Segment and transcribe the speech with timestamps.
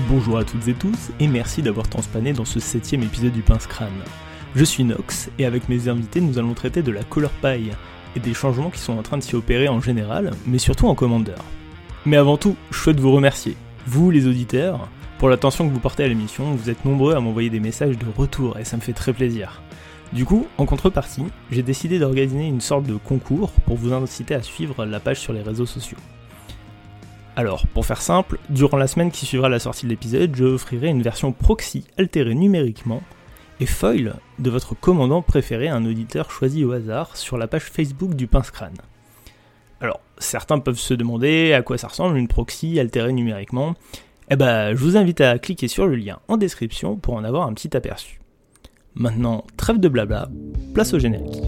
[0.00, 3.68] Bonjour à toutes et tous, et merci d'avoir transpané dans ce septième épisode du Pince
[3.68, 4.02] Crâne.
[4.56, 8.34] Je suis Nox, et avec mes invités, nous allons traiter de la Color et des
[8.34, 11.36] changements qui sont en train de s'y opérer en général, mais surtout en Commander.
[12.06, 14.88] Mais avant tout, je souhaite vous remercier, vous les auditeurs,
[15.18, 18.06] pour l'attention que vous portez à l'émission, vous êtes nombreux à m'envoyer des messages de
[18.16, 19.62] retour, et ça me fait très plaisir.
[20.12, 24.42] Du coup, en contrepartie, j'ai décidé d'organiser une sorte de concours pour vous inciter à
[24.42, 25.98] suivre la page sur les réseaux sociaux.
[27.36, 30.88] Alors, pour faire simple, durant la semaine qui suivra la sortie de l'épisode, je offrirai
[30.88, 33.02] une version proxy altérée numériquement
[33.58, 37.64] et foil de votre commandant préféré à un auditeur choisi au hasard sur la page
[37.64, 38.76] Facebook du Pince Crâne.
[39.80, 43.74] Alors, certains peuvent se demander à quoi ça ressemble une proxy altérée numériquement.
[44.30, 47.48] Eh ben, je vous invite à cliquer sur le lien en description pour en avoir
[47.48, 48.20] un petit aperçu.
[48.94, 50.28] Maintenant, trêve de blabla,
[50.72, 51.42] place au générique.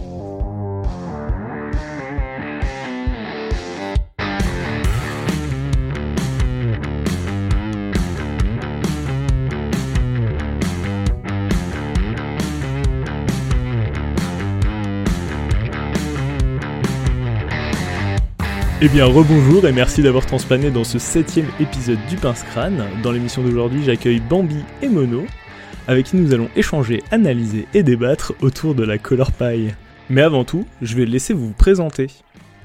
[18.83, 22.85] Eh bien, rebonjour et merci d'avoir transpané dans ce septième épisode du Pince Crâne.
[23.03, 25.25] Dans l'émission d'aujourd'hui, j'accueille Bambi et Mono,
[25.89, 29.31] avec qui nous allons échanger, analyser et débattre autour de la Color.
[30.11, 32.09] Mais avant tout, je vais laisser vous présenter.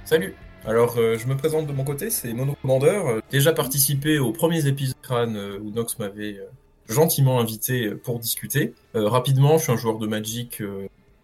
[0.04, 3.02] Salut alors, euh, je me présente de mon côté, c'est Mono Commander.
[3.08, 6.40] Euh, déjà participé aux premiers épisodes Crâne euh, où Nox m'avait
[6.88, 8.74] gentiment invité pour discuter.
[8.94, 10.62] rapidement, je suis un joueur de Magic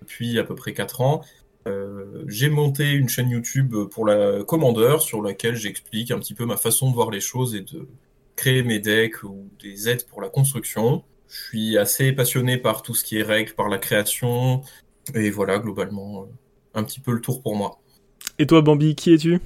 [0.01, 1.21] depuis à peu près 4 ans
[1.67, 6.45] euh, j'ai monté une chaîne YouTube pour la Commander sur laquelle j'explique un petit peu
[6.45, 7.87] ma façon de voir les choses et de
[8.35, 11.03] créer mes decks ou des aides pour la construction.
[11.27, 14.61] Je suis assez passionné par tout ce qui est règles, par la création,
[15.13, 16.25] et voilà, globalement, euh,
[16.73, 17.79] un petit peu le tour pour moi.
[18.39, 19.39] Et toi, Bambi, qui es-tu?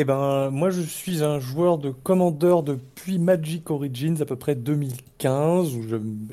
[0.00, 4.54] Eh ben, moi, je suis un joueur de Commander depuis Magic Origins à peu près
[4.54, 5.82] 2015, où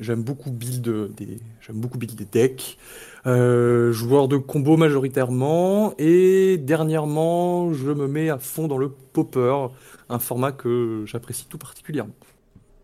[0.00, 2.78] j'aime beaucoup build des, j'aime beaucoup build des decks.
[3.26, 5.94] Euh, joueur de combo majoritairement.
[5.98, 9.68] Et dernièrement, je me mets à fond dans le popper,
[10.08, 12.14] un format que j'apprécie tout particulièrement.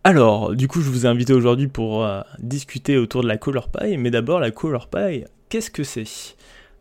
[0.03, 3.69] Alors, du coup, je vous ai invité aujourd'hui pour euh, discuter autour de la Color
[3.71, 3.97] Pie.
[3.99, 6.35] Mais d'abord, la Color Pie, qu'est-ce que c'est?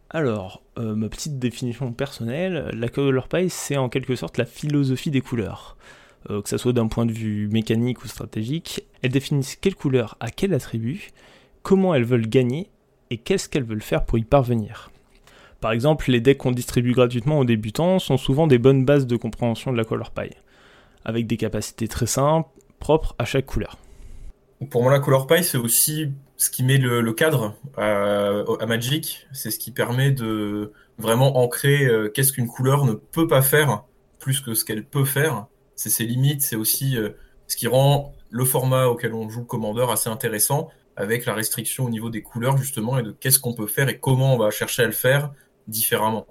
[0.10, 5.12] Alors, euh, ma petite définition personnelle, la Color Pie, c'est en quelque sorte la philosophie
[5.12, 5.78] des couleurs.
[6.28, 10.30] que ce soit d'un point de vue mécanique ou stratégique, elles définissent quelle couleur a
[10.30, 11.12] quel attribut,
[11.64, 12.70] comment elles veulent gagner
[13.12, 14.90] et qu'est-ce qu'elles veulent faire pour y parvenir.
[15.60, 19.18] Par exemple, les decks qu'on distribue gratuitement aux débutants sont souvent des bonnes bases de
[19.18, 20.32] compréhension de la color pie,
[21.06, 22.50] avec des capacités très simples,
[22.80, 23.78] propres à chaque couleur.
[24.72, 29.52] Pour moi, la color pie, c'est aussi ce qui met le, cadre à, Magic, c'est
[29.52, 33.84] ce qui permet de vraiment ancrer euh, qu'est-ce qu'une couleur ne peut pas faire
[34.20, 35.48] plus que ce qu'elle peut faire.
[35.76, 37.10] C'est ses limites, c'est aussi euh,
[37.48, 41.90] ce qui rend le format auquel on joue Commander assez intéressant, avec la restriction au
[41.90, 44.84] niveau des couleurs justement et de qu'est-ce qu'on peut faire et comment on va chercher
[44.84, 45.32] à le faire
[45.68, 46.26] différemment.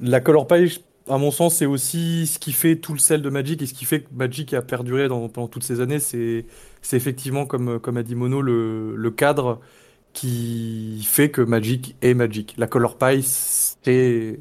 [0.00, 3.30] La color page, à mon sens, c'est aussi ce qui fait tout le sel de
[3.30, 6.00] Magic et ce qui fait que Magic a perduré pendant toutes ces années.
[6.00, 6.46] C'est
[6.92, 9.60] effectivement, comme, comme a dit Mono, le, cadre
[10.12, 12.54] qui fait que Magic est Magic.
[12.56, 14.38] La color pie, c'est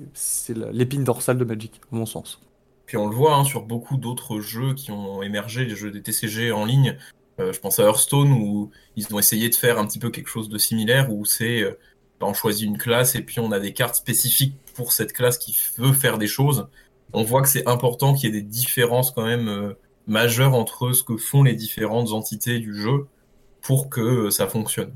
[0.72, 2.42] l'épine dorsale de Magic, à mon sens.
[2.86, 6.02] Puis on le voit hein, sur beaucoup d'autres jeux qui ont émergé, les jeux des
[6.02, 6.97] TCG en ligne,
[7.40, 10.29] euh, je pense à Hearthstone où ils ont essayé de faire un petit peu quelque
[10.29, 11.78] chose de similaire où c'est euh,
[12.19, 15.38] bah, on choisit une classe et puis on a des cartes spécifiques pour cette classe
[15.38, 16.68] qui veut faire des choses.
[17.13, 19.74] On voit que c'est important qu'il y ait des différences quand même euh,
[20.07, 23.07] majeures entre ce que font les différentes entités du jeu
[23.62, 24.94] pour que ça fonctionne.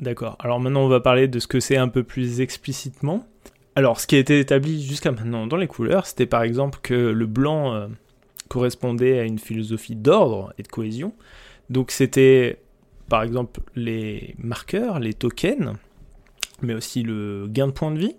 [0.00, 0.36] D'accord.
[0.38, 3.26] Alors maintenant on va parler de ce que c'est un peu plus explicitement.
[3.76, 6.94] Alors ce qui a été établi jusqu'à maintenant dans les couleurs, c'était par exemple que
[6.94, 7.88] le blanc
[8.48, 11.12] correspondait à une philosophie d'ordre et de cohésion,
[11.70, 12.60] donc c'était
[13.08, 15.74] par exemple les marqueurs, les tokens,
[16.62, 18.16] mais aussi le gain de points de vie.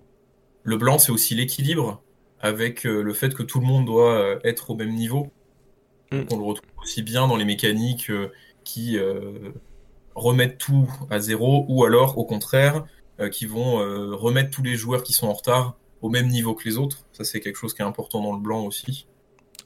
[0.64, 2.02] Le blanc, c'est aussi l'équilibre
[2.40, 5.32] avec euh, le fait que tout le monde doit euh, être au même niveau.
[6.12, 6.22] Mm.
[6.32, 8.32] On le retrouve aussi bien dans les mécaniques euh,
[8.64, 8.98] qui
[10.16, 12.84] remettent tout à zéro ou alors au contraire
[13.32, 13.76] qui vont
[14.18, 17.06] remettre tous les joueurs qui sont en retard au même niveau que les autres.
[17.12, 19.06] Ça, c'est quelque chose qui est important dans le blanc aussi.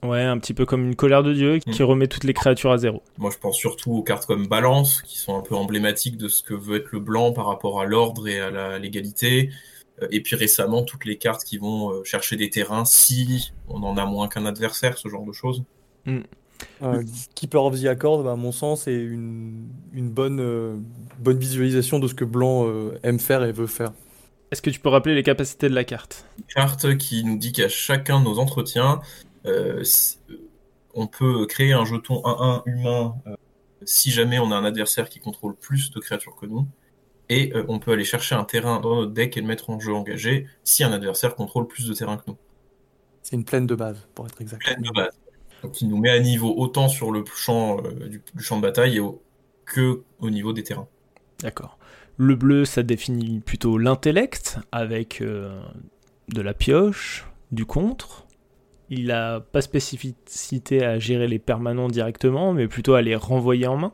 [0.02, 1.86] Ouais, un petit peu comme une colère de Dieu qui hmm.
[1.86, 3.04] remet toutes les créatures à zéro.
[3.18, 6.42] Moi, je pense surtout aux cartes comme Balance, qui sont un peu emblématiques de ce
[6.42, 9.50] que veut être le blanc par rapport à l'ordre et à la légalité.
[10.02, 13.84] Euh, et puis récemment, toutes les cartes qui vont euh, chercher des terrains si on
[13.84, 15.64] en a moins qu'un adversaire, ce genre de choses.
[16.06, 16.22] Hmm.
[16.82, 17.04] Euh,
[17.36, 20.84] Keeper of the Accord, bah, à mon sens, est une, une bonne,
[21.20, 22.70] bonne visualisation de ce que Blanc
[23.04, 23.92] aime faire et veut faire.
[24.52, 26.26] Est-ce que tu peux rappeler les capacités de la carte?
[26.56, 32.22] Carte qui nous dit qu'à chacun de nos entretiens, euh, on peut créer un jeton
[32.24, 33.36] 1-1 humain euh,
[33.84, 36.68] si jamais on a un adversaire qui contrôle plus de créatures que nous.
[37.32, 39.94] Et on peut aller chercher un terrain dans notre deck et le mettre en jeu
[39.94, 42.38] engagé si un adversaire contrôle plus de terrain que nous.
[43.22, 44.64] C'est une plaine de base, pour être exact.
[44.64, 45.14] Plaine de base.
[45.62, 49.02] Donc il nous met à niveau autant sur le champ, du, champ de bataille et
[49.66, 50.88] que au niveau des terrains.
[51.42, 51.78] D'accord.
[52.18, 58.26] Le bleu, ça définit plutôt l'intellect avec de la pioche, du contre.
[58.90, 63.78] Il n'a pas spécificité à gérer les permanents directement, mais plutôt à les renvoyer en
[63.78, 63.94] main.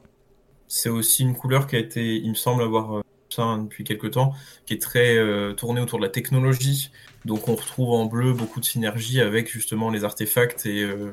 [0.67, 4.11] C'est aussi une couleur qui a été, il me semble avoir euh, ça depuis quelques
[4.11, 4.33] temps,
[4.65, 6.91] qui est très euh, tournée autour de la technologie.
[7.25, 10.83] Donc on retrouve en bleu beaucoup de synergie avec justement les artefacts et.
[10.83, 11.11] Euh,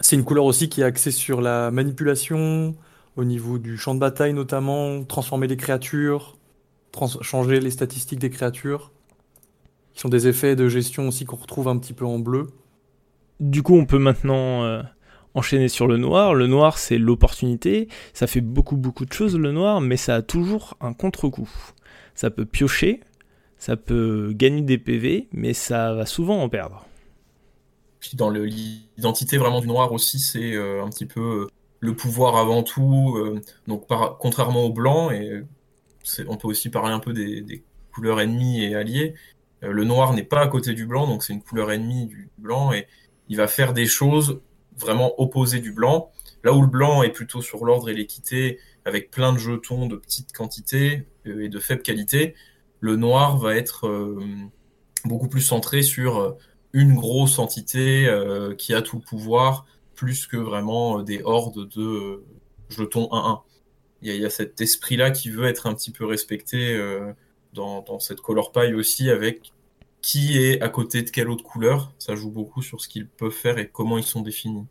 [0.00, 2.74] C'est une couleur aussi qui est axée sur la manipulation,
[3.16, 6.36] au niveau du champ de bataille notamment, transformer les créatures,
[7.22, 8.92] changer les statistiques des créatures
[9.94, 12.46] qui sont des effets de gestion aussi qu'on retrouve un petit peu en bleu.
[13.40, 14.82] Du coup, on peut maintenant euh,
[15.34, 16.34] enchaîner sur le noir.
[16.34, 17.88] Le noir, c'est l'opportunité.
[18.12, 21.48] Ça fait beaucoup, beaucoup de choses, le noir, mais ça a toujours un contre-coup.
[22.14, 23.00] Ça peut piocher,
[23.56, 26.84] ça peut gagner des PV, mais ça va souvent en perdre.
[28.00, 31.46] Puis dans l'identité vraiment du noir aussi, c'est euh, un petit peu euh,
[31.80, 33.40] le pouvoir avant tout.
[33.68, 33.86] donc
[34.18, 35.10] contrairement au blanc,
[36.26, 37.62] on peut aussi parler un peu des
[37.92, 39.14] couleurs ennemies et alliées,
[39.62, 42.72] le noir n'est pas à côté du blanc, donc c'est une couleur ennemie du blanc,
[42.72, 42.86] et
[43.28, 44.40] il va faire des choses
[44.76, 46.12] vraiment opposées du blanc.
[46.44, 49.96] Là où le blanc est plutôt sur l'ordre et l'équité, avec plein de jetons de
[49.96, 52.34] petites quantités euh, et de faible qualité,
[52.80, 54.24] le noir va être euh,
[55.04, 56.36] beaucoup plus centré sur
[56.72, 58.06] une grosse entité
[58.58, 59.64] qui a tout le pouvoir,
[59.94, 62.22] plus que vraiment des hordes de
[62.68, 63.40] jetons 1-1.
[64.02, 66.78] Il, y, a cet esprit-là qui veut être un petit peu respecté
[67.54, 69.52] dans, cette color paille aussi avec
[70.08, 71.92] qui est à côté de quelle autre couleur?
[71.98, 74.64] Ça joue beaucoup sur ce qu'ils peuvent faire et comment ils sont définis.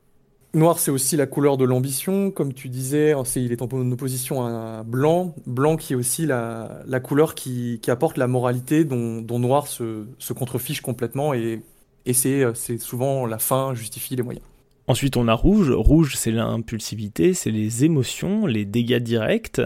[0.56, 4.82] Noir, c'est aussi la couleur de l'ambition, comme tu disais, il est en opposition à
[4.84, 5.36] blanc.
[5.46, 11.36] Blanc qui est aussi la, couleur qui, apporte la moralité dont, Noir se, contrefiche complètement
[11.36, 11.62] et,
[12.08, 14.44] et c'est souvent la fin justifie les moyens.
[14.88, 15.70] Ensuite, on a rouge.
[15.70, 19.62] Rouge, c'est l'impulsivité, c'est les émotions, les dégâts directs,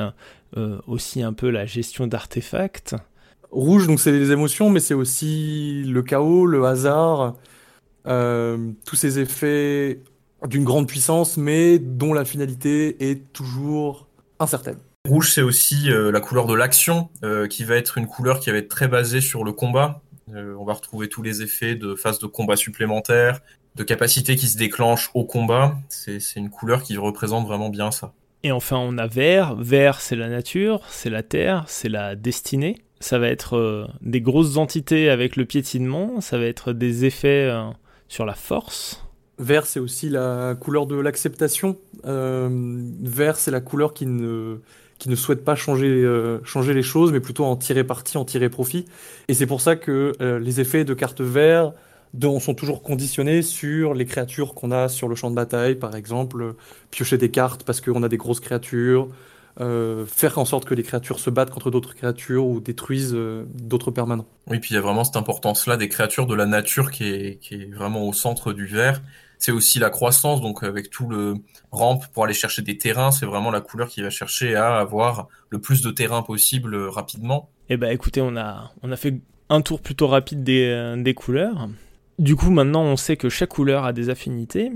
[0.58, 2.94] euh, aussi un peu la gestion d'artefacts.
[3.52, 7.36] Rouge, donc c'est les émotions, mais c'est aussi le chaos, le hasard,
[8.08, 10.00] euh, tous ces effets
[10.48, 14.08] d'une grande puissance, mais dont la finalité est toujours
[14.40, 14.78] incertaine.
[15.08, 18.52] Rouge, c'est aussi euh, la couleur de l'action, euh, qui va être une couleur qui
[18.52, 20.02] va être très basée sur le combat.
[20.34, 23.42] on va retrouver tous les effets de phase de combat supplémentaires,
[23.76, 25.78] de capacités qui se déclenchent au combat.
[25.90, 28.14] C'est une couleur qui représente vraiment bien ça.
[28.44, 29.56] Et enfin, on a vert.
[29.56, 34.22] Vert, c'est la nature, c'est la terre, c'est la destinée ça va être euh, des
[34.22, 37.64] grosses entités avec le piétinement, ça va être des effets euh,
[38.08, 39.04] sur la force.
[39.40, 41.76] Vert, c'est aussi la couleur de l'acceptation.
[42.06, 42.48] Euh,
[43.02, 44.58] vert, c'est la couleur qui ne,
[45.00, 46.08] qui ne souhaite pas changer,
[46.44, 48.86] changer les choses, mais plutôt en tirer parti, en tirer profit.
[49.28, 51.74] Et c'est pour ça que les effets de carte vert
[52.40, 56.54] sont toujours conditionnés sur les créatures qu'on a sur le champ de bataille, par exemple,
[56.92, 59.08] piocher des cartes parce qu'on a des grosses créatures,
[59.60, 63.46] euh, faire en sorte que les créatures se battent contre d'autres créatures ou détruisent euh,
[63.54, 64.26] d'autres permanents.
[64.48, 67.40] Oui, puis il y a vraiment cette importance-là des créatures de la nature qui est,
[67.42, 69.02] qui est vraiment au centre du vert.
[69.40, 71.34] C'est aussi la croissance, donc avec tout le
[71.72, 75.28] rampe pour aller chercher des terrains, c'est vraiment la couleur qui va chercher à avoir
[75.50, 77.50] le plus de terrain possible euh, rapidement.
[77.70, 81.68] Eh ben écoutez, on a, on a fait un tour plutôt rapide des, des couleurs.
[82.20, 84.72] Du coup, maintenant, on sait que chaque couleur a des affinités,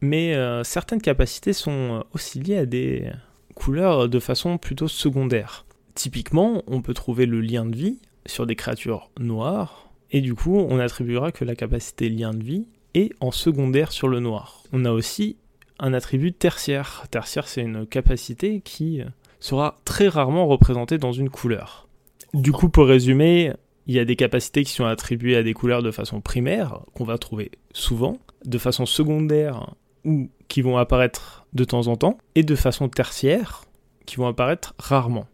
[0.00, 3.10] mais certaines capacités sont aussi liées à des,
[3.54, 5.64] couleurs de façon plutôt secondaire.
[5.94, 10.56] Typiquement, on peut trouver le lien de vie sur des créatures noires, et du coup,
[10.56, 14.62] on attribuera que la capacité lien de vie est en secondaire sur le noir.
[14.72, 15.36] On a aussi
[15.78, 17.04] un attribut tertiaire.
[17.10, 19.02] Tertiaire, c'est une capacité qui
[19.38, 21.88] sera très rarement représentée dans une couleur.
[22.34, 23.52] Du coup, pour résumer,
[23.86, 27.04] il y a des capacités qui sont attribuées à des couleurs de façon primaire, qu'on
[27.04, 32.42] va trouver souvent, de façon secondaire, ou qui vont apparaître de temps en temps, et
[32.42, 33.64] de façon tertiaire,
[34.04, 35.26] qui vont apparaître rarement.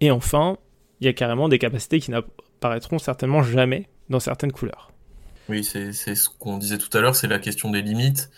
[0.00, 0.56] Et enfin,
[1.00, 4.90] il y a carrément des capacités qui n'apparaîtront certainement jamais dans certaines couleurs.
[5.48, 8.30] Oui, c'est ce qu'on disait tout à l'heure, c'est la question des limites.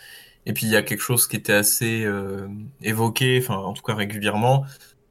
[0.46, 2.48] Et puis il y a quelque chose qui était assez euh,
[2.82, 4.64] évoqué, enfin en tout cas régulièrement,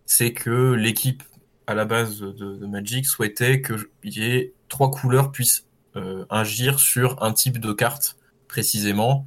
[0.05, 1.23] c'est que l'équipe
[1.67, 7.21] à la base de, Magic souhaitait qu'il y ait trois couleurs puissent euh, agir sur
[7.23, 8.17] un type de carte
[8.47, 9.25] précisément.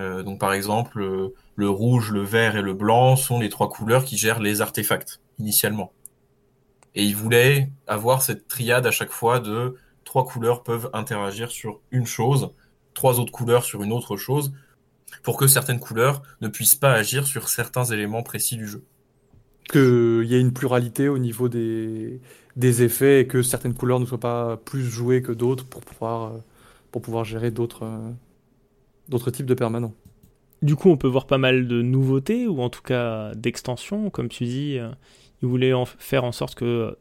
[0.00, 3.68] Euh, donc par exemple, euh, le rouge, le vert et le blanc sont les trois
[3.68, 5.92] couleurs qui gèrent les artefacts initialement.
[6.94, 11.80] Et ils voulaient avoir cette triade à chaque fois de trois couleurs peuvent interagir sur
[11.90, 12.50] une chose,
[12.94, 14.52] trois autres couleurs sur une autre chose,
[15.22, 18.82] pour que certaines couleurs ne puissent pas agir sur certains éléments précis du jeu.
[19.70, 22.20] qu'il y ait une pluralité au niveau des,
[22.56, 26.32] des effets et que certaines couleurs ne soient pas plus jouées que d'autres pour pouvoir,
[26.90, 27.84] pour pouvoir gérer d'autres
[29.10, 29.92] d'autres types de permanents.
[30.62, 34.10] Du coup, on peut voir pas mal de nouveautés, ou en tout cas d'extensions.
[34.10, 34.90] Comme tu dis, euh,
[35.42, 36.96] ils voulaient en faire en sorte que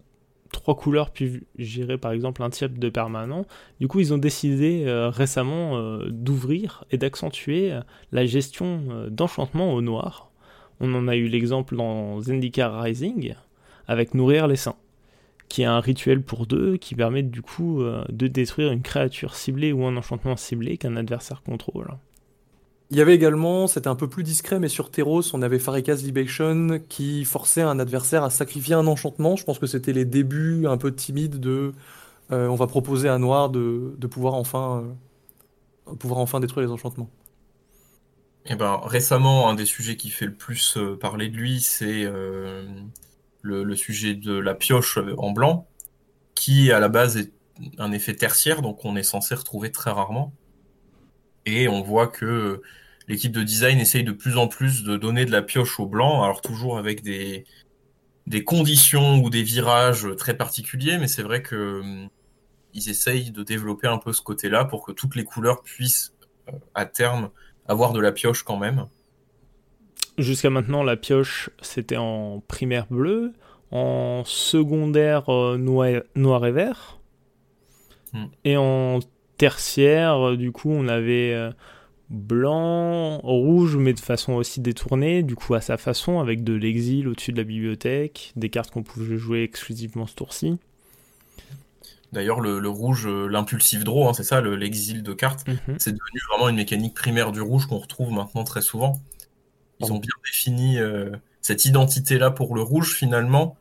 [0.52, 3.46] trois couleurs puissent gérer par exemple un type de permanent.
[3.80, 7.78] Du coup, ils ont décidé euh, récemment euh, d'ouvrir et d'accentuer
[8.12, 10.32] la gestion d'enchantement au noir.
[10.80, 13.36] On en a eu l'exemple dans Zendikar Rising
[13.88, 14.78] avec Nourrir les saints,
[15.50, 19.74] qui est un rituel pour deux qui permet du coup de détruire une créature ciblée
[19.74, 21.98] ou un enchantement ciblé qu'un adversaire contrôle.
[22.92, 26.02] Il y avait également, c'était un peu plus discret, mais sur Teros, on avait Farika's
[26.02, 29.36] Libation qui forçait un adversaire à sacrifier un enchantement.
[29.36, 31.74] Je pense que c'était les débuts un peu timides de
[32.32, 34.84] euh, on va proposer à Noir de, pouvoir, enfin,
[35.88, 37.10] euh, pouvoir enfin détruire les enchantements.
[38.46, 41.60] Et eh ben, récemment, un des sujets qui fait le plus euh, parler de lui,
[41.60, 42.06] c'est
[43.42, 45.68] le, sujet de la pioche en blanc,
[46.36, 47.32] qui à la base est
[47.78, 50.34] un effet tertiaire, donc on est censé retrouver très rarement.
[51.46, 52.62] Et on voit que
[53.08, 56.24] l'équipe de design essaye de plus en plus de donner de la pioche au blanc,
[56.24, 57.46] alors toujours avec des,
[58.28, 62.10] des conditions ou des virages très particuliers, mais c'est vrai que hum,
[62.74, 66.14] ils essayent de développer un peu ce côté-là pour que toutes les couleurs puissent
[66.48, 67.32] euh, à terme
[67.68, 68.88] avoir de la pioche quand même.
[70.20, 73.34] Jusqu'à maintenant, la pioche c'était en primaire bleu,
[73.72, 77.00] en secondaire euh, noir, et vert,
[78.14, 78.26] hmm.
[78.44, 79.00] et en
[79.38, 81.52] tertiaire, du coup, on avait euh,
[82.10, 87.08] blanc, rouge, mais de façon aussi détournée, du coup à sa façon, avec de l'exil
[87.08, 90.58] au-dessus de la bibliothèque, des cartes qu'on pouvait jouer exclusivement ce tour-ci.
[92.12, 95.78] D'ailleurs, le, rouge, euh, l'impulsif draw, hein, c'est ça, l'exil de cartes, mhm.
[95.78, 99.00] c'est devenu vraiment une mécanique primaire du rouge qu'on retrouve maintenant très souvent.
[99.80, 103.56] Ils ont bien défini euh, cette identité-là pour le rouge, finalement,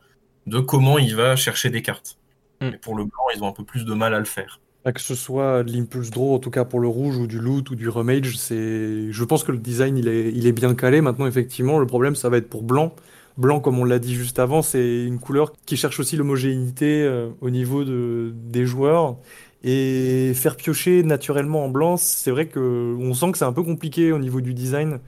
[0.47, 2.17] de comment il va chercher des cartes.
[2.61, 2.77] Et mm.
[2.77, 4.59] pour le blanc, ils ont un peu plus de mal à le faire.
[4.85, 7.69] Que ce soit de l'impulse draw, en tout cas pour le rouge, ou du loot,
[7.69, 9.11] ou du remage, c'est.
[9.11, 11.01] Je pense que le design il est, il est bien calé.
[11.01, 12.95] Maintenant, effectivement, le problème ça va être pour blanc.
[13.37, 17.29] Blanc, comme on l'a dit juste avant, c'est une couleur qui cherche aussi l'homogénéité euh,
[17.41, 19.17] au niveau de, des joueurs.
[19.63, 23.63] Et faire piocher naturellement en blanc, c'est vrai que on sent que c'est un peu
[23.63, 24.99] compliqué au niveau du design.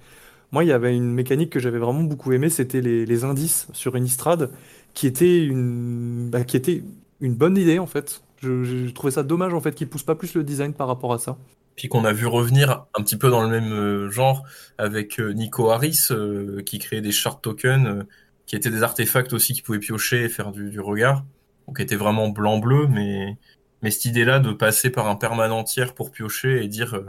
[0.52, 3.96] Moi, il y avait une mécanique que j'avais vraiment beaucoup aimé, c'était les, indices sur
[3.96, 4.52] une Innistrad,
[4.94, 6.84] qui était une, bah, qui était
[7.22, 8.22] une bonne idée en fait.
[8.42, 11.20] Je, trouvais ça dommage en fait qu'ils poussent pas plus le design par rapport à
[11.20, 11.38] ça.
[11.76, 14.44] Puis qu'on a vu revenir un petit peu dans le même euh, genre
[14.78, 18.06] avec euh, Nico Harris euh, qui créait des shard tokens
[18.46, 21.24] qui étaient des artefacts aussi qui pouvaient piocher et faire du, regard.
[21.68, 23.38] Donc qui était vraiment blanc-bleu, mais,
[23.82, 27.00] mais cette idée-là de passer par un permanent tiers pour piocher et dire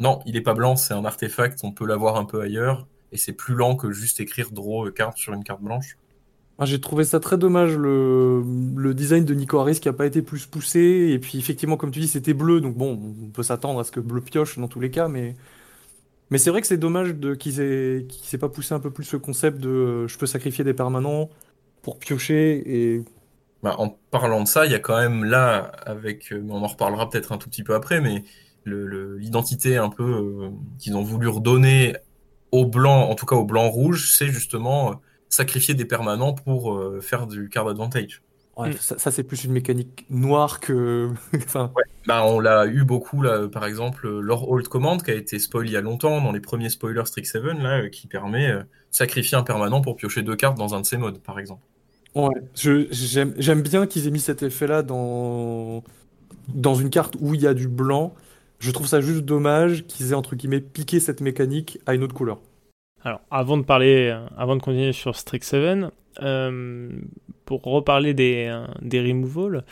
[0.00, 3.16] non, il est pas blanc, c'est un artefact, on peut l'avoir un peu ailleurs, et
[3.16, 5.96] c'est plus lent que juste écrire draw carte sur une carte blanche.
[6.62, 8.42] J'ai trouvé ça très dommage, le,
[8.76, 11.10] le design de Nico Harris qui n'a pas été plus poussé.
[11.12, 12.62] Et puis, effectivement, comme tu dis, c'était bleu.
[12.62, 15.06] Donc, bon, on peut s'attendre à ce que bleu pioche dans tous les cas.
[15.06, 15.36] Mais,
[16.30, 19.18] mais c'est vrai que c'est dommage qu'ils aient, s'est pas poussé un peu plus ce
[19.18, 21.28] concept de euh, je peux sacrifier des permanents
[21.82, 22.62] pour piocher.
[22.64, 23.04] Et...
[23.62, 26.68] Bah, en parlant de ça, il y a quand même là, avec, euh, on en
[26.68, 28.24] reparlera peut-être un tout petit peu après, mais
[28.66, 31.96] l'identité un peu euh, qu'ils ont voulu redonner
[32.52, 37.26] au blanc, en tout cas au blanc-rouge, c'est justement sacrifier des permanents pour euh, faire
[37.26, 38.22] du card advantage.
[38.56, 38.76] Ouais, mm.
[38.78, 41.10] Ça, c'est plus une mécanique noire que.
[41.36, 41.72] enfin...
[42.06, 45.66] bah, on l'a eu beaucoup, là, par exemple, leur Old Command qui a été spoil
[45.66, 48.66] il y a longtemps dans les premiers spoilers Strix7, là, euh, qui permet euh, de
[48.90, 51.62] sacrifier un permanent pour piocher deux cartes dans un de ces modes, par exemple.
[52.14, 55.84] Ouais, j'aime bien qu'ils aient mis cet effet-là dans...
[56.48, 58.14] dans une carte où il y a du blanc.
[58.58, 62.14] Je trouve ça juste dommage qu'ils aient, entre guillemets, piqué cette mécanique à une autre
[62.14, 62.38] couleur.
[63.02, 65.90] Alors, avant de parler, euh, avant de continuer sur Strix7,
[66.22, 66.90] euh,
[67.44, 69.64] pour reparler des, euh, des removals,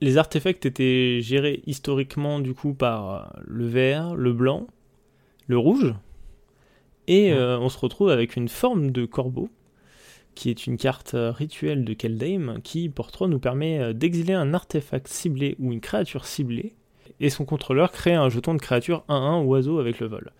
[0.00, 4.66] les artefacts étaient gérés historiquement du coup par le vert, le blanc,
[5.46, 5.94] le rouge,
[7.06, 9.48] et on se retrouve avec une forme de corbeau,
[10.34, 15.08] qui est une carte rituelle de Keldheim, qui pour 3 nous permet d'exiler un artefact
[15.08, 16.74] ciblé ou une créature ciblée,
[17.20, 20.32] et son contrôleur crée un jeton de créature 1-1 oiseau avec le vol.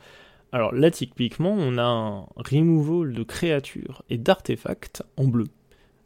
[0.52, 5.46] Alors là, typiquement, on a un removal de créatures et d'artefacts en bleu.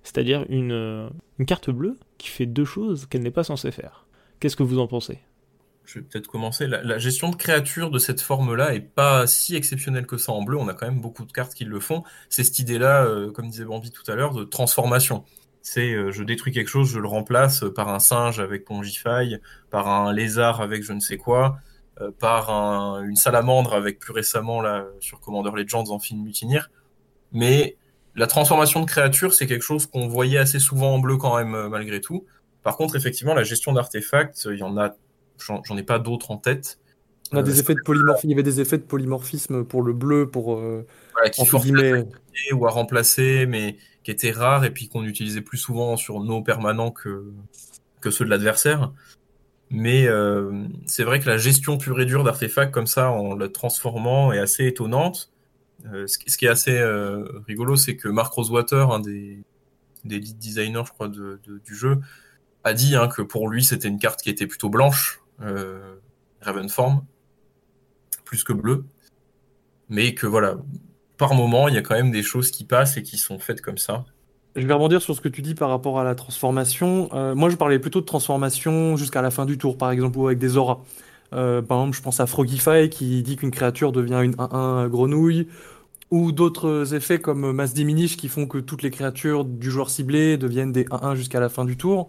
[0.02, 1.11] C'est-à-dire une,
[1.47, 4.07] carte bleue qui fait deux choses qu'elle n'est pas censée faire.
[4.41, 5.21] Qu'est-ce que vous en pensez?
[5.85, 6.67] Je vais peut-être commencer.
[6.67, 10.57] La, gestion de créatures de cette forme-là est pas si exceptionnelle que ça en bleu.
[10.57, 12.02] On a quand même beaucoup de cartes qui le font.
[12.29, 15.25] C'est cette idée-là, euh, comme disait Bambi tout à l'heure, de transformation.
[15.62, 19.37] C'est euh, je détruis quelque chose, je le remplace par un singe avec Pongify,
[19.71, 21.57] par un lézard avec je ne sais quoi.
[22.00, 22.50] Euh, par
[23.02, 26.71] une salamandre avec plus récemment là, sur Commander Legends en film Mutinir.
[27.33, 27.76] Mais
[28.16, 31.69] la transformation de créatures, c'est quelque chose qu'on voyait assez souvent en bleu quand même,
[31.69, 32.26] malgré tout.
[32.62, 34.97] Par contre, effectivement, la gestion d'artefacts, il y en a,
[35.38, 36.78] j'en ai pas d'autres en tête.
[37.31, 38.28] On a des effets de polymorphisme.
[38.28, 41.42] Il y avait des effets de polymorphisme pour le bleu, pour voilà, qui
[42.52, 46.42] ou à remplacer, mais qui étaient rares et puis qu'on utilisait plus souvent sur nos
[46.42, 47.32] permanents que
[48.00, 48.92] que ceux de l'adversaire.
[49.71, 53.50] Mais euh, c'est vrai que la gestion pure et dure d'artefacts comme ça, en le
[53.50, 55.32] transformant, est assez étonnante.
[55.87, 59.42] Euh, ce, qui est assez euh, rigolo, c'est que Mark Rosewater, un des,
[60.04, 62.00] des lead designers, je crois, du jeu,
[62.64, 65.23] a dit hein, que pour lui, c'était une carte qui était plutôt blanche,
[66.42, 67.02] Ravenform,
[68.26, 68.85] plus que bleue.
[69.88, 70.59] Mais que voilà,
[71.23, 73.61] par moment, il y a quand même des choses qui passent et qui sont faites
[73.61, 74.05] comme ça.
[74.57, 77.09] Je vais rebondir sur ce que tu dis par rapport à la transformation.
[77.14, 80.26] Euh, moi, je parlais plutôt de transformation jusqu'à la fin du tour, par exemple, ou
[80.26, 80.79] avec des auras.
[81.33, 85.47] Euh, par exemple, je pense à Frogify qui dit qu'une créature devient une 1-1 grenouille,
[86.11, 90.37] ou d'autres effets comme Mass Diminish qui font que toutes les créatures du joueur ciblé
[90.37, 92.09] deviennent des 1-1 jusqu'à la fin du tour.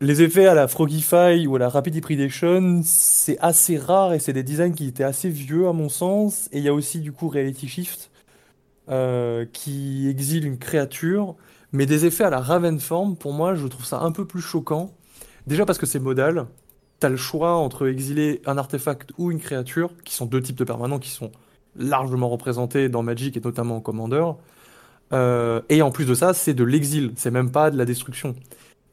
[0.00, 4.32] Les effets à la Frogify ou à la Rapid Hybridation, c'est assez rare et c'est
[4.32, 6.48] des designs qui étaient assez vieux à mon sens.
[6.52, 8.10] Et il y a aussi du coup Reality Shift
[8.90, 11.36] euh, qui exile une créature,
[11.72, 14.90] mais des effets à la Ravenform, pour moi, je trouve ça un peu plus choquant.
[15.46, 16.46] Déjà parce que c'est modal.
[17.00, 20.64] T'as le choix entre exiler un artefact ou une créature, qui sont deux types de
[20.64, 21.30] permanents qui sont
[21.76, 24.24] largement représentés dans Magic et notamment en Commander.
[25.12, 28.34] Euh, et en plus de ça, c'est de l'exil, c'est même pas de la destruction.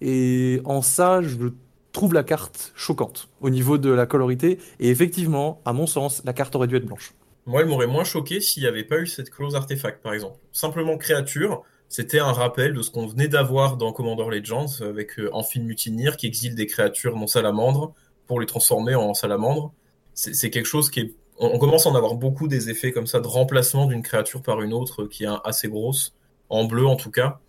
[0.01, 1.49] Et en ça, je
[1.91, 4.59] trouve la carte choquante au niveau de la colorité.
[4.79, 7.13] Et effectivement, à mon sens, la carte aurait dû être blanche.
[7.45, 10.37] Moi, elle m'aurait moins choqué s'il n'y avait pas eu cette clause artefact, par exemple.
[10.51, 15.29] Simplement créature, c'était un rappel de ce qu'on venait d'avoir dans Commander Legends avec euh,
[15.33, 17.93] Amphin Mutinir qui exile des créatures non salamandres
[18.27, 19.73] pour les transformer en salamandres.
[20.13, 21.15] C'est quelque chose qui est.
[21.37, 24.61] On, commence à en avoir beaucoup des effets comme ça de remplacement d'une créature par
[24.61, 26.13] une autre qui est assez grosse,
[26.49, 27.39] en bleu en tout cas.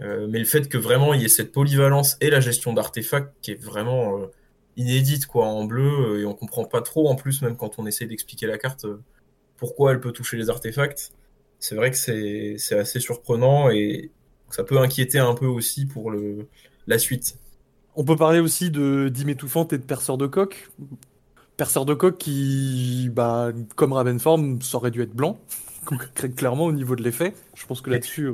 [0.00, 3.34] Euh, mais le fait que vraiment il y ait cette polyvalence et la gestion d'artefacts
[3.42, 4.26] qui est vraiment euh,
[4.76, 8.06] inédite quoi en bleu et on comprend pas trop en plus même quand on essaie
[8.06, 8.86] d'expliquer la carte
[9.60, 11.12] pourquoi elle peut toucher les artefacts.
[11.60, 14.10] C'est vrai que c'est assez surprenant et
[14.48, 16.48] ça peut inquiéter un peu aussi pour le,
[16.86, 17.36] la suite.
[17.94, 20.70] On peut parler aussi de Dime étouffante et de perceur de coq.
[21.58, 25.38] Perceur de coq qui, bah, comme Ravenform, ça aurait dû être blanc,
[26.36, 27.34] clairement au niveau de l'effet.
[27.54, 28.30] Je pense que là-dessus.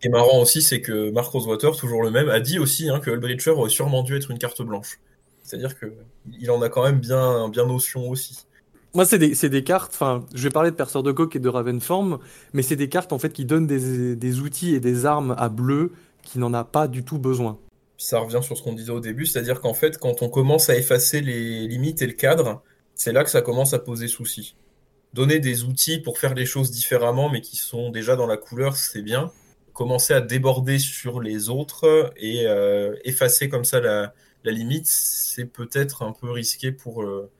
[0.00, 2.88] Ce qui est marrant aussi, c'est que Mark Rosewater, toujours le même, a dit aussi
[2.88, 4.98] hein, que Hullbreacher aurait sûrement dû être une carte blanche.
[5.42, 8.46] C'est-à-dire qu'il en a quand même bien, bien notion aussi.
[8.94, 11.48] Moi, c'est des, des, cartes, enfin, je vais parler de Perceur de Coq et de
[11.50, 12.18] Ravenform,
[12.54, 15.50] mais c'est des cartes en fait qui donnent des, des, outils et des armes à
[15.50, 17.58] bleu qui n'en a pas du tout besoin.
[17.98, 20.78] Ça revient sur ce qu'on disait au début, c'est-à-dire qu'en fait, quand on commence à
[20.78, 22.62] effacer les limites et le cadre,
[22.94, 24.56] c'est là que ça commence à poser souci.
[25.12, 28.76] Donner des outils pour faire les choses différemment, mais qui sont déjà dans la couleur,
[28.76, 29.30] c'est bien.
[29.80, 34.12] Commencer à déborder sur les autres et euh, effacer comme ça la,
[34.44, 37.02] la limite, c'est peut-être un peu risqué pour.
[37.02, 37.30] Euh,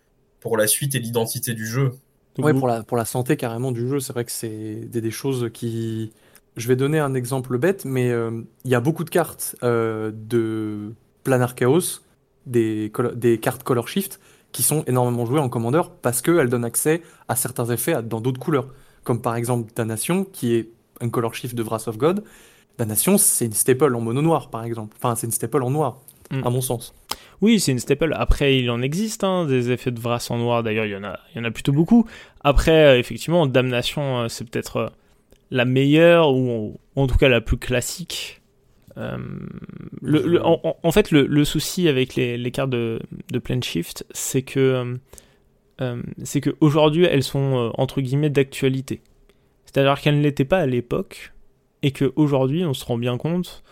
[0.40, 1.92] pour la suite et l'identité du jeu.
[2.38, 5.50] Ouais, pour la, pour la santé carrément du jeu, c'est vrai que c'est des, choses
[5.52, 6.12] qui...
[6.56, 10.10] Je vais donner un exemple bête, mais euh, il y a beaucoup de cartes euh,
[10.14, 12.00] de Planar Chaos,
[12.46, 14.20] des, des cartes Color Shift,
[14.52, 18.40] qui sont énormément jouées en Commander parce qu'elles donnent accès à certains effets dans d'autres
[18.40, 18.68] couleurs.
[19.04, 22.24] Comme par exemple Damnation, qui est un Color Shift de Wrath of God.
[22.78, 24.96] Damnation, c'est une staple en mono noir, par exemple.
[24.98, 26.46] Enfin, c'est une staple en noir, mm.
[26.46, 26.94] à mon sens.
[27.40, 28.14] Oui, c'est une staple.
[28.16, 30.62] Après, il en existe hein, des effets de Vras en noir.
[30.62, 32.06] D'ailleurs, il y en a, il y en a plutôt beaucoup.
[32.42, 34.88] Après, euh, effectivement, Damnation, euh, c'est peut-être euh,
[35.50, 38.40] la meilleure ou en, tout cas la plus classique.
[40.02, 43.00] Le, en, fait, le, souci avec les, cartes de,
[43.32, 44.98] de Plane Shift, c'est que
[46.22, 49.00] c'est qu'aujourd'hui, elles sont entre guillemets d'actualité.
[49.72, 51.32] C'est-à-dire qu'elles ne l'étaient pas à l'époque
[51.82, 53.62] et qu'aujourd'hui, on se rend bien compte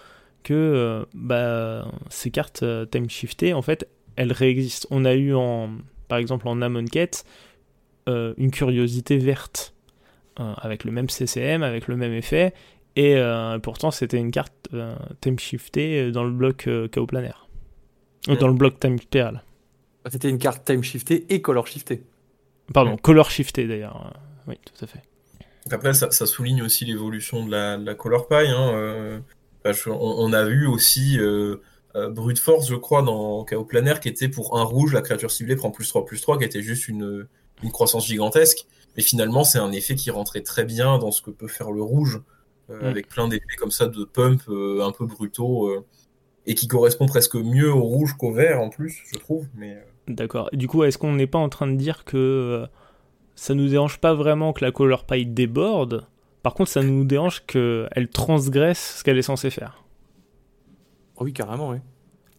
[0.44, 4.86] que euh, bah, ces cartes euh, time shiftées, en fait, elles réexistent.
[4.90, 5.70] On a eu, en,
[6.06, 7.10] par exemple, en Amonkhet,
[8.08, 9.74] euh, une curiosité verte,
[10.36, 12.54] avec le même CCM, avec le même effet,
[12.94, 13.20] et
[13.60, 14.68] pourtant c'était une carte
[15.20, 17.48] time shiftée dans le bloc chaos planaire.
[18.28, 19.42] Dans le bloc time perle.
[20.08, 22.04] C'était une carte time shiftée et color shiftée.
[22.72, 24.12] Pardon, color shiftée d'ailleurs.
[24.46, 25.02] Oui, tout à fait.
[25.70, 28.48] Après, ça, souligne aussi l'évolution de la, de color pie.
[28.48, 29.22] Hein,
[29.86, 31.56] on, a vu aussi euh,
[31.96, 35.30] euh, Brute Force, je crois, dans Chaos Planaire, qui était pour un rouge, la créature
[35.30, 37.26] ciblée prend plus 3, plus 3, qui était juste une,
[37.72, 38.66] croissance gigantesque.
[38.96, 41.82] Mais finalement, c'est un effet qui rentrait très bien dans ce que peut faire le
[41.82, 42.20] rouge,
[42.70, 42.86] euh, mm.
[42.86, 45.70] avec plein d'effets comme ça de pump un peu brutaux,
[46.46, 49.46] et qui correspond presque mieux au rouge qu'au vert en plus, je trouve.
[49.54, 49.78] Mais...
[50.06, 50.48] D'accord.
[50.52, 52.66] Du coup, est-ce qu'on n'est pas en train de dire que
[53.38, 56.08] ça nous dérange pas vraiment que la color pie déborde
[56.42, 59.84] Par contre, ça nous dérange qu'elle transgresse ce qu'elle est censée faire.
[61.14, 61.78] Oh oui, carrément, oui.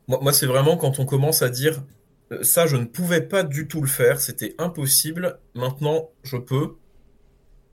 [0.10, 1.82] Moi, moi c'est vraiment quand on commence à dire
[2.34, 6.76] euh, ça, je ne pouvais pas du tout le faire, c'était impossible, maintenant je peux,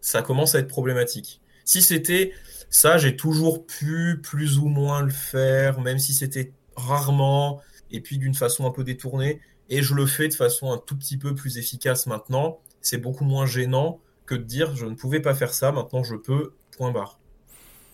[0.00, 1.40] ça commence à être problématique.
[1.64, 2.32] Si c'était
[2.70, 7.60] ça, j'ai toujours pu plus ou moins le faire, même si c'était rarement,
[7.90, 10.96] et puis d'une façon un peu détournée, et je le fais de façon un tout
[10.96, 15.18] petit peu plus efficace maintenant, c'est beaucoup moins gênant que de dire je ne pouvais
[15.18, 17.18] pas faire ça, maintenant je peux, point barre.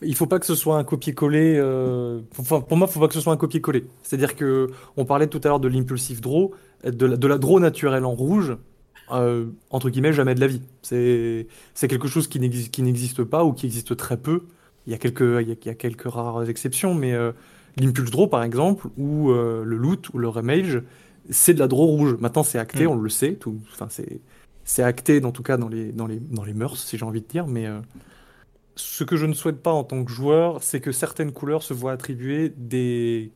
[0.03, 1.57] Il faut pas que ce soit un copier-coller.
[1.57, 3.85] Euh, pour moi, il faut pas que ce soit un copier-coller.
[4.03, 6.53] C'est-à-dire que on parlait tout à l'heure de l'impulsive draw,
[6.85, 8.57] de la, de la draw naturelle en rouge.
[9.13, 10.63] Euh, entre guillemets, jamais de la vie.
[10.83, 14.43] C'est quelque chose qui n'existe pas ou qui existe très peu.
[14.87, 17.31] Il y a quelques, il y a, quelques rares exceptions, mais euh,
[17.79, 20.83] l'impulse draw, par exemple, ou le loot ou le remage,
[21.31, 22.17] c'est de la draw rouge.
[22.19, 22.91] Maintenant, c'est acté, mm.
[22.91, 23.35] on le sait.
[23.35, 24.21] Tout, enfin, c'est
[24.79, 27.27] acté, en tout cas, dans les, dans les, dans les mœurs, si j'ai envie de
[27.27, 27.67] dire, mais
[28.77, 31.75] ce que je ne souhaite pas en tant que joueur, c'est que certaines couleurs se
[31.75, 33.33] voient attribuer des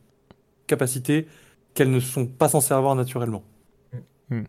[0.67, 1.27] capacités
[1.73, 3.43] qu'elles ne sont pas censées avoir naturellement.
[4.29, 4.43] Hmm.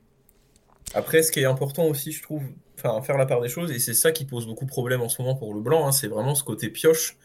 [0.95, 2.43] Après, ce qui est important aussi, je trouve,
[2.77, 5.09] enfin, faire la part des choses, et c'est ça qui pose beaucoup de problèmes en
[5.09, 7.17] ce moment pour le blanc, hein, c'est vraiment ce côté pioche.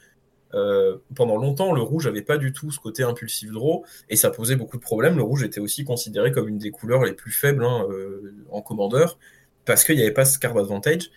[0.53, 4.29] Euh, pendant longtemps, le rouge n'avait pas du tout ce côté impulsif draw, et ça
[4.29, 5.15] posait beaucoup de problèmes.
[5.15, 8.61] Le rouge était aussi considéré comme une des couleurs les plus faibles hein, euh, en
[8.61, 9.17] commandeur,
[9.65, 11.09] parce qu'il n'y avait pas ce card advantage.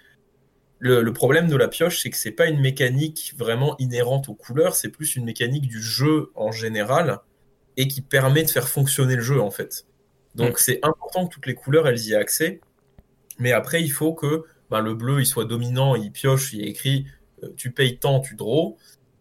[0.78, 4.76] Le, problème de la pioche, c'est que c'est pas une mécanique vraiment inhérente aux couleurs,
[4.76, 7.20] c'est plus une mécanique du jeu en général
[7.78, 9.86] et qui permet de faire fonctionner le jeu en fait.
[10.34, 10.58] Donc mm.
[10.58, 12.60] c'est important que toutes les couleurs elles y aient accès,
[13.38, 16.68] mais après il faut que ben, le bleu il soit dominant, il pioche, il est
[16.68, 17.06] écrit
[17.42, 18.76] euh, tu payes tant, tu draw,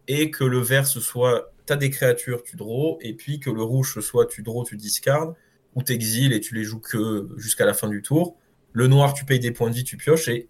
[0.08, 3.62] et que le vert ce soit t'as des créatures, tu draw, et puis que le
[3.62, 5.34] rouge ce soit tu draw, tu discardes,
[5.74, 8.36] ou t'exiles et tu les joues que jusqu'à la fin du tour.
[8.76, 10.48] Le noir tu payes des points de vie, tu pioches, et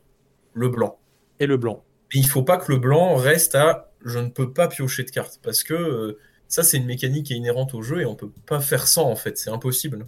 [0.52, 0.98] le blanc.
[1.38, 1.84] Et le blanc.
[2.12, 5.10] Mais il faut pas que le blanc reste à je ne peux pas piocher de
[5.10, 8.16] cartes parce que euh, ça c'est une mécanique qui est inhérente au jeu et on
[8.16, 10.06] peut pas faire sans en fait, c'est impossible.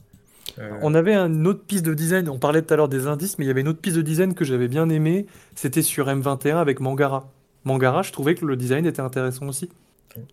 [0.58, 3.38] Euh, on avait une autre piste de design, on parlait tout à l'heure des indices,
[3.38, 6.08] mais il y avait une autre piste de design que j'avais bien aimé, c'était sur
[6.08, 7.32] M21 avec Mangara.
[7.62, 9.68] Mangara, je trouvais que le design était intéressant aussi.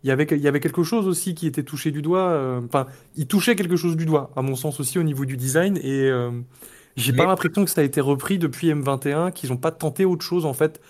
[0.04, 2.62] Il y, avait, il y avait quelque chose aussi qui était touché du doigt, euh,
[2.66, 5.78] enfin, il touchait quelque chose du doigt, à mon sens aussi au niveau du design,
[5.78, 6.10] et
[6.96, 10.24] j'ai pas l'impression que ça a été repris depuis M21, qu'ils n'ont pas tenté autre
[10.24, 10.82] chose en fait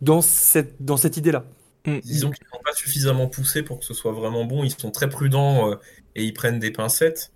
[0.00, 1.44] dans cette, dans cette idée-là.
[1.86, 1.98] Mm.
[2.00, 4.64] Disons qu'ils n'ont pas suffisamment poussé pour que ce soit vraiment bon.
[4.64, 5.76] Ils sont très prudents euh,
[6.14, 7.32] et ils prennent des pincettes,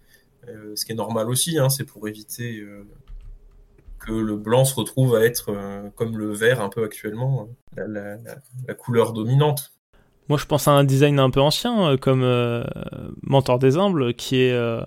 [0.49, 1.59] euh, ce qui est normal aussi.
[1.59, 2.87] Hein, c'est pour éviter euh,
[3.99, 5.55] que le blanc se retrouve à être
[5.95, 8.17] comme le vert un peu actuellement, la,
[8.67, 9.73] la, couleur dominante.
[10.29, 12.25] Moi, je pense à un design un peu ancien, comme
[13.23, 14.83] Mentor des Humbles, qui est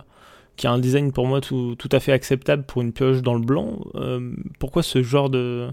[0.56, 3.34] qui a un design pour moi tout, tout, à fait acceptable pour une pioche dans
[3.34, 3.80] le blanc.
[3.96, 5.70] Euh, pourquoi ce genre de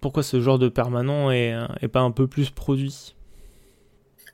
[0.00, 3.14] pourquoi ce genre de permanent est, pas un peu plus produit?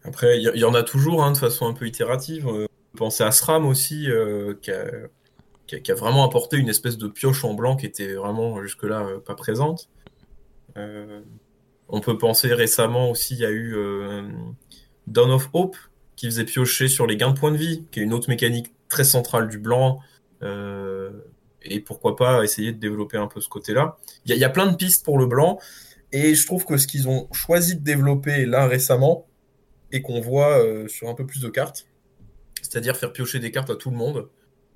[0.05, 2.49] Après, il y, en a toujours hein, de façon un peu itérative.
[2.49, 2.67] Euh,
[2.97, 7.45] pensez à SRAM aussi, euh, qui, a, qui, a, vraiment apporté une espèce de pioche
[7.45, 9.89] en blanc qui était vraiment jusque-là pas présente.
[10.77, 13.77] on peut penser récemment aussi, il y a eu
[15.07, 15.77] Dawn of Hope
[16.17, 18.73] qui faisait piocher sur les gains de points de vie, qui est une autre mécanique
[18.89, 20.01] très centrale du blanc.
[20.43, 21.11] Euh,
[21.65, 23.97] et pourquoi pas essayer de développer un peu ce côté-là.
[24.27, 25.59] Il y, a plein de pistes pour le blanc.
[26.11, 29.27] Et je trouve que ce qu'ils ont choisi de développer là récemment,
[29.93, 31.87] et qu'on voit euh, sur un peu plus de cartes,
[32.61, 34.29] c'est-à-dire faire piocher des cartes à tout le monde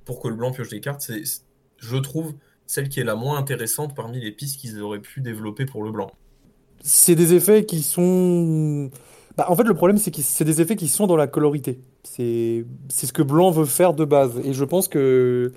[0.04, 1.22] pour que le blanc pioche des cartes, c'est,
[1.78, 2.34] je trouve,
[2.66, 5.90] celle qui est la moins intéressante parmi les pistes qu'ils auraient pu développer pour le
[5.90, 6.10] blanc.
[6.82, 8.90] C'est des effets qui sont
[9.36, 11.80] bah, en fait, le problème, c'est que c'est des effets qui sont dans la colorité.
[12.04, 14.40] C'est ce que Blanc veut faire de base.
[14.44, 15.52] Et je pense que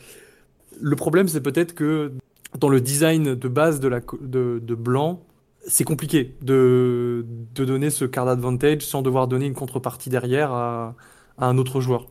[0.81, 2.11] le problème, c'est peut-être que
[2.59, 5.21] dans le design de base de, la, de, de Blanc,
[5.65, 10.95] c'est compliqué de, de donner ce card advantage sans devoir donner une contrepartie derrière à,
[11.37, 12.07] à un autre joueur.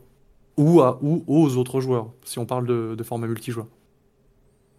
[0.57, 3.67] Ou, à, ou aux autres joueurs, si on parle de, de format multijoueur.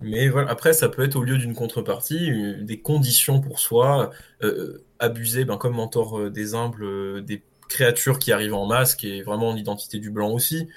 [0.00, 4.10] Mais voilà, après, ça peut être au lieu d'une contrepartie, euh, des conditions pour soi,
[4.42, 9.18] euh, abuser, ben, comme mentor euh, des humbles, des créatures qui arrivent en masse, qui
[9.18, 10.68] est vraiment l'identité du blanc aussi,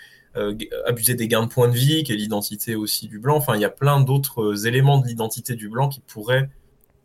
[0.86, 3.38] abuser des gains de points de vie, qui est l'identité aussi du blanc.
[3.38, 6.50] Enfin, il y a plein d'autres éléments de l'identité du blanc qui pourraient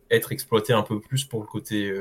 [0.09, 1.93] être exploités un peu plus pour le côté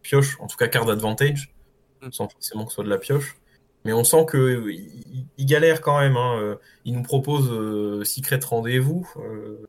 [0.00, 1.54] pioche, en tout cas card advantage,
[2.00, 2.12] mm.
[2.12, 3.36] sans forcément que ce soit de la pioche.
[3.84, 6.16] Mais on sent qu'il il galère quand même.
[6.16, 6.38] Hein.
[6.40, 9.66] Euh, il nous propose euh, Secret Rendez-vous euh,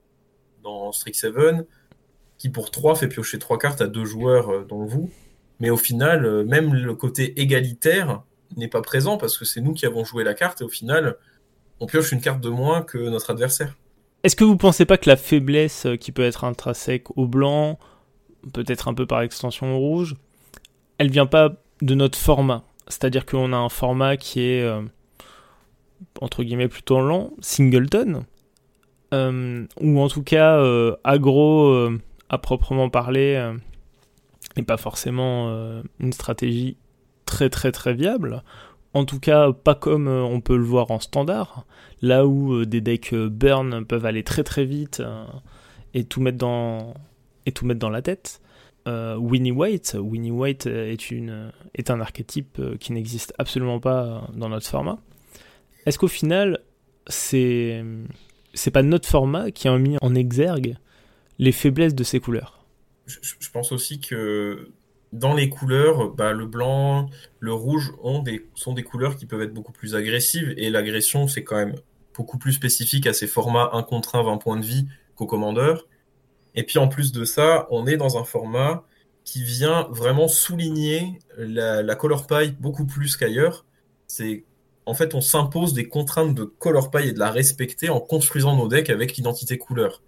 [0.63, 1.33] dans Strix 7,
[2.37, 5.09] qui pour 3 fait piocher 3 cartes à deux joueurs dont vous.
[5.59, 8.23] Mais au final, même le côté égalitaire
[8.57, 11.15] n'est pas présent parce que c'est nous qui avons joué la carte et au final,
[11.79, 13.75] on pioche une carte de moins que notre adversaire.
[14.23, 17.77] Est-ce que vous pensez pas que la faiblesse qui peut être intrinsèque au blanc
[18.51, 20.15] peut-être un peu par extension au rouge,
[20.97, 22.63] elle vient pas de notre format?
[22.87, 24.81] C'est-à-dire qu'on a un format qui est, euh,
[26.21, 28.23] entre guillemets, plutôt lent, singleton,
[29.13, 31.89] euh, ou en tout cas euh, agro
[32.29, 33.53] à proprement parler,
[34.55, 36.77] et pas forcément une stratégie
[37.25, 38.43] très très très viable.
[38.93, 41.65] En tout cas, pas comme on peut le voir en standard,
[42.01, 45.01] là où des decks burn peuvent aller très très vite
[45.93, 46.93] et tout mettre dans
[47.45, 48.41] et tout mettre dans la tête.
[48.87, 49.95] Euh, Winnie White.
[49.99, 54.99] Winnie White est, une, est un archétype euh, qui n'existe absolument pas dans notre format.
[55.85, 56.59] Est-ce qu'au final,
[57.07, 57.83] c'est
[58.53, 60.75] c'est pas notre format qui a mis en exergue
[61.39, 62.65] les faiblesses de ces couleurs?
[63.05, 64.69] Je, pense aussi que
[65.11, 69.41] dans les couleurs, bah, le blanc, le rouge ont des, sont des couleurs qui peuvent
[69.41, 71.75] être beaucoup plus agressives et l'agression, c'est quand même
[72.15, 75.87] beaucoup plus spécifique à ces formats 1 contre 1, 20 points de vie qu'au commandeur.
[76.55, 78.83] Et puis en plus de ça, on est dans un format
[79.23, 83.65] qui vient vraiment souligner la, color pie beaucoup plus qu'ailleurs.
[84.07, 84.45] C'est
[84.85, 88.55] en fait on s'impose des contraintes de color pie et de la respecter en construisant
[88.55, 90.03] nos decks avec l'identité couleur.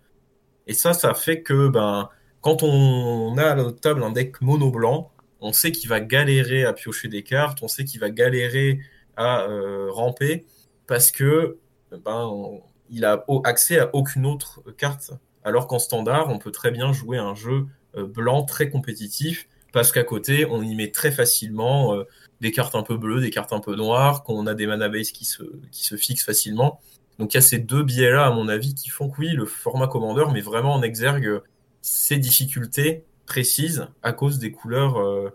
[0.68, 2.10] Et ça, ça fait que ben
[2.42, 6.66] quand on a à notre table un deck mono blanc, on sait qu'il va galérer
[6.66, 8.80] à piocher des cartes, on sait qu'il va galérer
[9.16, 10.46] à euh, ramper
[10.88, 11.58] parce que
[12.04, 15.12] ben il a accès à aucune autre carte
[15.46, 19.92] alors qu'en standard, on peut très bien jouer un jeu euh, blanc très compétitif, parce
[19.92, 22.04] qu'à côté, on y met très facilement euh,
[22.42, 25.12] des cartes un peu bleues, des cartes un peu noires, qu'on a des mana base
[25.12, 26.82] qui se, fixent facilement.
[27.20, 29.46] Donc il y a ces deux biais-là, à mon avis, qui font que oui, le
[29.46, 31.42] format Commander met vraiment en exergue
[31.82, 35.30] ces difficultés précises à cause des couleurs euh,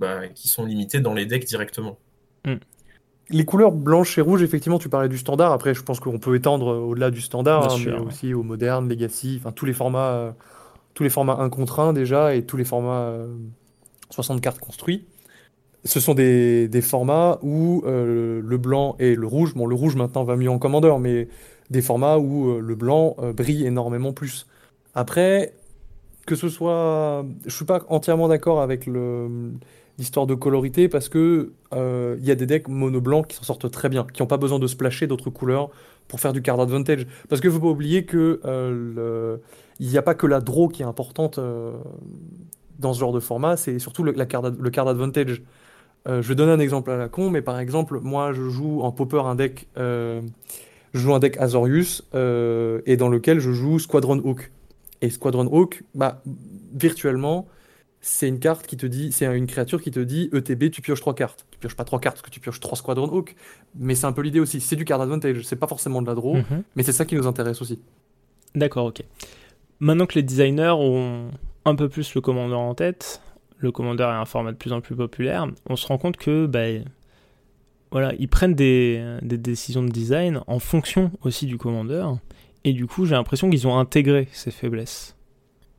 [0.00, 1.98] bah, qui sont limitées dans les decks directement.
[2.46, 2.56] Hmm
[3.30, 5.52] les couleurs blanches et rouges, effectivement, tu parlais du standard.
[5.52, 9.38] Après, je pense qu'on peut étendre au-delà du standard, hein, mais aussi au moderne, legacy,
[9.40, 10.30] enfin tous les formats, euh,
[10.92, 13.14] tous les formats 1 contre 1 déjà et tous les formats
[14.10, 15.06] 60 euh, cartes construits.
[15.84, 20.24] Ce sont des, formats où euh, le blanc et le rouge, bon, le rouge maintenant
[20.24, 21.28] va mieux en commandeur, mais
[21.70, 24.46] des formats où le blanc brille énormément plus.
[24.94, 25.54] Après,
[26.26, 29.52] que ce soit, je suis pas entièrement d'accord avec le
[29.98, 33.44] l'histoire de colorité parce que euh, il y a des decks mono blancs qui s'en
[33.44, 35.70] sortent très bien, qui n'ont pas besoin de splasher d'autres couleurs
[36.08, 37.06] pour faire du card advantage.
[37.28, 39.36] Parce qu'il ne faut pas oublier que euh,
[39.80, 41.72] n'y a pas que la draw qui est importante euh,
[42.78, 45.42] dans ce genre de format, c'est surtout le, card, le card advantage.
[46.06, 48.90] je vais donner un exemple à la con, mais par exemple, moi je joue en
[48.90, 50.20] popper un deck, je
[50.92, 54.50] joue un deck Azorius et dans lequel je joue Squadron Hawk.
[55.02, 56.20] Et Squadron Hawk, bah,
[56.74, 57.46] virtuellement,
[58.06, 61.00] c'est une carte qui te dit, c'est une créature qui te dit ETB, tu pioches
[61.00, 61.46] trois cartes.
[61.50, 63.34] Tu pioches pas trois cartes parce que tu pioches trois squadrons Hawk,
[63.74, 64.60] mais c'est un peu l'idée aussi.
[64.60, 66.64] C'est du card advantage, c'est pas forcément de la draw, mhm.
[66.76, 67.80] mais c'est ça qui nous intéresse aussi.
[68.54, 69.02] D'accord, ok.
[69.80, 71.30] Maintenant que les designers ont
[71.64, 73.22] un peu plus le commandeur en tête,
[73.56, 76.44] le commandeur est un format de plus en plus populaire, on se rend compte que
[76.44, 76.84] bah,
[77.90, 82.18] voilà, ils prennent des, des décisions de design en fonction aussi du commandeur,
[82.64, 85.16] et du coup j'ai l'impression qu'ils ont intégré ces faiblesses.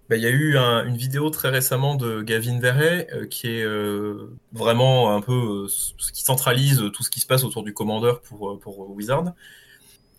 [0.10, 3.64] Bah, il y a eu une vidéo très récemment de Gavin Verret euh, qui est
[3.64, 8.22] euh, vraiment un peu ce qui centralise tout ce qui se passe autour du commandeur
[8.22, 9.34] pour, euh, pour Wizard,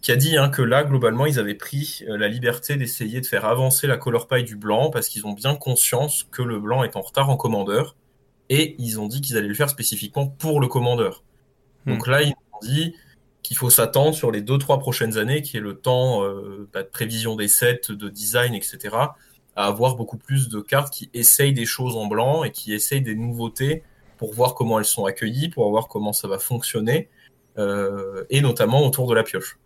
[0.03, 3.45] qui a dit hein, que là, globalement, ils avaient pris la liberté d'essayer de faire
[3.45, 6.97] avancer la color pie du blanc parce qu'ils ont bien conscience que le blanc est
[6.97, 7.95] en retard en commandeur
[8.49, 11.23] et ils ont dit qu'ils allaient le faire spécifiquement pour le commandeur.
[11.85, 11.93] Hmm.
[11.93, 12.95] Donc là, ils ont dit
[13.45, 16.23] qu'il faut s'attendre sur les deux trois prochaines années, qui est le temps
[16.73, 18.97] bah, de prévision des sets, de design, etc
[19.57, 23.03] à avoir beaucoup plus de cartes qui essayent des choses en blanc et qui essayent
[23.03, 23.83] des nouveautés
[24.19, 27.09] pour voir comment elles sont accueillies, pour voir comment ça va fonctionner,
[27.59, 29.59] euh, et notamment autour de la pioche.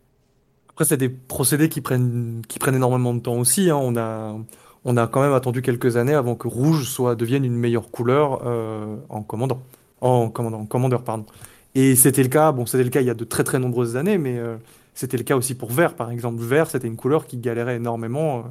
[0.68, 3.68] Après, c'est des procédés qui prennent, qui prennent énormément de temps aussi.
[3.68, 3.76] Hein.
[3.76, 4.37] On, a,
[4.85, 8.42] on a quand même attendu quelques années avant que rouge soit, devienne une meilleure couleur
[8.46, 9.62] euh, en commandant.
[10.00, 11.26] En commandant, commandeur, pardon.
[11.74, 13.96] Et c'était le cas, bon, c'était le cas il y a de très très nombreuses
[13.96, 14.57] années, mais euh,
[14.94, 16.42] c'était le cas aussi pour vert, par exemple.
[16.42, 18.44] Vert, c'était une couleur qui galérait énormément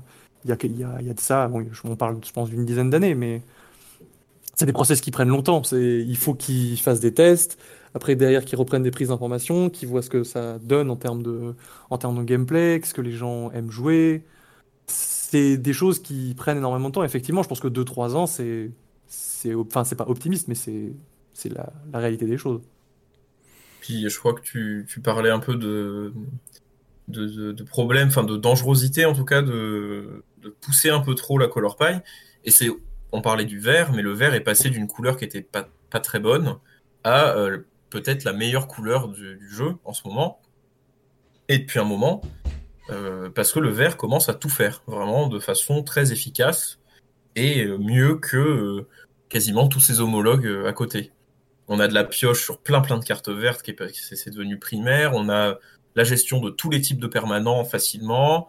[0.45, 2.65] il y a, y, a, y a, de ça, bon, on parle, je pense, d'une
[2.65, 3.41] dizaine d'années, mais
[4.59, 5.61] c'est des process qui prennent longtemps.
[5.71, 7.57] Il faut qu'ils fassent des tests,
[7.93, 11.23] après derrière qu'ils reprennent des prises d'informations, qu'ils voient ce que ça donne en termes
[11.23, 11.55] de,
[11.89, 14.25] en termes de gameplay, ce que les gens aiment jouer.
[14.87, 17.03] C'est des choses qui prennent énormément de temps.
[17.03, 18.71] Effectivement, je pense que 2-3 ans, c'est,
[19.55, 20.93] enfin, c'est pas optimiste, mais c'est,
[21.45, 22.61] la, la, réalité des choses.
[23.79, 26.11] Puis je crois que tu, tu parlais un peu de,
[27.07, 31.37] de, de, problèmes, enfin de dangerosité en tout cas, de, de, pousser un peu trop
[31.37, 31.99] la color pie.
[32.45, 32.69] Et c'est,
[33.11, 35.99] on parlait du vert, mais le vert est passé d'une couleur qui était pas, pas
[35.99, 36.57] très bonne
[37.03, 40.41] à euh, peut-être la meilleure couleur du, jeu en ce moment.
[41.47, 42.21] Et depuis un moment,
[42.89, 46.79] euh, parce que le vert commence à tout faire, vraiment de façon très efficace.
[47.35, 48.85] est mieux que
[49.29, 51.11] quasiment tous ses homologues à côté.
[51.67, 55.13] On a de la pioche sur plein plein de cartes vertes qui c'est devenu primaire.
[55.13, 55.59] On a
[55.95, 58.47] la gestion de tous les types de permanents facilement.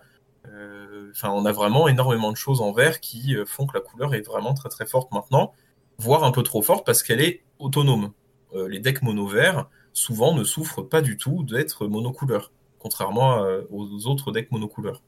[1.11, 4.21] Enfin, on a vraiment énormément de choses en vert qui font que la couleur est
[4.21, 5.53] vraiment très très forte maintenant,
[5.99, 8.13] voire un peu trop forte parce qu'elle est autonome.
[8.55, 14.33] les decks mono verts souvent ne souffrent pas du tout d'être monocouleur, contrairement aux autres
[14.33, 15.03] decks monocouleurs.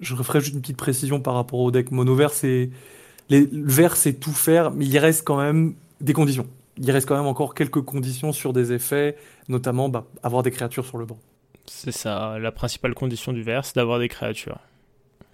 [0.00, 2.70] Je referai juste une petite précision par rapport au deck mono vert, c'est
[3.28, 3.46] les...
[3.46, 6.46] le vert c'est tout faire, mais il reste quand même des conditions.
[6.78, 9.16] Il reste quand même encore quelques conditions sur des effets,
[9.48, 11.18] notamment bah, avoir des créatures sur le banc.
[11.66, 14.58] C'est ça, la principale condition du vert, c'est d'avoir des créatures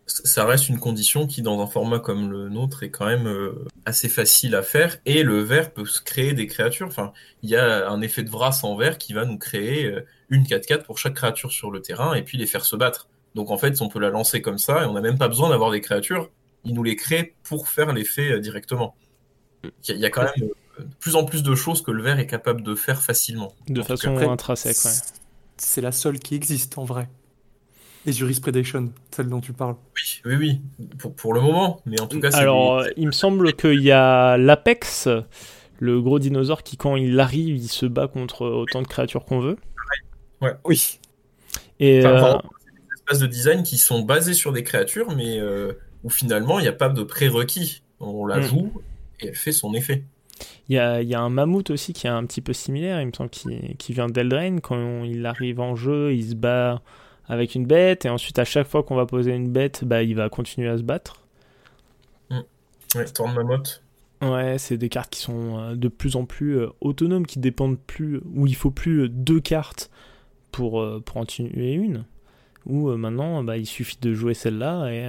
[0.06, 3.64] ça reste une condition qui, dans un format comme le nôtre, est quand même euh,
[3.84, 4.98] assez facile à faire.
[5.04, 6.86] Et le verre peut se créer des créatures.
[6.86, 10.06] Enfin, il y a un effet de Vras en verre qui va nous créer euh,
[10.28, 13.08] une 4-4 pour chaque créature sur le terrain et puis les faire se battre.
[13.34, 15.50] Donc en fait, on peut la lancer comme ça et on n'a même pas besoin
[15.50, 16.30] d'avoir des créatures.
[16.64, 18.94] Il nous les crée pour faire l'effet euh, directement.
[19.88, 22.26] Il y, a quand même de plus en plus de choses que le verre est
[22.26, 23.52] capable de faire facilement.
[23.68, 25.16] De façon intrinsèque, ouais.
[25.56, 27.08] C'est la seule qui existe en vrai.
[28.06, 29.74] Les Jurisprudation, celle dont tu parles.
[29.96, 31.10] Oui, oui, oui.
[31.16, 32.30] Pour, le moment, mais en tout cas.
[32.36, 35.08] Alors, il me semble qu'il y a l'Apex,
[35.80, 39.40] le gros dinosaure qui, quand il arrive, il se bat contre autant de créatures qu'on
[39.40, 39.56] veut.
[40.40, 40.52] Ouais.
[40.64, 41.00] Oui.
[41.80, 45.72] Et enfin, euh, des espaces de design qui sont basés sur des créatures, mais euh,
[46.04, 47.82] où finalement il n'y a pas de prérequis.
[48.00, 48.42] On la hmm.
[48.42, 48.72] joue
[49.20, 50.04] et elle fait son effet.
[50.68, 53.06] Il y, a, y a, un mammouth aussi qui est un petit peu similaire, il
[53.06, 54.60] me semble, qui, qui vient d'Eldraine.
[54.60, 56.82] Quand il arrive en jeu, il se bat
[57.28, 60.14] avec une bête, et ensuite à chaque fois qu'on va poser une bête, bah, il
[60.14, 61.22] va continuer à se battre.
[62.30, 62.40] Mm.
[62.94, 63.82] Ouais, tourne mammoth.
[64.22, 67.78] Ouais, c'est des cartes qui sont euh, de plus en plus euh, autonomes, qui dépendent
[67.78, 69.90] plus, où il faut plus euh, deux cartes
[70.52, 72.04] pour, pour en tuer une,
[72.64, 75.06] où maintenant bah, il suffit de jouer celle-là, et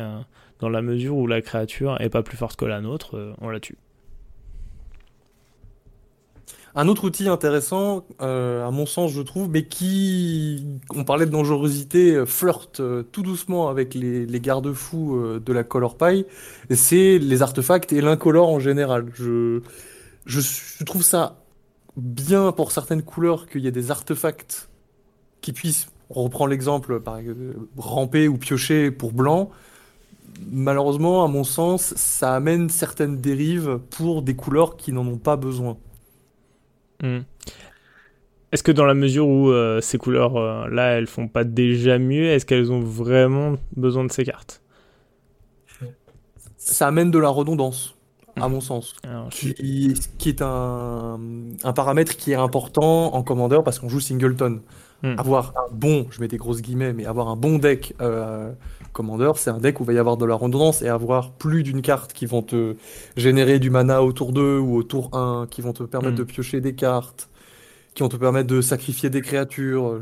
[0.60, 3.62] dans la mesure où la créature est pas plus forte que la nôtre, on la
[3.62, 3.78] tue.
[6.80, 10.64] Un autre outil intéressant, euh, à mon sens, je trouve, mais qui,
[10.94, 15.98] on parlait de dangerosité, euh, flirte euh, tout doucement avec les, garde-fous de la Color
[15.98, 16.28] Pie,
[16.70, 19.08] c'est les artefacts et l'incolore en général.
[19.16, 19.64] Je,
[20.86, 21.42] trouve ça
[21.96, 24.70] bien pour certaines couleurs qu'il y ait des artefacts
[25.42, 27.18] qui puissent, on reprend l'exemple, par
[27.76, 29.50] ramper ou piocher pour blanc.
[30.52, 35.38] Malheureusement, à mon sens, ça amène certaines dérives pour des couleurs qui n'en ont pas
[35.38, 35.76] besoin.
[37.02, 37.20] Hmm.
[38.52, 42.46] Est-ce que dans la mesure où euh, ces couleurs-là, elles font pas déjà mieux, est-ce
[42.46, 44.62] qu'elles ont vraiment besoin de ces cartes?
[46.56, 47.96] Ça amène de la redondance,
[48.36, 48.96] à mon sens.
[49.32, 51.20] qui, est un,
[51.76, 54.62] paramètre qui est important en commandeur parce qu'on joue singleton.
[55.04, 55.16] Hmm.
[55.18, 58.52] Avoir un bon, je mets des grosses guillemets, mais avoir un bon deck euh,
[58.94, 61.62] commandeur, c'est un deck où il va y avoir de la redondance et avoir plus
[61.62, 62.76] d'une carte qui vont te
[63.16, 66.20] générer du mana au tour 2 ou au tour 1, qui vont te permettre hmm.
[66.20, 67.30] de piocher des cartes,
[67.98, 70.02] qui vont te permettre de sacrifier des créatures,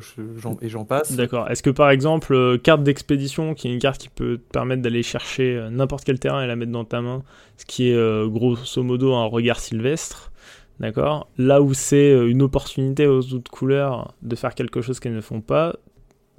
[0.61, 1.13] et j'en passe.
[1.13, 1.49] D'accord.
[1.49, 4.81] Est-ce que par exemple, euh, carte d'expédition, qui est une carte qui peut te permettre
[4.81, 7.23] d'aller chercher euh, n'importe quel terrain et la mettre dans ta main,
[7.55, 10.33] ce qui est euh, grosso modo un regard sylvestre,
[10.79, 11.29] D'accord?
[11.37, 15.41] Là où c'est une opportunité aux autres couleurs de faire quelque chose qu'elles ne font
[15.41, 15.75] pas,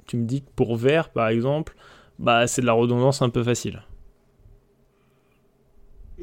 [0.05, 1.75] tu me dis que pour vert, par exemple,
[2.19, 3.83] bah c'est de la redondance un peu facile.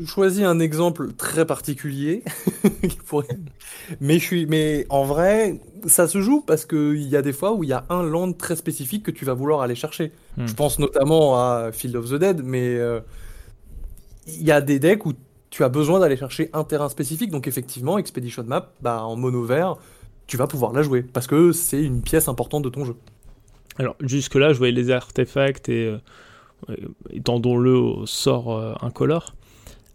[0.01, 2.25] Je choisis un exemple très particulier,
[4.01, 7.53] mais je suis, mais en vrai, ça se joue parce qu'il y a des fois
[7.53, 10.11] où il y a un land très spécifique que tu vas vouloir aller chercher.
[10.37, 10.47] Hmm.
[10.47, 12.99] Je pense notamment à Field of the Dead, mais euh,
[14.27, 15.13] il y a des decks où
[15.55, 17.31] tu as besoin d'aller chercher un terrain spécifique.
[17.31, 19.77] Donc effectivement, Expedition Map, bah, en mono vert,
[20.27, 22.97] tu vas pouvoir la jouer parce que c'est une pièce importante de ton jeu.
[23.79, 26.77] Alors jusque-là, je voyais les artefacts et euh,
[27.11, 29.37] étendons-le au sort euh, incolore.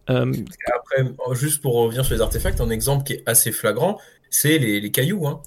[0.10, 0.32] Euh,
[0.74, 4.92] Après, juste pour revenir sur les artefacts, un exemple qui est assez flagrant, c'est les,
[4.92, 5.28] cailloux.
[5.28, 5.42] Hein.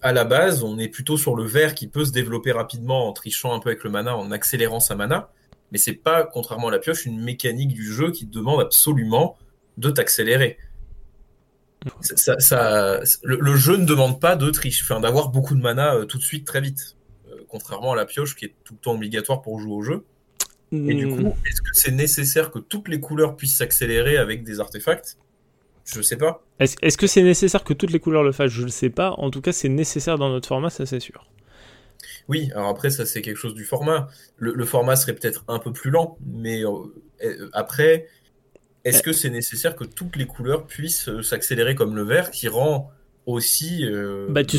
[0.00, 3.12] à la base, on est plutôt sur le vert qui peut se développer rapidement en
[3.12, 5.28] trichant un peu avec le mana, en accélérant sa mana.
[5.72, 9.36] Mais c'est pas, contrairement à la pioche, une mécanique du jeu qui demande absolument
[9.76, 10.58] de t'accélérer.
[12.00, 16.22] Ça, le, jeu ne demande pas de triche, enfin, d'avoir beaucoup de mana tout de
[16.22, 16.96] suite très vite
[17.50, 20.04] contrairement à la pioche qui est tout le temps obligatoire pour jouer au jeu.
[20.72, 21.34] Et du coup, hmm.
[21.48, 25.18] est-ce que c'est nécessaire que toutes les couleurs puissent s'accélérer avec des artefacts?
[25.84, 26.44] Je sais pas.
[26.60, 28.52] Est-ce que c'est nécessaire que toutes les couleurs le fassent?
[28.52, 29.10] Je ne sais pas.
[29.18, 31.26] En tout cas, c'est nécessaire dans notre format, ça c'est sûr.
[32.28, 34.08] Oui, alors après, ça c'est quelque chose du format.
[34.36, 36.70] Le, format serait peut-être un peu plus lent, mais euh,
[37.24, 38.08] euh, après,
[38.84, 42.48] est-ce que c'est nécessaire que toutes les couleurs puissent euh, s'accélérer comme le vert qui
[42.48, 42.90] rend
[43.26, 43.84] aussi.
[44.28, 44.58] bah, tu,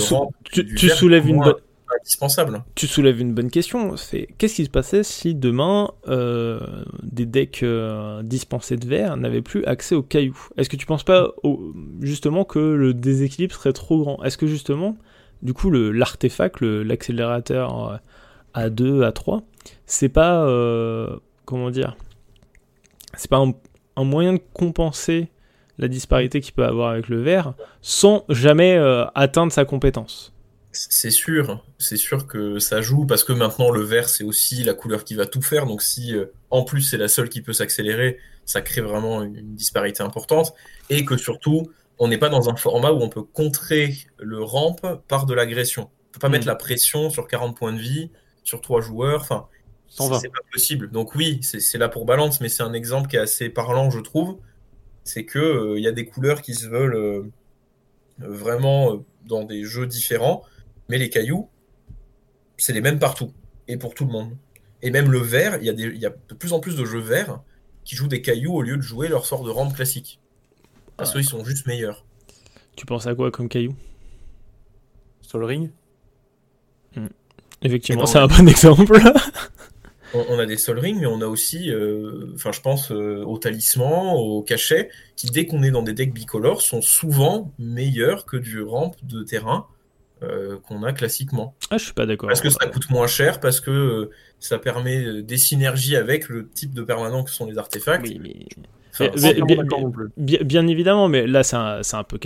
[0.75, 1.55] tu, soulèves une bonne
[1.99, 2.63] indispensable.
[2.75, 3.97] Tu soulèves une bonne question.
[3.97, 6.59] C'est qu'est-ce qui se passait si demain euh,
[7.03, 10.47] des decks euh, dispensés de verre n'avaient plus accès aux cailloux?
[10.57, 11.31] Est-ce que tu penses pas
[12.01, 14.23] justement que le déséquilibre serait trop grand?
[14.23, 14.97] Est-ce que justement,
[15.41, 17.99] du coup, l'artefact, l'accélérateur
[18.53, 19.43] à 2, à 3,
[19.85, 20.45] c'est pas
[21.45, 21.95] comment dire
[23.15, 23.43] C'est pas
[23.95, 25.29] un, moyen de compenser
[25.77, 28.77] la disparité qu'il peut avoir avec le verre sans jamais
[29.15, 30.33] atteindre sa compétence
[30.73, 34.73] c'est sûr, c'est sûr que ça joue parce que maintenant le vert c'est aussi la
[34.73, 35.65] couleur qui va tout faire.
[35.65, 39.55] Donc si euh, en plus c'est la seule qui peut s'accélérer, ça crée vraiment une,
[39.55, 40.53] disparité importante
[40.89, 41.69] et que surtout
[42.01, 44.75] on n'est pas dans un format où on peut contrer le ramp
[45.07, 45.83] par de l'agression.
[45.83, 46.49] On peut pas mettre mm.
[46.49, 48.09] la pression sur 40 points de vie
[48.43, 49.21] sur trois joueurs.
[49.21, 49.47] Enfin,
[49.87, 50.89] c'est pas possible.
[50.89, 53.99] Donc oui, c'est là pour balance, mais c'est un exemple qui est assez parlant, je
[53.99, 54.39] trouve.
[55.03, 57.23] C'est que euh, il y a des couleurs qui se veulent euh,
[58.17, 60.43] vraiment dans des jeux différents
[60.91, 61.49] mais les cailloux,
[62.57, 63.31] c'est les mêmes partout
[63.69, 64.35] et pour tout le monde.
[64.81, 67.41] Et même le vert, il y, y a de plus en plus de jeux verts
[67.85, 70.20] qui jouent des cailloux au lieu de jouer leur sort de rampe classique.
[70.97, 72.05] Parce qu'ils sont juste meilleurs.
[72.75, 73.75] Tu penses à quoi comme cailloux
[75.21, 75.71] Sol Ring?
[76.95, 77.07] Hmm.
[77.61, 78.99] Effectivement, c'est un bon exemple.
[80.13, 83.37] on, a des Sol Ring, mais on a aussi, euh, enfin, je pense euh, aux
[83.37, 88.37] talismans, aux cachets, qui dès qu'on est dans des decks bicolores sont souvent meilleurs que
[88.37, 89.67] du ramp de terrain
[90.23, 91.55] euh, qu'on a classiquement.
[91.71, 92.27] Ah, je suis pas d'accord.
[92.27, 96.47] Parce que ça coûte moins cher, parce que euh, ça permet des synergies avec le
[96.47, 98.07] type de permanent que sont les artefacts.
[98.07, 98.45] Oui, mais...
[100.17, 102.19] bien, évidemment, mais là c'est un, un, peu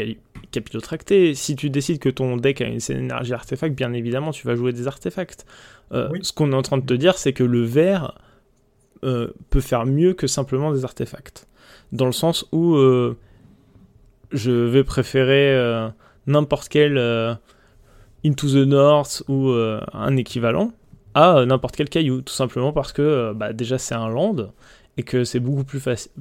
[0.51, 1.34] capillotracté.
[1.36, 4.74] Si tu décides que ton deck a une synergie artefact, bien évidemment tu vas jouer
[4.74, 5.45] des artefacts.
[5.91, 8.18] Ce qu'on est en train de te dire, c'est que le vert
[9.01, 11.47] peut faire mieux que simplement des artefacts.
[11.91, 12.76] Dans le sens où
[14.32, 15.89] je vais préférer
[16.28, 16.97] n'importe quel
[18.26, 20.72] Into the North ou euh, un équivalent
[21.13, 24.51] à euh, n'importe quel caillou, tout simplement parce que euh, bah, déjà c'est un land
[24.97, 26.11] et que c'est beaucoup plus facile,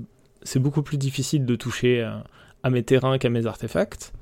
[0.44, 2.08] c'est beaucoup plus difficile de toucher
[2.62, 4.12] à mes terrains qu'à mes artefacts.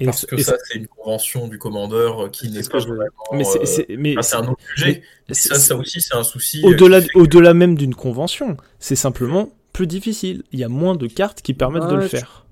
[0.00, 3.04] Et parce que ça, c'est une convention du commandeur qui n'est pas vraiment.
[3.32, 5.02] Mais c'est un autre sujet.
[5.30, 6.62] ça, ça aussi, c'est un souci.
[6.64, 10.42] Au-delà, au-delà même d'une convention, c'est simplement plus difficile.
[10.52, 12.46] Il y a moins de cartes qui permettent de le faire.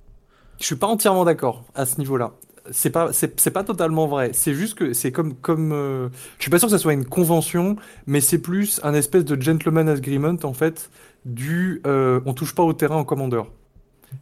[0.60, 2.34] Je suis pas entièrement d'accord à ce niveau-là
[2.70, 4.30] c'est pas c'est pas totalement vrai.
[4.32, 6.08] C'est juste que c'est comme comme euh,
[6.38, 7.76] je suis pas sûr que ça soit une convention,
[8.06, 10.90] mais c'est plus un espèce de gentleman agreement en fait
[11.24, 13.50] du euh, on touche pas au terrain en commandeur.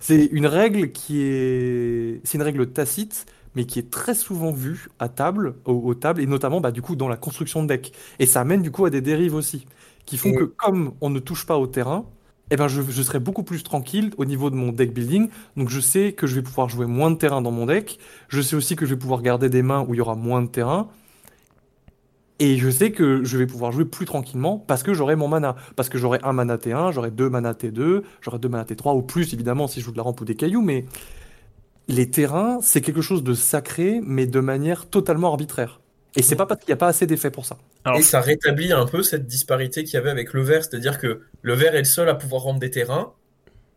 [0.00, 4.88] C'est une règle qui est c'est une règle tacite mais qui est très souvent vue
[4.98, 8.26] à table aux, tables et notamment bah, du coup dans la construction de deck et
[8.26, 9.66] ça amène du coup à des dérives aussi
[10.08, 12.06] qui font que comme on ne touche pas au terrain,
[12.50, 15.28] eh ben je, je, serai beaucoup plus tranquille au niveau de mon deck building.
[15.58, 17.98] Donc je sais que je vais pouvoir jouer moins de terrain dans mon deck.
[18.28, 20.40] Je sais aussi que je vais pouvoir garder des mains où il y aura moins
[20.40, 20.88] de terrain.
[22.40, 25.56] Et je sais que je vais pouvoir jouer plus tranquillement parce que j'aurai mon mana.
[25.74, 29.02] Parce que j'aurai un mana T1, j'aurai deux mana T2, j'aurai deux mana T3 ou
[29.02, 30.62] plus évidemment si je joue de la rampe ou des cailloux.
[30.62, 30.84] Mais
[31.88, 35.80] les terrains, c'est quelque chose de sacré, mais de manière totalement arbitraire.
[36.16, 37.58] Et c'est pas parce qu'il n'y a pas assez d'effets pour ça.
[37.96, 41.22] Et ça rétablit un peu cette disparité qu'il y avait avec le vert, c'est-à-dire que
[41.42, 43.12] le vert est le seul à pouvoir rendre des terrains.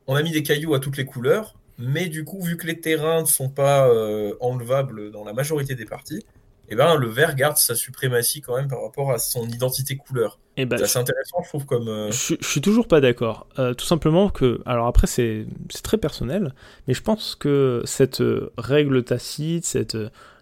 [0.08, 2.80] On a mis des cailloux à toutes les couleurs, mais du coup, vu que les
[2.80, 6.26] terrains ne sont pas euh, enlevables dans la majorité des parties,
[6.72, 10.40] eh ben, le vert garde sa suprématie quand même par rapport à son identité couleur.
[10.58, 11.66] Eh ben, c'est intéressant, je trouve.
[11.66, 13.48] Comme, euh, je, je, suis toujours pas d'accord.
[13.60, 14.62] Euh, tout simplement que.
[14.66, 15.46] Alors après, c'est
[15.84, 16.54] très personnel,
[16.88, 18.24] mais je pense que cette
[18.58, 19.98] règle tacite, cette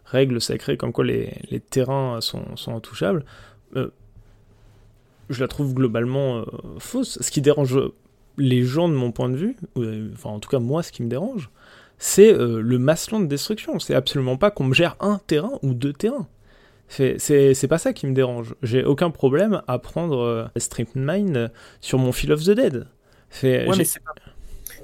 [0.09, 3.25] règle sacrée comme quoi les, terrains sont, sont intouchables,
[3.75, 3.89] euh,
[5.30, 6.45] je la trouve globalement euh,
[6.80, 7.19] fausse.
[7.21, 7.77] Ce qui dérange
[8.38, 11.03] les gens de mon point de vue, euh, enfin en tout cas moi ce qui
[11.03, 11.49] me dérange,
[12.00, 13.80] c'est le masselon de destruction.
[13.80, 16.28] C'est absolument pas qu'on me gère un terrain ou deux terrains.
[16.88, 18.56] C'est pas ça qui me dérange.
[18.64, 22.88] J'ai aucun problème à prendre Street Mine sur mon Feel of the Dead.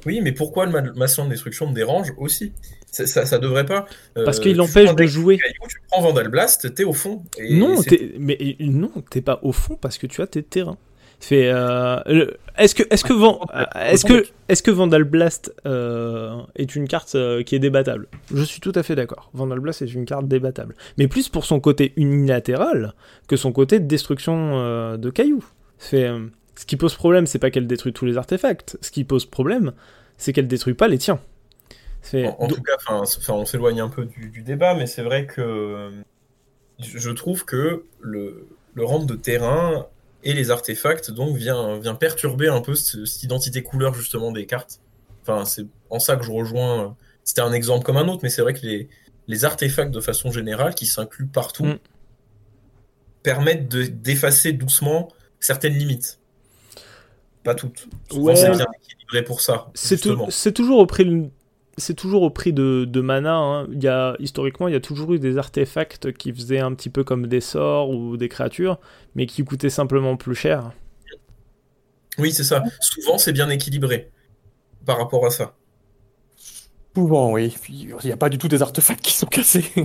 [0.05, 2.53] Oui, mais pourquoi le masselon de destruction me dérange aussi?
[2.91, 3.87] Ça, ça, devrait pas.
[4.13, 5.37] Parce qu'il l'empêche de jouer.
[5.67, 7.23] tu prends Vandal Blast, t'es au fond.
[7.49, 7.81] non,
[8.19, 10.77] mais non, t'es pas au fond parce que tu as tes terrains.
[11.31, 13.13] Euh, est-ce que est-ce que
[13.79, 18.07] est-ce que est-ce que Vandal Blast euh, est une carte euh, qui est débattable?
[18.33, 19.29] Je suis tout à fait d'accord.
[19.33, 22.93] Vandal Blast est une carte débattable, mais plus pour son côté unilatéral
[23.27, 25.45] que son côté de destruction de cailloux.
[25.79, 28.77] Ce qui pose problème, c'est pas qu'elle détruit tous les artefacts.
[28.81, 29.73] Ce qui pose problème,
[30.17, 31.19] c'est qu'elle détruit pas les tiens.
[32.13, 32.77] En, tout cas,
[33.29, 35.91] on s'éloigne un peu du, débat, mais c'est vrai que
[36.79, 39.87] je trouve que le, le de terrain
[40.25, 44.81] et les artefacts donc vient, vient perturber un peu cette, identité couleur justement des cartes.
[45.21, 46.97] Enfin, c'est en ça que je rejoins.
[47.23, 48.89] C'était un exemple comme un autre, mais c'est vrai que les,
[49.27, 51.65] les artefacts de façon générale qui s'incluent partout.
[51.65, 51.79] Mm.
[53.23, 55.09] permettent d'effacer doucement
[55.39, 56.19] certaines limites.
[57.43, 57.87] Pas toutes.
[58.13, 58.35] ouais.
[58.35, 59.71] c'est bien équilibré pour ça.
[59.75, 61.31] C'est toujours au prix
[61.77, 63.35] c'est toujours au prix de, de mana.
[63.35, 63.67] Hein.
[63.71, 66.89] Il y a, historiquement, il y a toujours eu des artefacts qui faisaient un petit
[66.89, 68.79] peu comme des sorts ou des créatures,
[69.15, 70.71] mais qui coûtaient simplement plus cher.
[72.17, 72.63] Oui, c'est ça.
[72.79, 74.09] Souvent, c'est bien équilibré
[74.85, 75.55] par rapport à ça.
[76.95, 77.53] Souvent, oui.
[77.69, 79.65] Il n'y a pas du tout des artefacts qui sont cassés.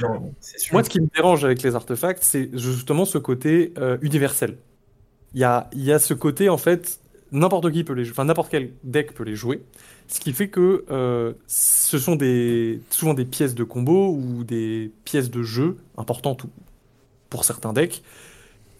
[0.00, 0.72] Non, sûr.
[0.72, 4.58] Moi, ce qui me dérange avec les artefacts, c'est justement ce côté euh, universel.
[5.34, 7.00] Il y a, y a ce côté, en fait,
[7.32, 9.62] n'importe qui peut les enfin n'importe quel deck peut les jouer.
[10.08, 14.90] Ce qui fait que euh, ce sont des, souvent des pièces de combo ou des
[15.04, 16.46] pièces de jeu importantes
[17.30, 18.02] pour certains decks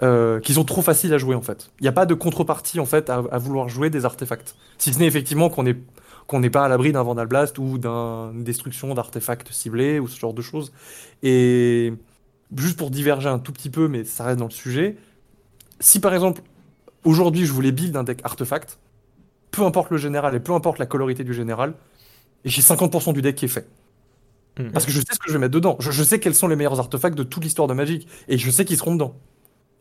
[0.03, 1.71] euh, qui sont trop faciles à jouer en fait.
[1.81, 4.57] Il n'y a pas de contrepartie en fait à, vouloir jouer des artefacts.
[4.79, 5.65] Si ce n'est effectivement qu'on
[6.27, 10.21] qu'on n'est pas à l'abri d'un Vandal Blast ou d'une destruction d'artefacts ciblés ou ce
[10.21, 10.73] genre de choses.
[11.23, 11.95] Et
[12.55, 14.97] juste pour diverger un tout petit peu, mais ça reste dans le sujet,
[15.81, 16.43] si par exemple
[17.09, 18.79] aujourd'hui je voulais build un deck artefact,
[19.51, 21.75] peu importe le général et peu importe la colorité du général,
[22.45, 23.67] et j'ai 50% du deck qui est fait.
[24.59, 24.71] Hmm.
[24.71, 25.77] Parce que je sais ce que je vais mettre dedans.
[25.81, 28.09] Je, sais quels sont les meilleurs artefacts de toute l'histoire de Magic.
[28.27, 29.17] Et je sais qu'ils seront dedans.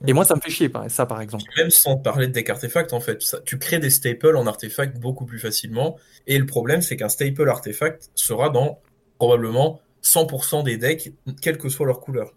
[0.05, 1.43] Et moi, ça me fait chier, ça, par exemple.
[1.57, 5.25] Même sans parler de deck artefact, en fait, tu crées des staples en artefact beaucoup
[5.25, 5.97] plus facilement.
[6.27, 8.79] Et le problème, c'est qu'un staple artefact sera dans
[9.17, 11.11] probablement 100% des decks,
[11.41, 12.33] quelle que soit leur couleur.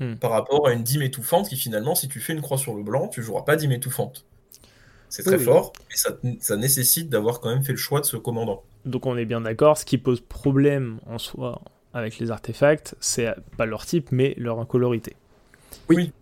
[0.00, 0.14] Hmm.
[0.14, 2.82] Par rapport à une dîme étouffante qui, finalement, si tu fais une croix sur le
[2.82, 4.24] blanc, tu joueras pas dîme étouffante.
[5.10, 8.62] C'est très fort, et ça, nécessite d'avoir quand même fait le choix de ce commandant.
[8.84, 11.60] Donc on est bien d'accord, ce qui pose problème en soi
[11.92, 15.16] avec les artefacts, c'est pas leur type, mais leur incolorité.
[15.88, 16.12] Oui,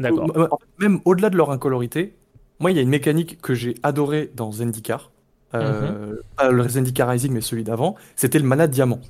[0.00, 0.58] d'accord.
[0.78, 2.16] Même au-delà de leur incolorité,
[2.58, 5.12] moi il y a une mécanique que j'ai adorée dans Zendikar,
[5.54, 6.18] euh, mhm.
[6.36, 9.00] pas le Zendikar Rising mais celui d'avant, c'était le mana diamant.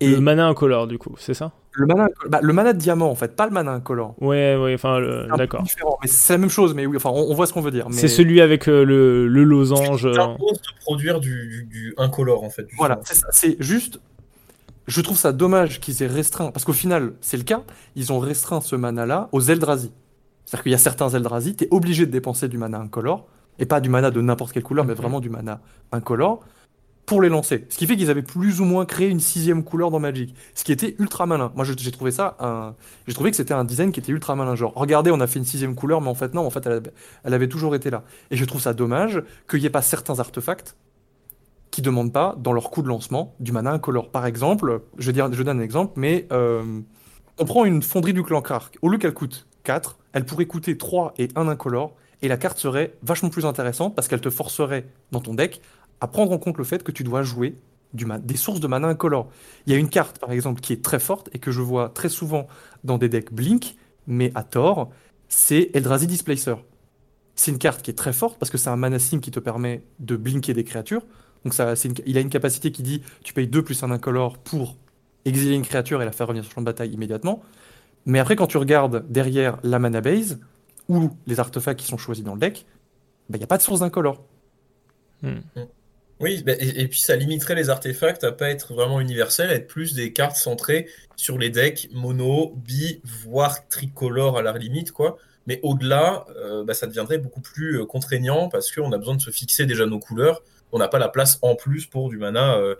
[0.00, 1.52] Et le mana incolore, du coup, c'est ça?
[1.72, 4.14] Le mana, bah, le mana de diamant, en fait, pas le mana incolore.
[4.20, 5.00] Ouais, ouais, enfin,
[5.36, 5.64] d'accord.
[6.04, 7.86] C'est la même chose, mais oui, enfin, on, voit ce qu'on veut dire.
[7.90, 10.02] C'est celui avec euh, le, le, losange.
[10.02, 10.26] C'est euh.
[10.26, 12.66] de produire du, du, incolore, en fait.
[12.76, 14.00] Voilà, c'est juste.
[14.86, 17.62] Je trouve ça dommage qu'ils aient restreint, parce qu'au final, c'est le cas,
[17.96, 19.92] ils ont restreint ce mana-là aux Eldrazi.
[20.44, 23.26] C'est-à-dire qu'il y a certains Eldrazi, t'es obligé de dépenser du mana incolore,
[23.58, 26.40] et pas du mana de n'importe quelle couleur, mais vraiment du mana incolore
[27.06, 27.66] pour les lancer.
[27.68, 30.34] Ce qui fait qu'ils avaient plus ou moins créé une sixième couleur dans Magic.
[30.54, 31.52] Ce qui était ultra malin.
[31.54, 32.74] Moi, j'ai trouvé ça, un...
[33.06, 34.54] j'ai trouvé que c'était un design qui était ultra malin.
[34.54, 37.34] Genre, regardez, on a fait une sixième couleur, mais en fait, non, en fait, elle,
[37.34, 38.04] avait toujours été là.
[38.30, 40.76] Et je trouve ça dommage qu'il n'y ait pas certains artefacts
[41.70, 44.10] qui demandent pas, dans leur coup de lancement, du mana incolore.
[44.10, 46.62] Par exemple, je, dire, je donne un exemple, mais euh,
[47.38, 48.78] on prend une fonderie du clan Krark.
[48.80, 52.58] Au lieu qu'elle coûte 4, elle pourrait coûter 3 et 1 incolore, et la carte
[52.58, 55.60] serait vachement plus intéressante parce qu'elle te forcerait dans ton deck
[56.00, 57.56] à prendre en compte le fait que tu dois jouer
[57.92, 59.30] du des sources de mana incolore.
[59.66, 61.88] Il y a une carte, par exemple, qui est très forte et que je vois
[61.88, 62.48] très souvent
[62.82, 63.76] dans des decks Blink,
[64.06, 64.90] mais à tort,
[65.28, 66.56] c'est Eldrazi Displacer.
[67.36, 69.40] C'est une carte qui est très forte parce que c'est un mana sim qui te
[69.40, 71.02] permet de blinker des créatures.
[71.44, 71.74] Donc ça,
[72.06, 74.76] il a une capacité qui dit tu payes 2 plus un incolore pour
[75.24, 77.42] exiler une créature et la faire revenir sur le champ de bataille immédiatement.
[78.06, 80.40] Mais après, quand tu regardes derrière la mana base
[80.88, 82.66] ou les artefacts qui sont choisis dans le deck,
[83.28, 84.22] bah, il n'y a pas de source incolore.
[85.22, 85.40] Hmm.
[86.24, 89.66] Oui, bah, et, puis ça limiterait les artefacts à pas être vraiment universels, à être
[89.66, 95.18] plus des cartes centrées sur les decks mono, bi, voire tricolore à la limite, quoi.
[95.46, 99.20] Mais au-delà, euh, bah, ça deviendrait beaucoup plus euh, contraignant parce qu'on a besoin de
[99.20, 100.40] se fixer déjà nos couleurs.
[100.72, 102.74] On n'a pas la place en plus pour du mana euh,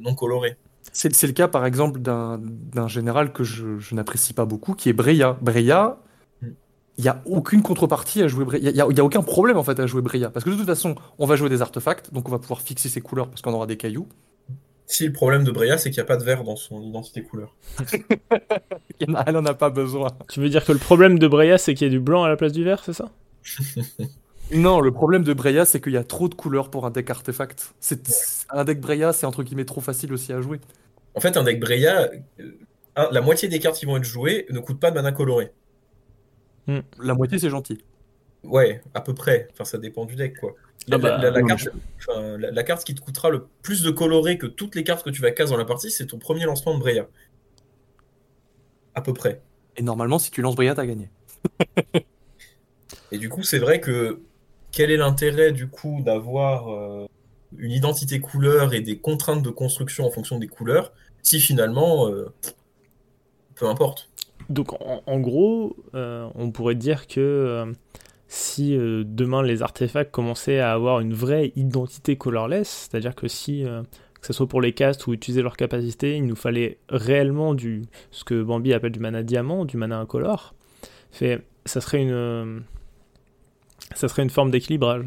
[0.00, 0.56] non coloré.
[0.92, 4.92] C'est le cas par exemple d'un général que je, je n'apprécie pas beaucoup, qui est
[4.92, 5.38] Breya.
[5.40, 6.00] Breya,
[6.98, 9.78] il n'y a aucune contrepartie à jouer Il n'y a, a, aucun problème en fait
[9.80, 10.30] à jouer Breya.
[10.30, 12.88] Parce que de toute façon, on va jouer des artefacts, donc on va pouvoir fixer
[12.88, 14.08] ses couleurs parce qu'on aura des cailloux.
[14.86, 17.22] Si le problème de Breya, c'est qu'il n'y a pas de vert dans son identité
[17.22, 17.54] couleur.
[19.00, 20.08] Elle n'en a pas besoin.
[20.28, 22.28] Tu veux dire que le problème de Breya, c'est qu'il y a du blanc à
[22.28, 23.10] la place du vert, c'est ça?
[24.52, 27.08] Non, le problème de Breya, c'est qu'il y a trop de couleurs pour un deck
[27.08, 27.72] artefact.
[28.50, 30.60] Un deck Breya, c'est entre guillemets trop facile aussi à jouer.
[31.14, 32.10] En fait, un deck Breya,
[32.40, 35.52] euh, la moitié des cartes qui vont être jouées ne coûtent pas de mana coloré.
[36.66, 36.80] Hmm.
[37.00, 37.82] La moitié, c'est gentil.
[38.44, 39.48] Ouais, à peu près.
[39.52, 40.54] Enfin, ça dépend du deck, quoi.
[40.88, 45.20] La, carte, qui te coûtera le plus de coloré que toutes les cartes que tu
[45.20, 47.06] vas caser dans la partie, c'est ton premier lancement de Breya.
[48.94, 49.42] À peu près.
[49.76, 51.10] Et normalement, si tu lances Breya, t'as gagné.
[53.12, 54.20] et du coup, c'est vrai que
[54.72, 57.06] quel est l'intérêt du coup d'avoir euh,
[57.58, 60.92] une identité couleur et des contraintes de construction en fonction des couleurs
[61.22, 62.32] si finalement, euh,
[63.54, 64.09] peu importe.
[64.50, 67.72] Donc en, gros, euh, on pourrait dire que euh,
[68.26, 73.64] si euh, demain les artefacts commençaient à avoir une vraie identité colorless, c'est-à-dire que si
[74.20, 77.82] que ce soit pour les castes ou utiliser leur capacité, il nous fallait réellement du
[78.10, 80.54] ce que Bambi appelle du mana diamant, du mana incolore.
[81.12, 82.64] Ça serait une
[83.94, 85.06] ça serait une forme d'équilibrage.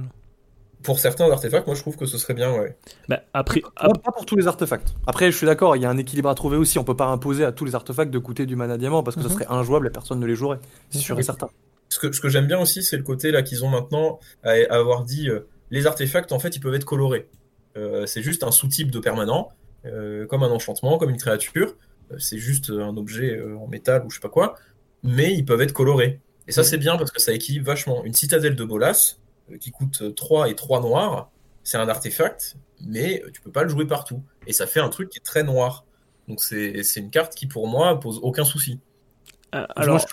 [0.84, 2.76] Pour certains artefacts, moi je trouve que ce serait bien, ouais.
[3.08, 4.94] Bah, après, Pas, pas pour tous les artefacts.
[5.08, 6.78] Après, je suis d'accord, il y a un équilibre à trouver aussi.
[6.80, 9.22] On peut pas imposer à tous les artefacts de coûter du mana diamant parce que
[9.22, 9.28] Mhm.
[9.30, 10.60] ça serait injouable et personne ne les jouerait.
[10.90, 11.50] C'est sûr et certain.
[11.90, 14.52] Ce que, ce que j'aime bien aussi, c'est le côté là qu'ils ont maintenant à,
[14.52, 17.30] à avoir dit euh, les artefacts en fait ils peuvent être colorés.
[17.78, 19.50] Euh, c'est juste un sous-type de permanent,
[19.86, 21.76] euh, comme un enchantement, comme une créature.
[22.18, 24.56] C'est juste un objet euh, en métal ou je sais pas quoi,
[25.04, 26.20] mais ils peuvent être colorés.
[26.48, 28.04] Et ça c'est bien parce que ça équilibre vachement.
[28.04, 29.23] Une citadelle de Bolas euh,
[29.60, 31.30] qui coûte 3 et 3 noirs,
[31.64, 34.22] c'est un artefact, mais euh, tu peux pas le jouer partout.
[34.48, 35.86] Et ça fait un truc qui est très noir.
[36.28, 38.80] Donc c'est c'est une carte qui pour moi pose aucun souci.
[39.56, 40.06] euh, Alors,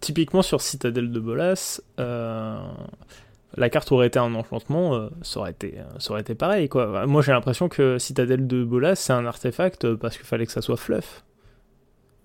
[0.00, 2.58] typiquement sur Citadelle de Bolas, euh,
[3.56, 6.68] la carte aurait été un enchantement, euh, ça, aurait été, euh, ça aurait été pareil.
[6.68, 7.06] Quoi.
[7.06, 10.52] Moi j'ai l'impression que Citadelle de Bolas c'est un artefact euh, parce qu'il fallait que
[10.52, 11.24] ça soit fluff.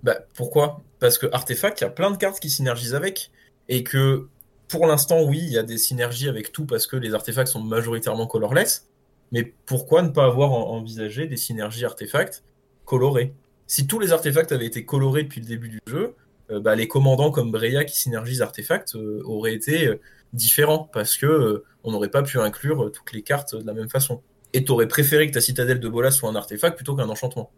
[0.04, 0.82] Bah, pourquoi?
[1.00, 3.32] Parce que Artefact, il y a plein de cartes qui synergisent avec,
[3.68, 4.28] et que
[4.70, 7.62] pour l'instant, oui, il y a des synergies avec tout parce que les artefacts sont
[7.62, 8.88] majoritairement colorless,
[9.32, 12.44] mais pourquoi ne pas avoir en- envisagé des synergies artefacts
[12.86, 13.34] colorées
[13.68, 16.16] Si tous les artefacts avaient été colorés depuis le début du jeu,
[16.52, 20.00] euh, bah, les commandants comme Breya qui synergisent artefacts euh, auraient été euh,
[20.34, 23.90] différents parce que euh, on n'aurait pas pu inclure toutes les cartes de la même
[23.90, 24.22] façon.
[24.54, 27.52] Et t'aurais préféré que ta citadelle de Bolas soit un artefact plutôt qu'un enchantement.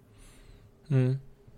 [0.90, 1.14] Hmm.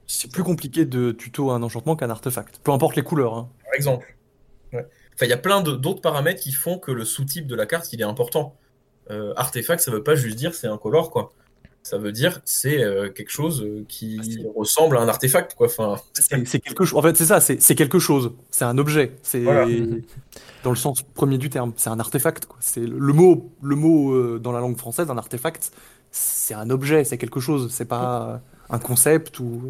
[0.07, 2.59] c'est plus compliqué de tuto un enchantement qu'un artefact.
[2.63, 3.33] Peu importe les couleurs.
[3.35, 3.49] hein.
[3.63, 4.13] par exemple.
[5.21, 7.93] Enfin, il y a plein d'autres paramètres qui font que le sous-type de la carte,
[7.93, 8.55] il est important.
[9.11, 11.31] Euh, artefact, ça veut pas juste dire c'est incolore, quoi.
[11.83, 15.67] Ça veut dire c'est euh, quelque chose euh, qui C'est- ressemble à un artefact, quoi.
[15.67, 16.97] Enfin, C'est quelque chose.
[16.97, 17.39] En fait, c'est ça.
[17.39, 18.31] C'est c'est quelque chose.
[18.49, 19.11] C'est un objet.
[19.21, 19.67] C'est Voilà.
[20.63, 21.71] dans le sens premier du terme.
[21.77, 22.47] C'est un artefact.
[22.59, 23.51] C'est le mot.
[23.61, 25.71] Le mot euh, dans la langue française, un artefact,
[26.09, 27.03] c'est un objet.
[27.03, 27.71] C'est quelque chose.
[27.71, 28.41] C'est pas
[28.71, 29.61] un concept ou.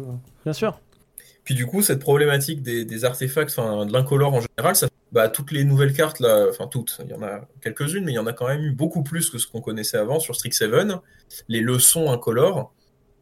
[0.44, 0.78] Bien sûr.
[1.44, 5.28] Puis du coup, cette problématique des, des artefacts, enfin de l'incolore en général, ça, bah,
[5.28, 8.18] toutes les nouvelles cartes là, enfin toutes, il y en a quelques-unes, mais il y
[8.18, 11.00] en a quand même eu beaucoup plus que ce qu'on connaissait avant sur Strixhaven.
[11.48, 12.72] Les leçons incolores,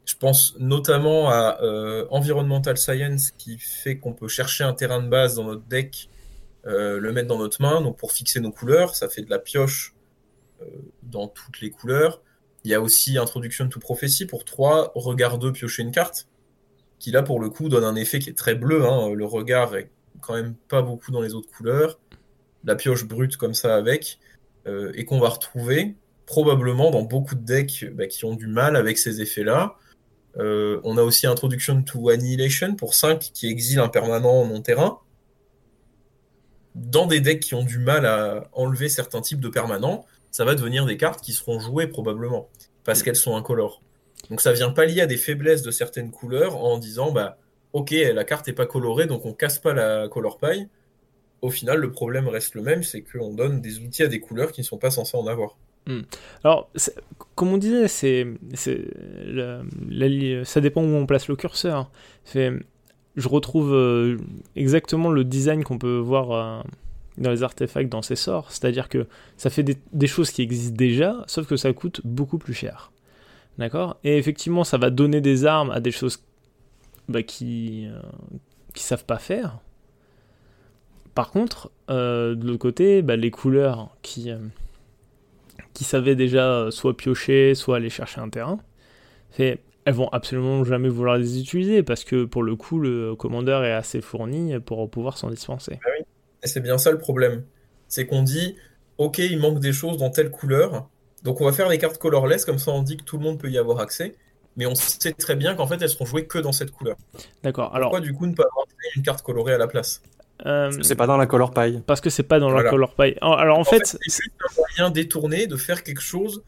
[0.04, 5.08] je pense notamment à euh, Environmental Science qui fait qu'on peut chercher un terrain de
[5.08, 6.08] base dans notre deck,
[6.66, 9.38] euh, le mettre dans notre main, donc pour fixer nos couleurs, ça fait de la
[9.38, 9.94] pioche
[10.62, 10.66] euh,
[11.02, 12.22] dans toutes les couleurs.
[12.64, 16.28] Il y a aussi Introduction to Prophecy pour 3, regard 2, piocher une carte
[17.00, 18.84] qui là pour le coup donne un effet qui est très bleu.
[18.84, 19.12] hein.
[19.14, 21.98] Le regard est quand même pas beaucoup dans les autres couleurs.
[22.64, 24.18] La pioche brute comme ça avec,
[24.66, 25.96] euh, et qu'on va retrouver
[26.26, 29.76] probablement dans beaucoup de decks bah, qui ont du mal avec ces effets-là.
[30.36, 35.00] Euh, on a aussi Introduction to Annihilation pour 5 qui exile un permanent non terrain.
[36.76, 40.54] Dans des decks qui ont du mal à enlever certains types de permanents, ça va
[40.54, 42.48] devenir des cartes qui seront jouées probablement
[42.84, 43.82] parce qu'elles sont incolores.
[44.28, 47.38] Donc ça vient pallier à des faiblesses de certaines couleurs en disant bah
[47.72, 50.66] ok la carte est pas colorée donc on casse pas la color pie.
[51.42, 54.52] Au final le problème reste le même c'est qu'on donne des outils à des couleurs
[54.52, 55.56] qui ne sont pas censés en avoir.
[56.44, 56.94] Alors, c'est-
[57.34, 58.26] comme on disait, c'est,
[60.44, 61.90] ça dépend où on place le curseur.
[62.24, 62.52] C'est-
[63.16, 64.18] je retrouve euh,
[64.54, 66.62] exactement le design qu'on peut voir euh,
[67.18, 68.52] dans les artefacts, dans ces sorts.
[68.52, 69.06] C'est-à-dire que
[69.36, 72.92] ça fait des, des choses qui existent déjà, sauf que ça coûte beaucoup plus cher.
[73.58, 73.98] D'accord?
[74.04, 76.22] Et effectivement, ça va donner des armes à des choses
[77.10, 78.00] bah, qui, euh,
[78.74, 79.60] qui savent pas faire.
[81.14, 84.38] Par contre, euh, de l'autre côté, bah, les couleurs qui, euh,
[85.74, 88.60] qui savaient déjà euh, soit piocher, soit aller chercher un terrain,
[89.30, 93.64] fait, elles vont absolument jamais vouloir les utiliser parce que pour le coup, le commandeur
[93.64, 95.80] est assez fourni pour pouvoir s'en dispenser.
[96.42, 97.44] Et c'est bien ça le problème.
[97.88, 98.56] C'est qu'on dit
[98.98, 100.88] ok il manque des choses dans telle couleur,
[101.24, 103.38] donc on va faire des cartes colorless comme ça on dit que tout le monde
[103.38, 104.16] peut y avoir accès.
[104.56, 106.96] Mais on sait très bien qu'en fait elles seront jouées que dans cette couleur.
[107.42, 107.74] D'accord.
[107.74, 110.02] Alors, Pourquoi du coup ne pas avoir une carte colorée à la place?
[110.46, 111.80] Euh, C'est pas dans la color pie.
[111.86, 112.64] parce que c'est pas dans Voilà.
[112.64, 113.14] la color pie.
[113.20, 116.42] Alors, en, fait, c'est juste un moyen détourné de faire quelque chose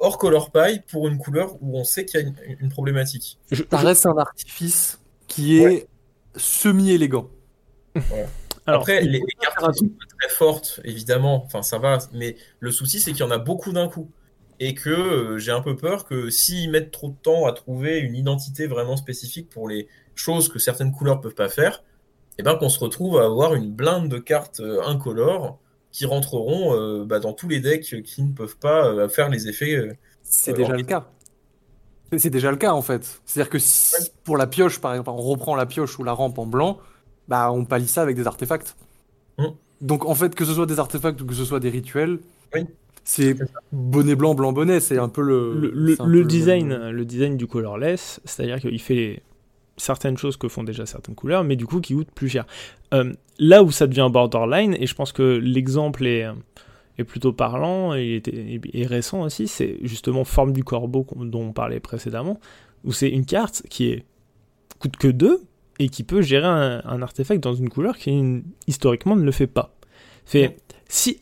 [0.00, 3.38] hors color pie pour une couleur où on sait qu'il y a une, une problématique.
[3.52, 5.86] je- Ça je- reste un artifice qui est Ouais.
[6.36, 7.28] semi-élégant.
[8.66, 12.70] alors, Après, les, les cartes sont pas très fortes, évidemment, enfin ça va, mais le
[12.70, 14.10] souci c'est qu'il y en a beaucoup d'un coup.
[14.62, 17.98] Et que euh, j'ai un peu peur que s'ils mettent trop de temps à trouver
[17.98, 21.82] une identité vraiment spécifique pour les choses que certaines couleurs peuvent pas faire,
[22.38, 25.58] et ben qu'on se retrouve à avoir une blinde de cartes euh, incolores
[25.92, 29.98] qui rentreront euh, bah, dans tous les decks qui ne peuvent pas faire les effets.
[30.22, 31.08] C'est déjà en- le cas.
[32.16, 33.20] C'est- déjà le cas en fait.
[33.24, 36.38] C'est-à-dire que si, pour la pioche, par exemple, on reprend la pioche ou la rampe
[36.38, 36.78] en blanc,
[37.28, 38.76] bah on pallie ça avec des artefacts.
[39.38, 39.46] Mm.
[39.80, 42.18] Donc en fait, que ce soit des artefacts ou que ce soit des rituels,
[42.54, 42.66] Oui.
[43.10, 43.34] C'est
[43.72, 45.52] bonnet blanc, blanc bonnet, c'est un peu le.
[45.54, 49.24] Le, design, le design du colorless, c'est-à-dire qu'il fait
[49.76, 52.46] certaines choses que font déjà certaines couleurs, mais du coup qui coûtent plus cher.
[52.94, 56.24] Euh, là où ça devient borderline, et je pense que l'exemple est,
[56.98, 58.22] est, plutôt parlant et,
[58.72, 62.38] est, récent aussi, c'est justement Forme du Corbeau dont on parlait précédemment,
[62.84, 64.04] où c'est une carte qui est
[64.78, 65.40] coûte que 2
[65.80, 69.74] et qui peut gérer un, artefact dans une couleur qui historiquement ne le fait pas.
[70.26, 70.56] Fait,
[70.88, 71.20] si,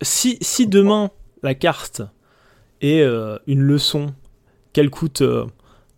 [0.00, 1.10] si, si demain
[1.44, 2.02] la carte
[2.80, 4.14] est euh, une leçon
[4.72, 5.22] qu'elle coûte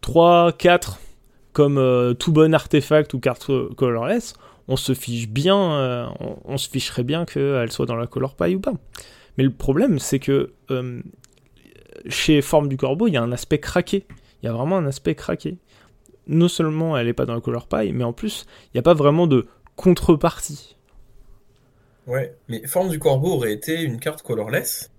[0.03, 1.01] 3, euh, 4
[1.53, 4.35] comme euh, tout bon artefact ou carte colorless,
[4.69, 6.13] on se fiche bien,
[6.45, 8.75] on, se ficherait bien qu'elle soit dans la color pie ou pas.
[9.39, 10.53] Mais le problème, c'est que
[12.09, 14.05] chez Forme du Corbeau, il y a un aspect craqué.
[14.43, 15.57] Il y a vraiment un aspect craqué
[16.27, 18.83] non seulement elle n'est pas dans la couleur paille, mais en plus, il n'y a
[18.83, 20.77] pas vraiment de contrepartie.
[22.07, 24.91] Ouais, mais Forme du Corbeau aurait été une carte colorless.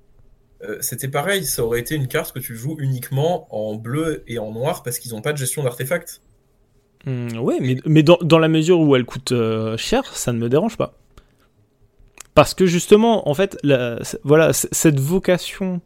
[0.64, 4.40] Euh, c'était pareil, ça aurait été une carte que tu joues uniquement en bleu et
[4.40, 6.22] en noir parce qu'ils n'ont pas de gestion d'artefacts.
[7.06, 10.50] Hmm, ouais, mais, mais dans, la mesure où elle coûte euh, cher, ça ne me
[10.50, 10.98] dérange pas.
[12.34, 13.58] Parce que justement, en fait,
[14.24, 15.82] voilà, cette vocation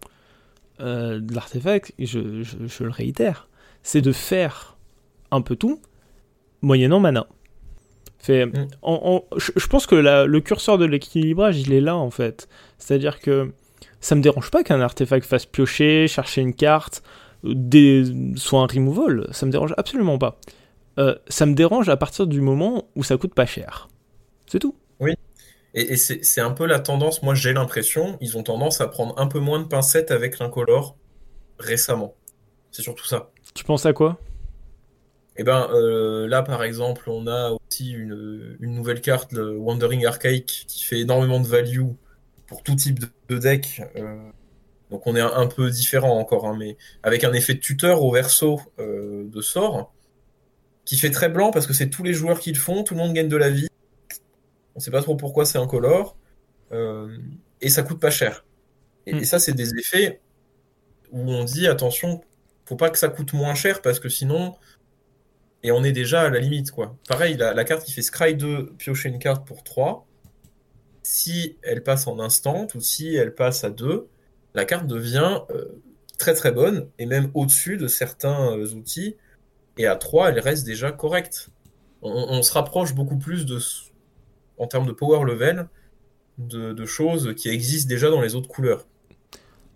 [0.81, 3.47] euh, de l'artefact, je, je, le réitère,
[3.83, 4.77] c'est de faire
[5.31, 5.81] un peu tout,
[6.61, 7.27] moyennant mana.
[8.19, 8.67] Fait, mm.
[9.37, 12.49] je, pense que le curseur de l'équilibrage, il est là en fait.
[12.77, 13.53] C'est-à-dire que
[13.99, 17.03] ça me dérange pas qu'un artefact fasse piocher, chercher une carte,
[17.43, 18.03] des,
[18.35, 19.27] soit un removal.
[19.31, 20.39] Ça me dérange absolument pas.
[20.99, 23.87] Euh, ça me dérange à partir du moment où ça coûte pas cher.
[24.45, 24.75] C'est tout.
[24.99, 25.13] Oui.
[25.73, 29.27] Et, c'est un peu la tendance, moi j'ai l'impression, ils ont tendance à prendre un
[29.27, 30.97] peu moins de pincettes avec l'incolore
[31.59, 32.13] récemment.
[32.71, 33.31] C'est surtout ça.
[33.53, 34.19] Tu penses à quoi?
[35.37, 40.65] Eh ben euh, là par exemple on a aussi une, nouvelle carte, le Wandering Archaic,
[40.67, 41.87] qui fait énormément de value
[42.51, 42.99] pour tout type
[43.29, 43.81] de, deck.
[43.95, 44.29] Euh,
[44.89, 48.11] donc on est un, peu différent encore, hein, mais avec un effet de tuteur au
[48.11, 49.93] verso euh, de sort,
[50.83, 52.99] qui fait très blanc parce que c'est tous les joueurs qui le font, tout le
[52.99, 53.69] monde gagne de la vie.
[54.75, 56.17] On sait pas trop pourquoi c'est incolore.
[57.61, 58.43] et ça coûte pas cher.
[59.05, 59.23] Et, et hmm.
[59.23, 60.19] ça c'est des effets
[61.13, 62.19] où on dit attention,
[62.65, 64.55] faut pas que ça coûte moins cher parce que sinon
[65.63, 66.97] et on est déjà à la limite, quoi.
[67.07, 70.07] Pareil, la, carte qui fait Scry 2, piocher une carte pour 3,
[71.03, 74.07] si elle passe en instant, ou si elle passe à 2,
[74.53, 75.65] la carte devient euh,
[76.17, 79.15] très très bonne, et même au-dessus de certains euh, outils,
[79.77, 81.49] et à 3, elle reste déjà correcte.
[82.03, 83.59] On, se rapproche beaucoup plus de,
[84.57, 85.67] en termes de power level,
[86.39, 88.87] de choses qui existent déjà dans les autres couleurs.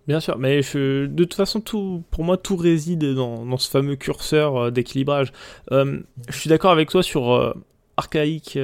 [0.07, 4.57] Bien sûr, mais de toute façon, tout, pour moi, tout réside dans, ce fameux curseur
[4.57, 5.31] euh, d'équilibrage.
[5.69, 6.01] Je
[6.31, 7.55] suis d'accord avec toi sur
[7.95, 8.57] Archaïque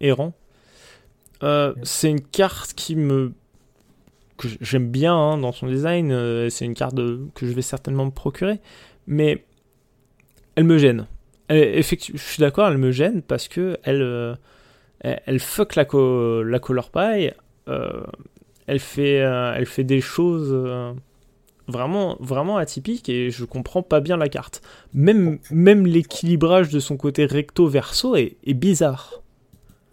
[0.00, 0.32] Errant.
[1.82, 3.32] C'est une carte qui me
[4.36, 6.10] que j'aime bien hein, dans son design.
[6.50, 8.60] c'est une carte que je vais certainement me procurer,
[9.06, 9.44] mais
[10.56, 11.06] elle me gêne.
[11.48, 14.36] effectivement, je suis d'accord, elle me gêne parce que elle,
[15.00, 15.86] elle, fuck la,
[16.44, 17.30] la color pie
[18.66, 20.92] elle fait, euh, elle fait des choses euh,
[21.68, 24.62] vraiment, vraiment atypiques et je comprends pas bien la carte.
[24.92, 29.22] Même, même l'équilibrage de son côté recto-verso est, bizarre.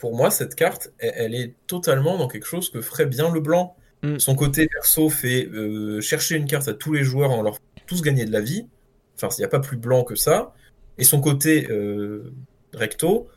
[0.02, 3.78] Pour moi, cette carte, elle, est totalement dans quelque chose que ferait bien le blanc.
[4.02, 4.18] Mm.
[4.20, 8.02] Son côté verso fait euh, chercher une carte à tous les joueurs en leur tous
[8.02, 8.68] gagner de la vie.
[9.16, 10.54] Enfin, il n'y a pas plus blanc que ça.
[10.98, 11.68] Et son côté
[12.74, 13.30] recto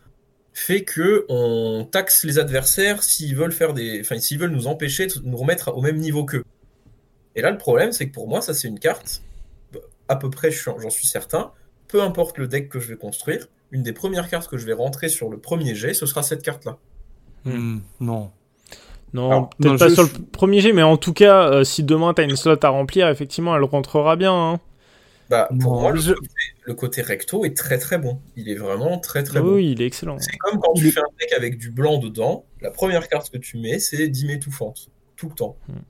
[0.55, 5.07] fait que on taxe les adversaires s'ils veulent faire des, enfin s'ils veulent nous empêcher
[5.07, 6.45] de nous remettre au même niveau qu'eux.
[7.35, 9.23] Et là, le problème, c'est que pour moi, ça c'est une carte,
[10.09, 11.53] à peu près, j'en suis certain,
[11.89, 14.73] peu importe le deck que je vais construire, une des premières cartes que je vais
[14.73, 16.79] rentrer sur le premier jet, ce sera cette carte-là.
[17.45, 18.31] Hmm, non.
[19.13, 22.23] Non, peut-être pas sur le premier jet, mais en tout cas, euh, si demain tu
[22.23, 24.33] as une slot à remplir, effectivement, elle rentrera bien.
[24.33, 24.61] Hein.
[25.29, 28.21] Bah, pour moi, le, côté, recto est très très bon.
[28.37, 29.55] Il est vraiment très très bon.
[29.55, 30.19] Oui, il est excellent.
[30.21, 33.39] C'est comme quand tu fais un deck avec du blanc dedans, la première carte que
[33.39, 34.89] tu mets, c'est 10 étouffante.
[35.17, 35.57] Tout le temps.
[35.69, 35.81] Hmm.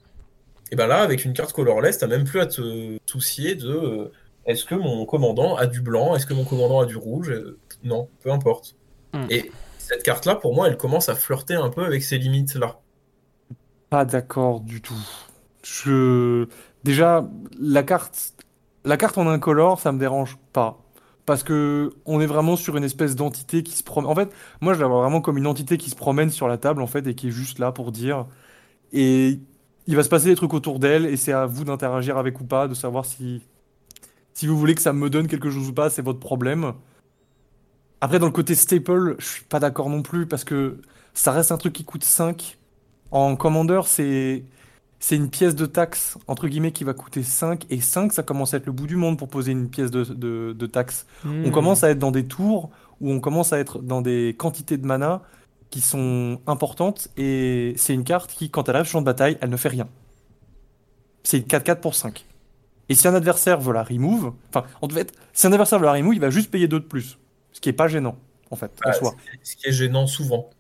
[0.73, 4.13] Et ben là, avec une carte colorless, t'as même plus à te soucier de euh,
[4.47, 7.59] est-ce que mon commandant a du blanc, est-ce que mon commandant a du rouge euh,
[7.85, 8.77] Non, peu importe.
[9.13, 9.27] Hmm.
[9.31, 12.81] Et cette carte-là, pour moi, elle commence à flirter un peu avec ces limites-là.
[13.91, 14.99] Pas d'accord du tout.
[15.63, 16.49] Je...
[16.83, 17.29] Déjà,
[17.59, 18.35] la carte
[18.85, 20.81] la carte en incolore, ça me dérange pas.
[21.27, 24.11] Parce que on est vraiment sur une espèce d'entité qui se promène.
[24.11, 24.31] En fait,
[24.61, 26.87] moi, je la vois vraiment comme une entité qui se promène sur la table, en
[26.87, 28.27] fait, et qui est juste là pour dire.
[28.93, 29.41] Et
[29.87, 32.45] il va se passer des trucs autour d'elle, et c'est à vous d'interagir avec ou
[32.45, 33.43] pas, de savoir si.
[34.35, 36.75] Si vous voulez que ça me donne quelque chose ou pas, c'est votre problème.
[38.05, 40.81] Après, dans le côté staple, je suis pas d'accord non plus, parce que
[41.15, 42.59] ça reste un truc qui coûte 5.
[43.11, 44.45] En Commander, c'est
[45.01, 48.55] c'est une pièce de taxe, entre guillemets, qui va coûter 5, et 5, ça commence
[48.55, 51.07] à être le bout du monde pour poser une pièce de, de, de taxe.
[51.45, 51.53] On Hmm.
[51.53, 54.87] commence à être dans des tours où on commence à être dans des quantités de
[54.87, 55.23] mana
[55.71, 59.51] qui sont importantes, et c'est une carte qui, quand elle arrive sur de bataille, elle
[59.51, 59.89] ne fait rien.
[61.25, 62.27] C'est une 4-4 pour 5.
[62.89, 65.93] Et si un adversaire veut la remove, enfin, en fait, si un adversaire veut la
[65.95, 67.19] remove, il va juste payer 2 de plus.
[67.65, 68.19] Qui est pas gênant,
[68.51, 69.17] en fait, en Ah, soi.
[69.25, 70.51] c'est- Ce qui est gênant souvent,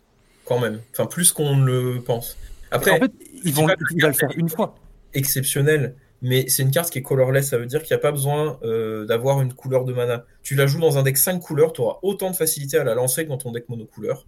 [0.46, 0.80] quand même.
[0.92, 2.38] Enfin, plus qu'on le pense.
[2.70, 3.12] Après, en fait,
[3.44, 4.74] ils vont, il va le faire une fois.
[5.12, 8.10] exceptionnel, mais c'est une carte qui est colorless, ça veut dire qu'il n'y a pas
[8.10, 10.24] besoin euh, d'avoir une couleur de mana.
[10.42, 12.94] Tu la joues dans un deck 5 couleurs, tu auras autant de facilité à la
[12.94, 14.26] lancer que dans ton deck monocouleur.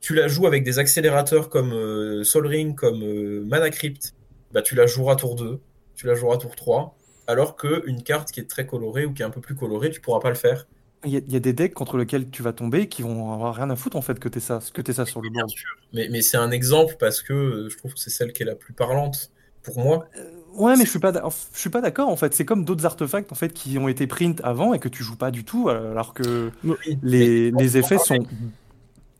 [0.00, 4.12] Tu la joues avec des accélérateurs comme euh, Sol Ring, comme euh, Mana Crypt,
[4.52, 5.60] bah, tu la joueras tour 2,
[5.94, 6.94] tu la joueras tour 3,
[7.26, 10.02] alors qu'une carte qui est très colorée ou qui est un peu plus colorée, tu
[10.02, 10.66] pourras pas le faire.
[11.04, 13.32] Il y, a, il y a des decks contre lesquels tu vas tomber qui vont
[13.32, 15.50] avoir rien à foutre en fait que t'aies ça, que t'aies ça sur le board.
[15.92, 18.46] Mais, mais c'est un exemple parce que euh, je trouve que c'est celle qui est
[18.46, 19.30] la plus parlante
[19.62, 20.08] pour moi.
[20.54, 21.12] Ouais, mais je suis pas,
[21.54, 22.34] je suis pas d'accord en fait.
[22.34, 25.16] C'est comme d'autres artefacts en fait qui ont été print avant et que tu joues
[25.16, 28.26] pas du tout, alors que Oui, les, les effets parler- sont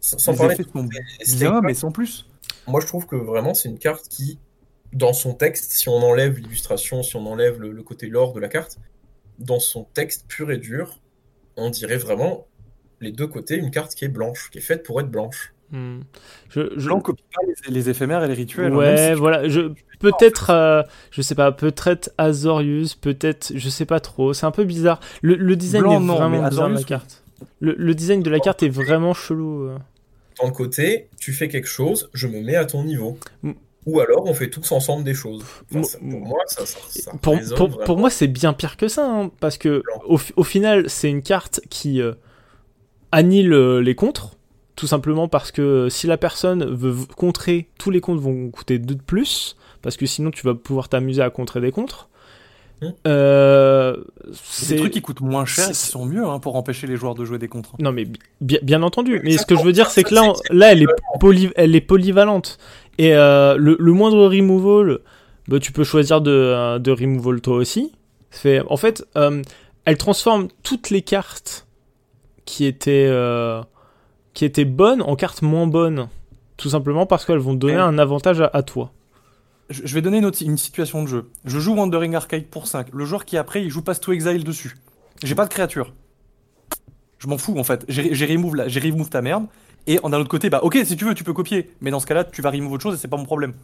[0.00, 0.88] sans, les parler effets sont
[1.36, 2.26] bien, mais sans plus.
[2.66, 4.38] Moi, je trouve que vraiment, c'est une carte qui,
[4.92, 8.40] dans son texte, si on enlève l'illustration, si on enlève le, le côté lore de
[8.40, 8.78] la carte,
[9.38, 11.00] dans son texte pur et dur,
[11.56, 12.46] on dirait vraiment
[13.00, 15.52] les deux côtés une carte qui est blanche, qui est faite pour être blanche.
[15.72, 16.00] Hmm.
[16.48, 18.72] Je, je- Blanc copie pas les, les éphémères et les rituels.
[18.72, 19.48] hein, Ouais, si voilà.
[19.48, 24.32] Je peut-être, euh, je sais pas, peut-être Azorius, peut-être, je sais pas trop.
[24.32, 25.00] C'est un peu bizarre.
[25.22, 27.22] Le, le design Blanc, est non, vraiment bizarre de la Azorius, carte.
[27.60, 29.64] Le, le design de la carte est vraiment chelou.
[29.64, 29.76] euh.
[30.40, 33.18] Dans le côté, tu fais quelque chose, je me mets à ton niveau.
[33.86, 35.44] Ou alors, on fait tous ensemble des choses.
[35.70, 37.84] Enfin, ça- pour moi, ça, ça, ça Pour, résonne pour, vraiment.
[37.84, 41.08] pour moi, c'est bien pire que ça, hein, parce que au, fi- au final, c'est
[41.08, 42.12] une carte qui euh,
[43.12, 44.32] annule euh, les contres,
[44.74, 48.78] tout simplement parce que euh, si la personne veut contrer, tous les contres vont coûter
[48.78, 52.08] 2 de plus, parce que sinon tu vas pouvoir t'amuser à contrer des contres.
[52.82, 52.88] Hmm.
[53.06, 53.96] Euh,
[54.34, 56.96] C'est des trucs qui coûtent moins cher et qui sont mieux hein, pour empêcher les
[56.96, 57.70] joueurs de jouer des contres.
[57.78, 60.24] Non mais bi- bien, bien entendu, mais ce que je veux dire c'est que là,
[60.24, 60.86] on- là elle est,
[61.18, 62.58] poly- elle est polyvalente.
[62.98, 65.00] Et euh, le, le moindre removal,
[65.48, 67.92] bah, tu peux choisir de, euh, de removal toi aussi.
[68.30, 69.42] Fait, en fait, euh,
[69.84, 71.66] elle transforme toutes les cartes
[72.44, 73.62] qui étaient, euh,
[74.34, 76.08] qui étaient bonnes en cartes moins bonnes.
[76.56, 77.80] Tout simplement parce qu'elles vont donner Ouais.
[77.80, 78.92] un avantage à, à toi.
[79.68, 81.28] Je, vais donner une, autre- une situation de jeu.
[81.44, 82.86] Je joue Wandering Arcade pour 5.
[82.94, 84.76] Le joueur qui après, il joue Pass to Exile dessus.
[85.22, 85.92] J'ai pas de créature.
[87.18, 87.84] Je m'en fous en fait.
[87.88, 89.46] J'ai remove, remove ta merde.
[89.86, 91.70] Et d'un autre côté, bah ok, si tu veux, tu peux copier.
[91.80, 93.54] Mais dans ce cas-là, tu vas remove autre chose et c'est pas mon problème.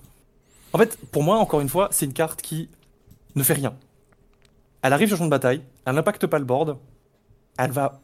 [0.73, 2.69] En fait, pour moi, encore une fois, c'est une carte qui
[3.35, 3.75] ne fait rien.
[4.83, 6.77] Elle arrive sur le champ de bataille, elle n'impacte pas le board,
[7.59, 8.01] elle va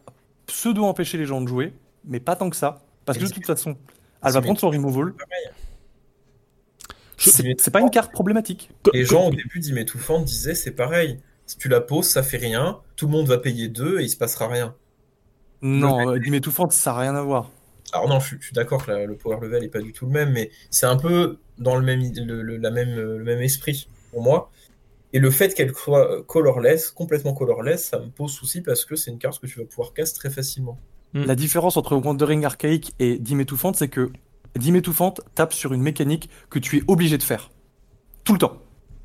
[0.46, 1.72] pseudo-empêcher les gens de jouer,
[2.04, 2.82] mais pas tant que ça.
[3.04, 3.76] Parce que de toute façon,
[4.22, 5.14] elle va prendre son removal.
[7.16, 8.70] C'est pas une carte problématique.
[8.92, 11.20] Les gens au début d'Imétouffante disaient c'est pareil.
[11.46, 12.80] Si tu la poses, ça fait rien.
[12.96, 14.74] Tout le monde va payer deux et il se passera rien.
[15.62, 17.50] Non, euh, mais étouffante, ça n'a rien à voir.
[17.92, 19.92] Alors non, je, suis- je suis d'accord que la- le power level est pas du
[19.92, 22.94] tout le même, mais c'est un peu dans le même, i- le, le- la même,
[22.94, 24.50] le même esprit pour moi.
[25.14, 28.94] Et le fait qu'elle soit euh, colorless, complètement colorless, ça me pose souci parce que
[28.94, 30.78] c'est une carte que tu vas pouvoir casse très facilement.
[31.14, 31.24] Mm.
[31.24, 34.10] La différence entre Wandering Archaïque et Dîme étouffante, c'est que
[34.56, 37.50] Dîme étouffante tape sur une mécanique que tu es obligé de faire.
[38.24, 38.58] Tout le temps.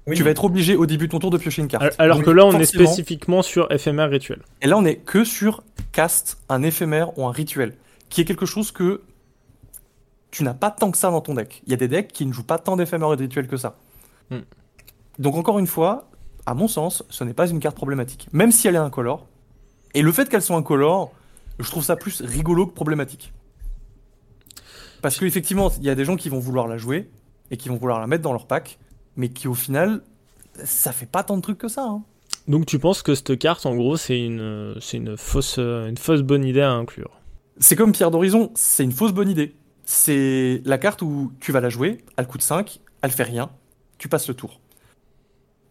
[0.06, 1.96] Oui, Tu vas être obligé au début de ton tour de piocher une carte.
[1.98, 4.42] Alors Donc, que là, on est spécifiquement sur éphémère rituel.
[4.62, 5.64] Et là, on est que sur
[5.94, 7.76] cast, un éphémère ou un rituel,
[8.14, 9.02] qui est quelque chose que
[10.30, 11.64] tu n'as pas tant que ça dans ton deck.
[11.66, 13.58] Il y a des decks qui ne jouent pas tant d'éphémères et de rituels que
[13.58, 13.76] ça.
[14.30, 14.42] Hmm.
[15.18, 16.12] Donc encore une fois,
[16.46, 19.26] à mon sens, ce n'est pas une carte problématique, même si elle est incolore.
[19.96, 21.12] Et le fait qu'elle soit incolore,
[21.58, 23.34] je trouve ça plus rigolo que problématique.
[25.02, 27.10] Parce qu'effectivement, il y a des gens qui vont vouloir la jouer
[27.50, 28.78] et qui vont vouloir la mettre dans leur pack,
[29.18, 30.04] mais qui au final,
[30.64, 31.84] ça fait pas tant de trucs que ça.
[31.84, 32.04] hein.
[32.48, 36.22] Donc tu penses que cette carte, en gros, c'est une, c'est une fausse, une fausse
[36.22, 37.23] bonne idée à inclure?
[37.60, 39.56] C'est comme Pierre d'Horizon, c'est une fausse bonne idée.
[39.86, 43.50] C'est la carte où tu vas la jouer, elle coûte 5, elle fait rien,
[43.98, 44.60] tu passes le tour.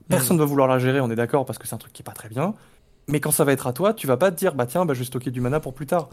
[0.09, 2.05] Personne va vouloir la gérer, on est d'accord, parce que c'est un truc qui est
[2.05, 2.55] pas très bien.
[3.09, 4.95] Mais quand ça va être à toi, tu vas pas te dire, bah tiens, bah,
[4.95, 6.11] je vais stocker du mana pour plus tard.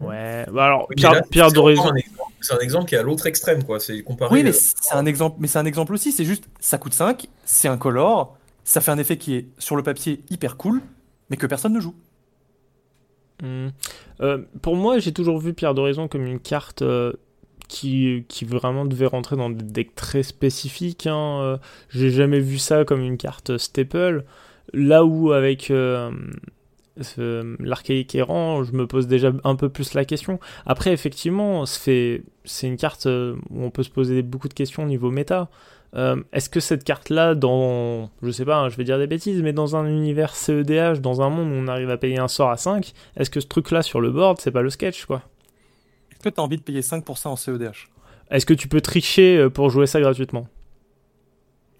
[0.00, 0.46] Ouais.
[0.52, 0.96] Bah alors, Oui,
[1.30, 1.90] Pierre, d'Horizon.
[1.90, 2.00] un
[2.40, 3.80] C'est un exemple qui est à l'autre extrême, quoi.
[3.80, 4.34] C'est comparé.
[4.34, 6.94] Oui, mais euh, c'est un exemple, mais c'est un exemple aussi, c'est juste, ça coûte
[6.94, 10.82] 5, c'est incolore, ça fait un effet qui est sur le papier hyper cool,
[11.28, 11.94] mais que personne ne joue.
[13.42, 13.68] Hmm.
[14.20, 17.12] Euh, pour moi, j'ai toujours vu Pierre d'Horizon comme une carte euh,
[17.68, 21.06] qui, qui vraiment devait rentrer dans des decks très spécifiques.
[21.06, 21.40] Hein.
[21.42, 21.56] Euh,
[21.88, 24.24] J'ai jamais vu ça comme une carte staple.
[24.72, 25.72] Là où, avec
[27.58, 30.38] l'archaïque errant, je me pose déjà un peu plus la question.
[30.64, 32.22] Après, effectivement, c'est
[32.62, 35.48] une carte où on peut se poser beaucoup de questions au niveau méta.
[35.96, 39.42] Euh, est-ce que cette carte-là, dans, je sais pas, hein, je vais dire des bêtises,
[39.42, 42.50] mais dans un univers CEDH, dans un monde où on arrive à payer un sort
[42.50, 45.22] à 5, est-ce que ce truc-là sur le board, c'est pas le sketch, quoi?
[46.12, 47.88] Est-ce que tu as envie de payer 5% en CEDH
[48.30, 50.46] Est-ce que tu peux tricher euh, pour jouer ça gratuitement?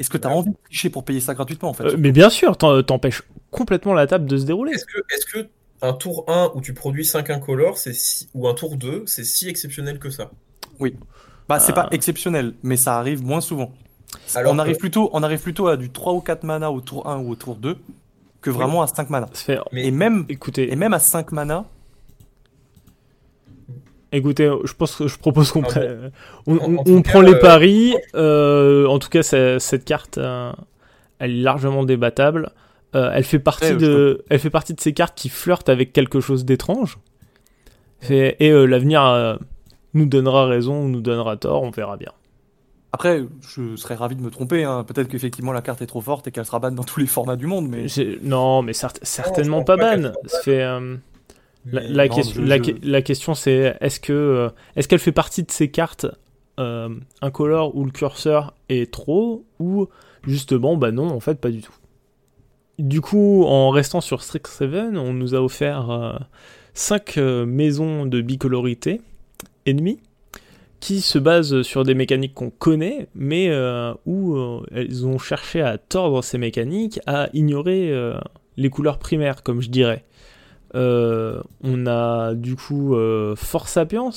[0.01, 1.85] Est-ce que tu as envie de tricher pour payer ça gratuitement, en fait?
[1.85, 4.73] Euh, Mais bien sûr, t'empêches complètement la table de se dérouler.
[4.73, 5.49] Est-ce que, est-ce que
[5.83, 9.25] un tour 1 où tu produis 5 incolores, c'est si, ou un tour 2, c'est
[9.25, 10.31] si exceptionnel que ça?
[11.49, 13.73] Bah, c'est pas exceptionnel, mais ça arrive moins souvent.
[14.35, 16.81] Alors on, que- arrive plutôt, on arrive plutôt à du 3 ou 4 mana au
[16.81, 17.77] tour 1 ou au tour 2
[18.41, 19.29] que vraiment à 5 mana.
[19.33, 21.65] Ça fait- Mais- Et même, Écoutez, et même à 5 mana,
[24.13, 26.11] Écoutez, je pense que je propose qu'on prenne-
[26.47, 27.95] on, En- en on- tout on cas, prend les euh, paris.
[28.17, 30.51] euh, en tout cas, cette carte, euh,
[31.21, 32.51] elle est largement débattable.
[32.97, 35.93] Euh, elle fait partie Ouais, de, elle fait partie de ces cartes qui flirtent avec
[35.93, 36.99] quelque chose d'étrange.
[38.11, 39.37] Et euh, l'avenir euh,
[39.95, 42.11] nous donnera raison ou nous donnera tort, on verra bien.
[42.93, 43.24] Après,
[43.55, 44.64] je serais ravi de me tromper.
[44.64, 44.84] hein.
[44.84, 47.36] Peut-être qu'effectivement la carte est trop forte et qu'elle sera ban dans tous les formats
[47.36, 47.86] du monde, mais
[48.22, 50.12] Non, mais cer- certainement pas pas ban.
[50.26, 50.97] soit Ça fait, euh,
[51.66, 54.49] la, mais- la non, question- je- la, je- que- la question c'est est-ce que euh,
[54.76, 56.07] est-ce qu'elle fait partie de ces cartes
[56.59, 56.88] euh,
[57.22, 59.86] incolore où le curseur est trop ou
[60.26, 61.72] justement bah non en fait pas du tout?
[62.78, 66.18] Du coup en restant sur Strixhaven on nous a offert
[66.74, 69.01] 5 maisons de bicolorité
[69.66, 70.01] ennemies
[70.81, 75.61] qui se basent sur des mécaniques qu'on connaît mais euh, où euh, elles ont cherché
[75.61, 78.18] à tordre ces mécaniques à ignorer euh,
[78.57, 80.05] les couleurs primaires comme je dirais.
[80.74, 82.95] On a du coup
[83.37, 84.11] Force Sapiens.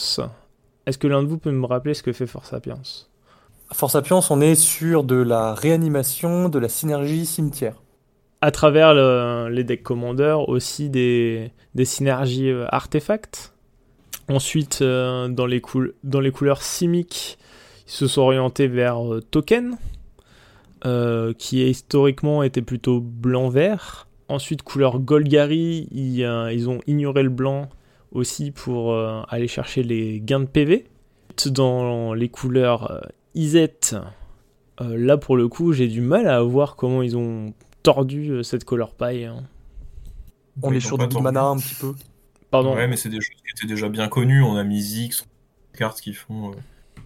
[0.86, 2.80] Est-ce que l'un de vous peut me rappeler ce que fait Force Sapiens
[3.72, 7.82] Force Sapiens, on est sur de la réanimation, de la synergie cimetière.
[8.42, 13.53] À travers le- les decks commandeurs, aussi des, des synergies artefacts.
[14.30, 17.38] Ensuite, euh, dans, les coul- dans les couleurs simiques,
[17.88, 19.78] ils se sont orientés vers euh, Token,
[20.86, 24.08] euh, qui historiquement était plutôt blanc-vert.
[24.30, 27.70] Ensuite, couleur Golgari, ils, euh, ils ont ignoré le blanc
[28.12, 30.86] aussi pour euh, aller chercher les gains de PV.
[31.48, 33.00] Dans les couleurs euh,
[33.36, 33.80] Izet,
[34.82, 38.44] euh, là pour le coup, j'ai du mal à voir comment ils ont tordu euh,
[38.44, 39.26] cette color pie.
[39.26, 39.44] hein.
[40.62, 41.94] On Oui, est sur du mana un petit peu.
[42.54, 42.76] Pardon.
[42.76, 44.44] Ouais, mais c'est des choses qui étaient déjà bien connues.
[44.44, 45.10] On a mis des
[45.78, 46.52] cartes qui font.
[46.52, 46.56] euh,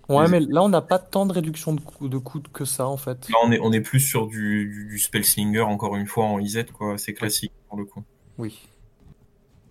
[0.10, 2.66] Ouais, Les- mais là, on n'a pas tant de réduction de coûts de coûts que
[2.66, 3.28] ça, en fait.
[3.30, 6.39] Là, on est, on est plus sur du, du, du Spellslinger, encore une fois, en
[6.39, 6.98] IZ, quoi.
[6.98, 8.04] C'est classique, pour le coup.
[8.38, 8.68] Oui.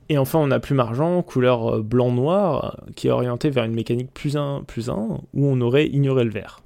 [0.09, 4.12] Et enfin, on a Plume Argent, couleur euh, blanc-noir, qui est orienté vers une mécanique
[4.12, 4.95] plus 1, plus 1,
[5.35, 6.61] où on aurait ignoré le vert.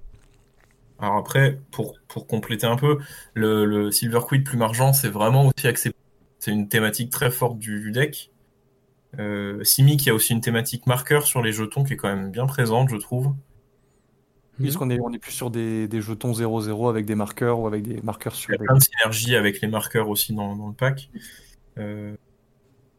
[0.98, 2.98] Alors après, pour, pour compléter un peu,
[3.34, 5.98] le, le Silver Quid Plume Argent, c'est vraiment aussi accepté.
[6.38, 8.29] C'est une thématique très forte du, du deck.
[9.18, 12.08] Euh, Simic, il y a aussi une thématique marqueur sur les jetons qui est quand
[12.08, 13.34] même bien présente, je trouve.
[14.58, 17.82] Puisqu'on est, on est plus sur des, des jetons 0-0 avec des marqueurs ou avec
[17.82, 18.64] des marqueurs Il sur y a des...
[18.64, 21.08] plein de synergies avec les marqueurs aussi dans, dans le pack.
[21.78, 22.14] Euh,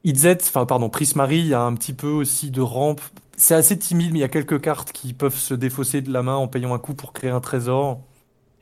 [0.04, 3.02] Itzet, enfin pardon, Prismari, il y a un petit peu aussi de rampe.
[3.38, 6.24] C'est assez timide, mais il y a quelques cartes qui peuvent se défausser de la
[6.24, 8.02] main en payant un coup pour créer un trésor.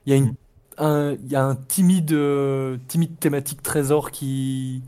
[0.06, 0.36] Il y a, une,
[0.78, 4.84] un, il y a un timide, euh, timide thématique trésor qui,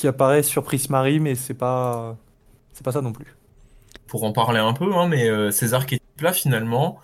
[0.00, 2.16] qui apparaît sur Prismari, mais c'est pas,
[2.72, 3.36] c'est pas ça non plus.
[4.06, 6.98] pour en parler un peu, hein, mais euh, ces archétypes-là, finalement,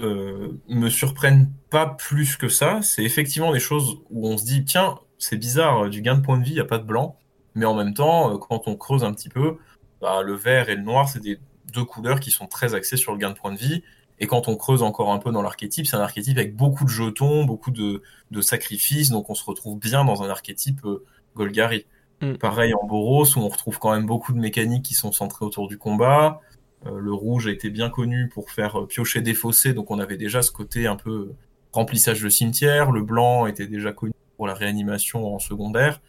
[0.00, 2.80] euh, me surprennent pas plus que ça.
[2.82, 6.36] C'est effectivement des choses où on se dit, tiens, c'est bizarre, du gain de point
[6.36, 7.16] de vie, il n'y a pas de blanc.
[7.54, 9.58] Mais en même temps, euh, quand on creuse un petit peu,
[10.00, 11.38] bah, le vert et le noir, c'est des
[11.72, 13.82] deux couleurs qui sont très axées sur le gain de point de vie.
[14.18, 16.90] Et quand on creuse encore un peu dans l'archétype, c'est un archétype avec beaucoup de
[16.90, 21.04] jetons, beaucoup de, de sacrifices, donc on se retrouve bien dans un archétype euh,
[21.34, 21.86] Golgari.
[22.20, 22.34] Mm.
[22.34, 25.68] Pareil en Boros, où on retrouve quand même beaucoup de mécaniques qui sont centrées autour
[25.68, 26.40] du combat.
[26.86, 29.98] Euh, le rouge a été bien connu pour faire euh, piocher des fossés, donc on
[29.98, 31.32] avait déjà ce côté un peu
[31.72, 32.92] remplissage de cimetière.
[32.92, 36.00] Le blanc était déjà connu pour la réanimation en secondaire.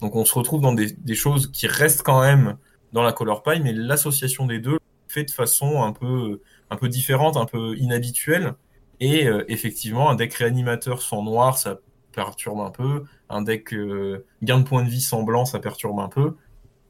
[0.00, 2.56] Donc on se retrouve dans des, choses qui restent quand même
[2.92, 6.40] dans la color pie, mais l'association des deux fait de façon un peu,
[6.70, 8.54] un peu différente, un peu inhabituelle.
[9.00, 11.80] Et euh, effectivement, un deck réanimateur sans noir, ça
[12.12, 13.04] perturbe un peu.
[13.30, 16.34] Un deck euh, gain de point de vie sans blanc, ça perturbe un peu.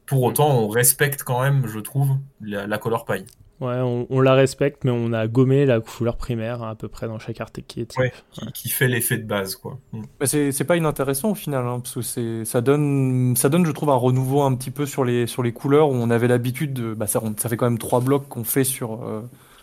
[0.05, 3.25] Pour autant, on respecte quand même, je trouve, la, la color pie.
[3.61, 7.05] Ouais, on, on la respecte, mais on a gommé la couleur primaire à peu près
[7.07, 7.93] dans chaque archétype.
[7.95, 9.77] Ouais, qui, qui fait l'effet de base, quoi.
[9.93, 13.63] Mais c'est c'est pas inintéressant au final, hein, parce que c'est ça donne ça donne
[13.65, 16.27] je trouve un renouveau un petit peu sur les sur les couleurs où on avait
[16.27, 19.21] l'habitude de bah ça, on- ça fait quand même trois blocs qu'on fait sur euh,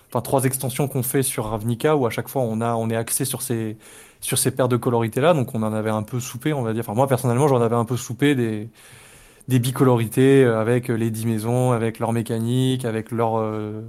[0.09, 2.97] enfin trois extensions qu'on fait sur Ravnica où à chaque fois on a on est
[2.97, 3.77] axé sur ces
[4.21, 6.73] sur ces paires de colorités là donc on en avait un peu soupé on va
[6.73, 8.69] dire enfin moi personnellement j'en avais un peu soupé des
[9.49, 13.83] des bicolorités euh, avec les 10 maisons avec leur mécanique avec leur euh,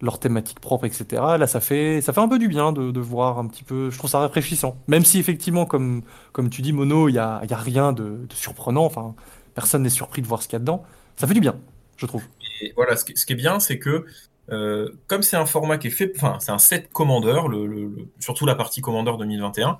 [0.00, 1.22] leur thématique propre, etc.
[1.38, 3.90] Là, ça fait, ça fait un peu du bien de, de voir un petit peu.
[3.90, 4.76] Je trouve ça rafraîchissant.
[4.88, 6.02] Même si, effectivement, comme,
[6.32, 8.84] comme tu dis, Mono, il n'y a, y a rien de, surprenant.
[8.84, 9.14] Enfin,
[9.54, 10.84] personne n'est surpris de voir ce qu'il y a dedans.
[11.16, 11.56] Ça fait du bien,
[11.96, 12.24] je trouve.
[12.60, 14.04] Et voilà, ce qui est bien, c'est que
[14.50, 17.88] euh, comme c'est un format qui est fait, enfin, c'est un set commandeur, le, le,
[17.88, 19.78] le- surtout la partie commandeur 2021.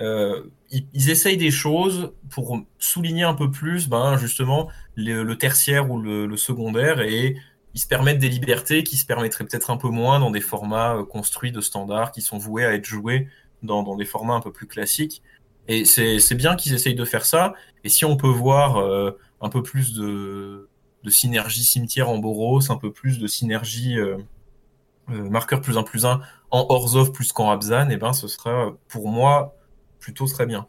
[0.00, 5.38] Euh, ils, ils essayent des choses pour souligner un peu plus, ben, justement, le, le
[5.38, 7.36] tertiaire ou le, secondaire et
[7.74, 10.96] ils se permettent des libertés qui se permettraient peut-être un peu moins dans des formats
[10.96, 13.28] euh, construits de standards qui sont voués à être joués
[13.62, 15.22] dans, dans des formats un peu plus classiques.
[15.68, 17.54] Et c'est c'est bien qu'ils essayent de faire ça.
[17.84, 20.68] Et si on peut voir euh, un peu plus de,
[21.04, 24.18] de synergie cimetière en Boros, un peu plus de synergie euh,
[25.10, 28.72] euh, marqueur plus un plus un en Orzhov plus qu'en Abzan, et ben ce sera
[28.88, 29.56] pour moi
[30.00, 30.66] plutôt très bien.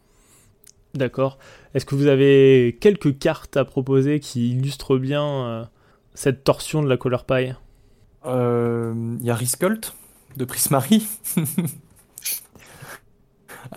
[0.94, 1.40] D'accord.
[1.74, 5.66] Est-ce que vous avez quelques cartes à proposer qui illustrent bien euh,
[6.14, 7.54] cette torsion de la Color Pie?
[8.26, 9.94] Euh, Il y a Riskult
[10.38, 11.08] de Prismari.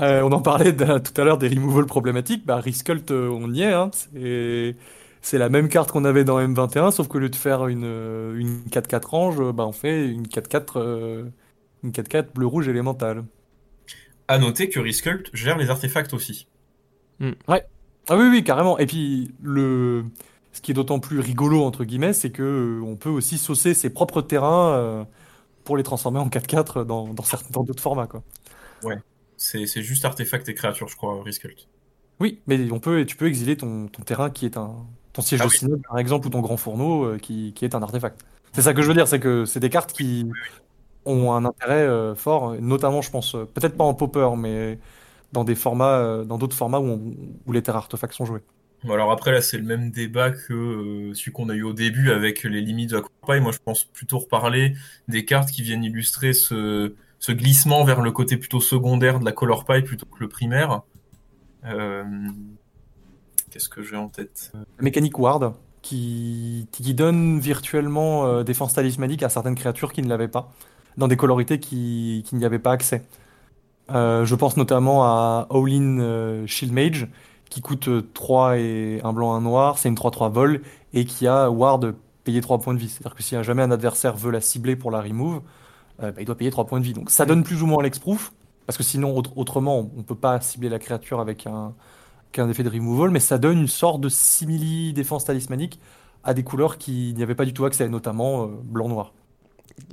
[0.01, 2.45] Euh, on en parlait tout à l'heure des removals problématiques.
[2.45, 2.61] Bah,
[3.11, 3.73] on y est.
[3.73, 3.91] hein.
[3.93, 4.75] C'est
[5.27, 8.39] c'est la même carte qu'on avait dans M21, sauf qu'au lieu de faire une, euh,
[8.39, 11.25] une 4-4 range, euh, bah, on fait une 4-4 euh,
[11.83, 13.25] une 4-4 bleu-rouge élémental.
[14.29, 16.47] À noter que Riskult gère les artefacts aussi.
[18.09, 18.79] Ah oui, oui, carrément.
[18.79, 20.05] Et puis, le...
[20.53, 23.75] ce qui est d'autant plus rigolo, entre guillemets, c'est que euh, on peut aussi saucer
[23.75, 25.05] ses propres terrains euh,
[25.65, 28.23] pour les transformer en 4-4 dans, dans certains dans d'autres formats, quoi.
[29.37, 31.67] C'est c'est juste artefacts et créatures, je crois, Riskult.
[32.21, 34.87] Oui, mais on peut, tu peux exiler ton, ton terrain qui est un
[35.17, 35.59] ton siège Ah de oui.
[35.59, 38.25] synode, par exemple, ou ton grand fourneau euh, qui, qui est un artefact.
[38.53, 40.27] C'est ça que je veux dire, c'est que c'est des cartes qui
[41.05, 44.79] ont un intérêt euh, fort, notamment, je pense, euh, peut-être pas en popper, mais
[45.33, 47.15] dans des formats, dans d'autres formats où, on-
[47.47, 48.43] où les terres artefacts sont joués.
[48.85, 52.11] Bon, alors après, là, c'est le même débat que celui qu'on a eu au début
[52.11, 53.43] avec les limites de la campagne.
[53.43, 54.75] Moi, je pense plutôt reparler
[55.09, 59.33] des cartes qui viennent illustrer ce, ce glissement vers le côté plutôt secondaire de la
[59.33, 60.83] color pie plutôt que le primaire.
[61.65, 62.05] Euh,
[63.57, 64.53] Qu'est-ce que j'ai en tête?
[64.53, 70.09] La mécanique Ward, qui, qui donne virtuellement euh, défense talismanique à certaines créatures qui ne
[70.09, 70.53] l'avaient pas,
[70.99, 73.03] dans des colorités qui, qui n'y avaient pas accès.
[73.91, 77.09] Euh, je pense notamment à Owlin euh, Shield Mage,
[77.49, 80.61] qui coûte euh, 3 et un blanc, un noir, c'est une 3-3 vol,
[80.93, 81.95] et qui a Ward
[82.25, 82.91] payé 3 points de vie.
[82.91, 85.41] C'est-à-dire que si jamais un adversaire veut la cibler pour la remove,
[86.03, 86.93] euh, bah, il doit payer 3 points de vie.
[86.93, 88.35] Donc ça donne plus ou moins l'exproof,
[88.67, 91.73] parce que sinon, autre- autrement, on peut pas cibler la créature avec un,
[92.37, 95.81] qu'un effet de removal, mais ça donne une sorte de simili défense talismanique
[96.23, 99.13] à des couleurs qui n'y avaient pas du tout accès, notamment euh, blanc-noir.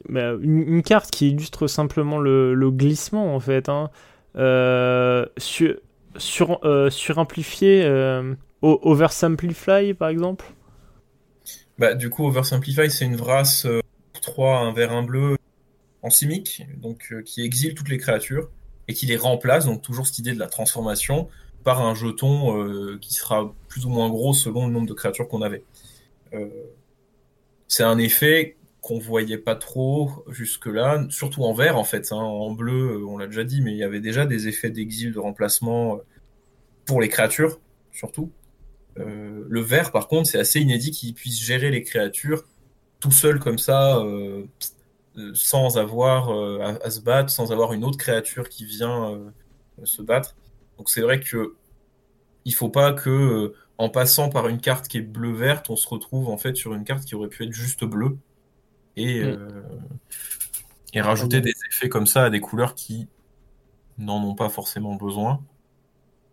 [0.09, 3.69] Bah, une, une carte qui illustre simplement le, le glissement en fait.
[3.69, 3.89] Hein.
[4.35, 5.75] Euh, sur,
[6.17, 10.45] sur, euh, suramplifié, euh, oversimplify par exemple?
[11.79, 13.81] Bah, du coup, Oversimplify, c'est une vrasse euh,
[14.21, 15.37] 3, un vert, un bleu
[16.01, 18.49] en simic, donc euh, qui exile toutes les créatures
[18.87, 21.29] et qui les remplace, donc toujours cette idée de la transformation,
[21.63, 25.27] par un jeton euh, qui sera plus ou moins gros selon le nombre de créatures
[25.27, 25.63] qu'on avait.
[26.33, 26.47] Euh,
[27.67, 32.11] c'est un effet qu'on voyait pas trop jusque-là, surtout en vert en fait.
[32.11, 32.17] hein.
[32.17, 35.13] En bleu, euh, on l'a déjà dit, mais il y avait déjà des effets d'exil,
[35.13, 35.99] de remplacement
[36.85, 37.59] pour les créatures,
[37.91, 38.31] surtout.
[38.95, 42.43] Le vert, par contre, c'est assez inédit qu'il puisse gérer les créatures
[42.99, 44.03] tout seul comme ça,
[45.33, 46.29] sans avoir
[46.61, 49.19] à, se battre, sans avoir une autre créature qui vient
[49.83, 50.35] se battre.
[50.83, 51.55] Donc c'est vrai que
[52.43, 55.87] il faut pas que, euh, en passant par une carte qui est bleu-verte, on se
[55.87, 58.17] retrouve en fait sur une carte qui aurait pu être juste bleue
[58.97, 59.23] et, Mm.
[59.23, 59.63] euh,
[60.93, 63.07] et rajouter des effets comme ça à des couleurs qui
[63.97, 65.41] n'en ont pas forcément besoin.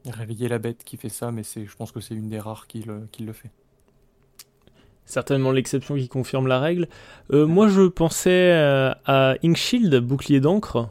[0.04, 2.66] Réveiller la bête qui fait ça, mais c'est, je pense que c'est une des rares
[2.66, 3.52] qui le, qui le fait.
[5.04, 6.88] Certainement l'exception qui confirme la règle.
[7.32, 10.90] Euh, moi je pensais euh, à Inkshield, bouclier d'encre,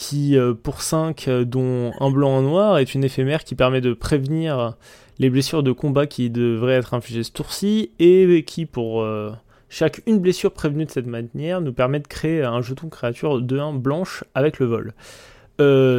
[0.00, 3.82] qui euh, pour 5, euh, dont un blanc, un noir, est une éphémère qui permet
[3.82, 4.74] de prévenir
[5.18, 9.30] les blessures de combat qui devraient être infligées ce tour-ci, et qui pour euh,
[9.68, 13.58] chaque une blessure prévenue de cette manière nous permet de créer un jeton créature de
[13.58, 14.94] 1 blanche avec le vol.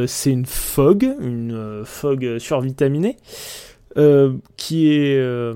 [0.08, 3.16] C'est une fog, une fog survitaminée,
[4.56, 5.52] qui est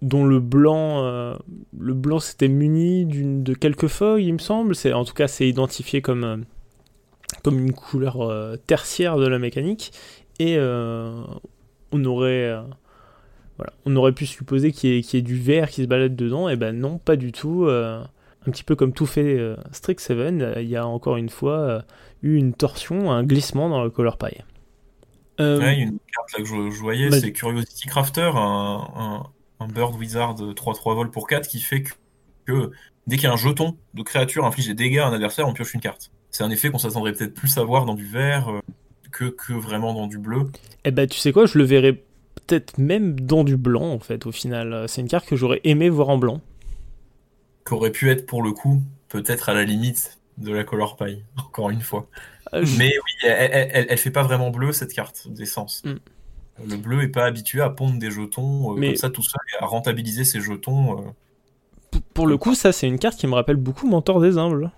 [0.00, 1.34] dont le blanc,
[1.76, 4.74] le blanc s'était muni de quelques feuilles, il me semble.
[4.94, 6.44] En tout cas c'est identifié comme
[7.44, 9.92] comme une couleur euh, tertiaire de la mécanique
[10.38, 11.22] et euh,
[11.92, 12.62] on aurait euh,
[13.58, 15.86] voilà, on aurait pu supposer qu'il y, ait- qu'il y ait du vert qui se
[15.88, 16.48] balade dedans.
[16.48, 17.66] Et ben non, pas du tout.
[17.66, 18.02] euh,
[18.46, 21.84] un petit peu comme tout fait euh, Strixhaven, euh, il y a encore une fois
[22.22, 24.38] eu une torsion, un glissement dans le color pie.
[25.58, 27.20] Ouais, il y a une carte là que je, je voyais, Vas-y.
[27.20, 29.32] c'est Curiosity Crafter, un, un,
[29.64, 31.92] un Bird Wizard 3-3 vol pour 4 qui fait que,
[32.50, 32.70] que
[33.06, 35.52] dès qu'il y a un jeton de créature inflige des dégâts à un adversaire, on
[35.52, 36.10] pioche une carte.
[36.30, 38.60] C'est un effet qu'on s'attendrait peut-être plus à voir dans du vert euh,
[39.10, 40.50] que, que vraiment dans du bleu.
[40.84, 42.02] Eh ben, tu sais quoi, je le verrais
[42.46, 44.86] peut-être même dans du blanc, en fait, au final.
[44.88, 46.40] C'est une carte que j'aurais aimé voir en blanc.
[47.64, 51.70] Qu'aurait pu être, pour le coup, peut-être à la limite de la color pie, encore
[51.70, 52.08] une fois.
[52.54, 55.82] Euh, Mais oui, elle, elle, fait pas vraiment bleu, cette carte d'essence.
[55.84, 55.94] Mm.
[56.66, 59.62] Le bleu est pas habitué à pondre des jetons euh, comme ça tout seul et
[59.62, 61.14] à rentabiliser ses jetons.
[62.20, 64.70] Pour le coup, ça, c'est une carte qui me rappelle beaucoup Mentor des Humbles.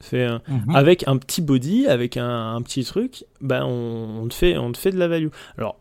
[0.00, 0.74] Fait, mhm.
[0.74, 4.90] Avec un petit body, avec un, petit truc, ben on, te fait, on te fait
[4.90, 5.28] de la value.
[5.56, 5.78] Alors,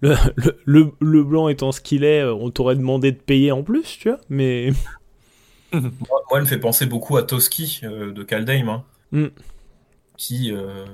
[0.00, 0.14] le,
[0.64, 4.08] le, le, blanc étant ce qu'il est, on t'aurait demandé de payer en plus, tu
[4.08, 4.70] vois, mais.
[5.72, 5.82] moi,
[6.34, 9.26] elle me fait penser beaucoup à Toski euh, de Kaldheim, hein, mm.
[10.16, 10.86] qui euh,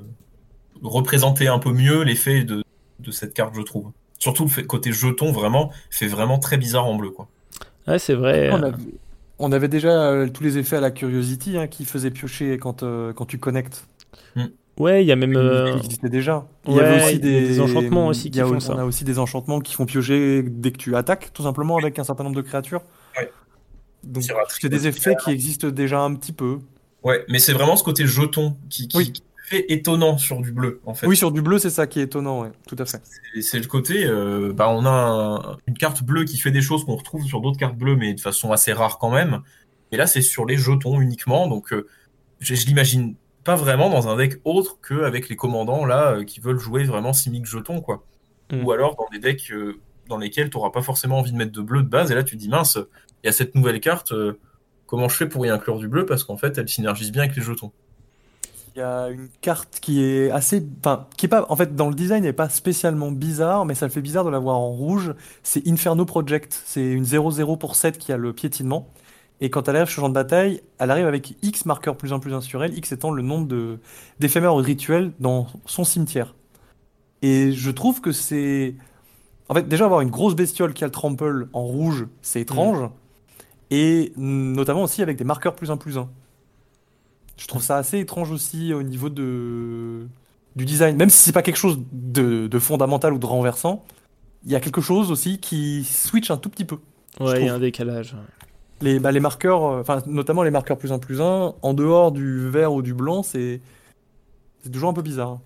[0.82, 2.64] représentait un peu mieux l'effet de,
[2.98, 3.92] de, cette carte, je trouve.
[4.18, 7.28] Surtout le fait, côté jeton, vraiment, fait vraiment très bizarre en bleu, quoi.
[7.86, 8.50] Ouais, c'est vrai.
[8.52, 8.72] On
[9.52, 13.12] avait déjà euh, tous les effets à la Curiosity hein, qui faisaient piocher quand, euh,
[13.12, 13.86] quand tu connectes.
[14.36, 14.46] Hmm.
[14.78, 15.36] Ouais, il y a même.
[15.36, 16.46] Euh, il existait déjà.
[16.66, 17.60] Il y avait aussi des...
[17.60, 18.74] enchantements aussi qui font ça.
[18.74, 21.98] On a aussi des enchantements qui font piocher dès que tu attaques, tout simplement avec
[21.98, 22.82] un certain nombre de créatures.
[23.18, 23.30] Ouais.
[24.04, 26.58] Donc c'est des effets qui existent déjà un petit peu.
[27.04, 29.12] Ouais, mais c'est vraiment ce côté jeton qui, qui,
[29.58, 31.06] étonnant sur du bleu, en fait.
[31.06, 33.02] Oui, sur du bleu, c'est ça qui est étonnant, ouais, tout à fait.
[33.40, 36.96] C'est le côté, euh, bah, on a une carte bleue qui fait des choses qu'on
[36.96, 39.42] retrouve sur d'autres cartes bleues, mais de façon assez rare quand même.
[39.90, 41.86] Et là, c'est sur les jetons uniquement, donc euh,
[42.40, 43.14] je, l'imagine
[43.44, 47.12] pas vraiment dans un deck autre qu'avec les commandants là euh, qui veulent jouer vraiment
[47.12, 48.04] simic jetons, quoi.
[48.52, 48.64] Mm.
[48.64, 49.52] Ou alors dans des decks
[50.08, 52.22] dans lesquels tu n'auras pas forcément envie de mettre de bleu de base, et là
[52.22, 52.78] tu te dis mince,
[53.22, 54.12] il y a cette nouvelle carte,
[54.86, 56.06] comment je fais pour y inclure du bleu?
[56.06, 57.72] Parce qu'en fait elle synergise bien avec les jetons.
[58.74, 61.90] Il y a une carte qui est assez, enfin, qui est pas, en fait, dans
[61.90, 64.70] le design, n'est pas spécialement bizarre, mais ça le fait bizarre de la voir en
[64.70, 65.14] rouge.
[65.42, 66.62] C'est Inferno Project.
[66.64, 68.88] C'est une 0-0 pour 7 qui a le piétinement.
[69.42, 72.12] Et quand elle arrive sur le champ de bataille, elle arrive avec X marqueurs plus
[72.12, 73.78] en plus 1 sur elle, X étant le nombre de,
[74.20, 76.34] d'éphémères rituels dans son cimetière.
[77.22, 78.74] Et je trouve que c'est.
[79.48, 82.78] En fait, déjà avoir une grosse bestiole qui a le trample en rouge, c'est étrange.
[82.78, 82.90] Mm.
[83.72, 86.08] Et notamment aussi avec des marqueurs plus 1 plus 1.
[87.42, 90.06] Je trouve ça assez étrange aussi au niveau de
[90.54, 93.82] du design, même si c'est pas quelque chose de, fondamental ou de renversant,
[94.44, 96.76] il y a quelque chose aussi qui switch un tout petit peu.
[97.18, 98.14] Ouais, il y a un décalage.
[98.80, 102.12] Les, bah, les marqueurs, euh, enfin notamment les marqueurs plus 1 plus 1, en dehors
[102.12, 103.60] du vert ou du blanc, c'est
[104.72, 105.40] toujours un peu bizarre.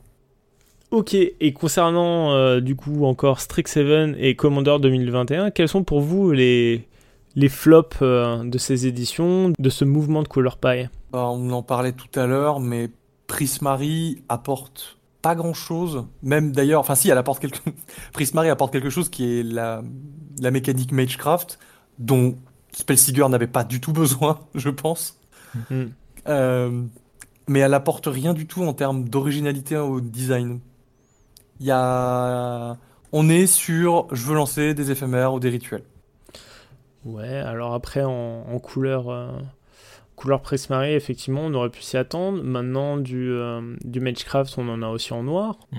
[0.90, 6.30] Ok, et concernant euh, du coup encore Strixhaven et Commander 2021, quels sont pour vous
[6.30, 6.86] les,
[7.36, 11.62] les flops euh, de ces éditions, de ce mouvement de Color Pie bah, On en
[11.62, 12.90] parlait tout à l'heure, mais
[13.26, 16.06] Prismari apporte pas grand chose.
[16.22, 17.58] Même d'ailleurs, enfin si, elle apporte quelque
[18.12, 19.82] Prismari apporte quelque chose qui est la,
[20.40, 21.58] la mécanique Magecraft,
[21.98, 22.36] dont
[22.72, 25.18] Spellseeger n'avait pas du tout besoin, je pense.
[25.70, 25.92] Mhm.
[26.28, 26.82] Euh,
[27.48, 30.58] mais elle apporte rien du tout en termes d'originalité au design.
[31.60, 32.76] Il y a.
[33.12, 35.84] On est sur je veux lancer des éphémères ou des rituels.
[37.06, 39.30] Ouais, alors après en, couleur, euh,
[40.16, 42.42] couleur Prismari, effectivement, on aurait pu s'y attendre.
[42.42, 45.56] Maintenant, du, euh, du Magecraft, on en a aussi en noir.
[45.70, 45.78] Mm.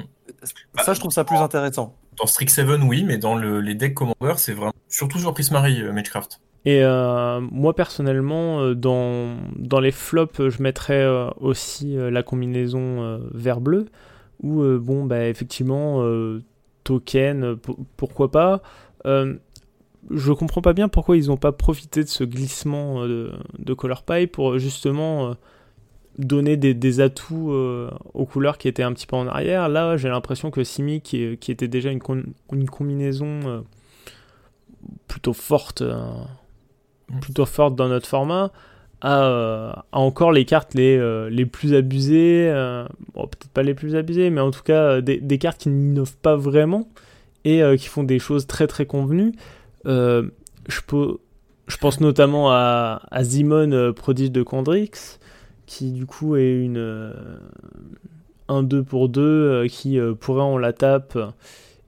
[0.82, 1.95] Ça, je trouve ça plus intéressant.
[2.18, 5.91] Dans Strixhaven, oui, mais dans le, les decks Commander, c'est vraiment surtout sur Prismari, euh,
[5.91, 6.40] Magecraft.
[6.66, 11.08] Et moi personnellement, dans, dans les flops, je mettrais
[11.40, 13.86] aussi la combinaison vert-bleu,
[14.44, 16.04] où, bon, bah, effectivement,
[16.84, 17.56] token,
[17.95, 18.62] pourquoi pas
[20.10, 24.04] je comprends pas bien pourquoi ils n'ont pas profité de ce glissement euh, de, Color
[24.04, 25.34] Pie pour justement euh,
[26.18, 29.70] donner des, atouts euh, aux couleurs qui étaient un petit peu en arrière.
[29.70, 32.02] Là, j'ai l'impression que Simi, qui, était déjà une,
[32.52, 33.64] une combinaison
[35.08, 37.20] plutôt forte, mm.
[37.20, 38.52] plutôt forte dans notre format,
[39.02, 42.50] a, encore les cartes les, les plus abusées,
[43.14, 46.36] peut-être pas les plus abusées, mais en tout cas des, des cartes qui n'innovent pas
[46.36, 46.88] vraiment
[47.46, 49.34] et qui font des choses très très convenues.
[49.88, 50.30] Euh,
[50.68, 50.82] je,
[51.78, 55.20] pense notamment à, à euh, prodige de Condrix,
[55.66, 57.14] qui du coup est une
[58.50, 61.18] 1-2 euh, pour 2 qui pourrait on la tape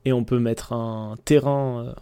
[0.06, 1.94] et on peut mettre un terrain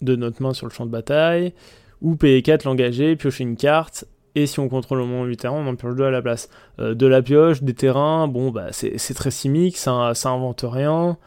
[0.00, 1.52] de notre main sur le champ de bataille,
[2.00, 5.56] ou payer 4, l'engager, piocher une carte, et si on contrôle au moment du terrain,
[5.56, 6.48] on en pioche 2 à la place.
[6.78, 11.18] de la pioche, des terrains, bon, bah, c'est très simique, ça invente rien.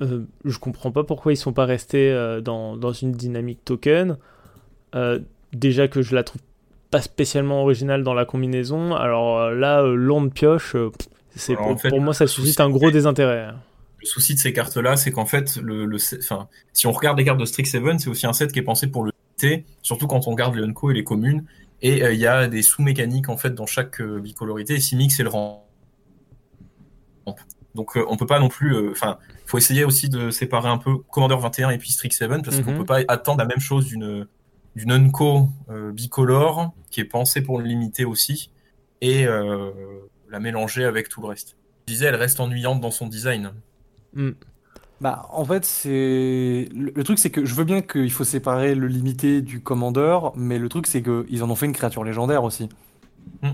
[0.00, 4.16] Euh, je comprends pas pourquoi ils sont pas restés euh, dans, dans, une dynamique token.
[4.94, 5.20] Euh,
[5.52, 6.40] déjà que je la trouve
[6.90, 8.94] pas spécialement originale dans la combinaison.
[8.94, 10.74] Alors là, l'onde pioche,
[11.36, 13.48] c'est pour, moi ça suscite un gros désintérêt.
[13.98, 17.38] Le souci de ces cartes-là, c'est qu'en fait, le, le, si on regarde les cartes
[17.38, 20.30] de Strixhaven, c'est aussi un set qui est pensé pour le T, surtout quand on
[20.30, 21.44] regarde les Unco et les communes.
[21.82, 24.74] Et il y a des sous-mécaniques en fait dans chaque bicolorité.
[24.74, 25.66] Et Simic, c'est le rang.
[27.74, 28.90] Donc on peut pas non plus.
[28.90, 32.72] Enfin, faut essayer aussi de séparer un peu Commander 21 et puis Strixhaven parce qu'on
[32.72, 32.78] mhm.
[32.78, 34.26] peut pas attendre la même chose d'une
[34.76, 35.48] d'une Unco
[35.92, 38.50] bicolore qui est pensée pour le limiter aussi
[39.00, 39.26] et
[40.30, 41.56] la mélanger avec tout le reste.
[41.86, 43.52] Je disais, elle reste ennuyante dans son design.
[44.14, 44.30] Mm.
[45.00, 48.86] Bah, en fait, c'est le, truc, c'est que je veux bien qu'il faut séparer le
[48.86, 52.68] limité du commandeur, mais le truc, c'est qu'ils en ont fait une créature légendaire aussi.
[53.42, 53.48] Mm.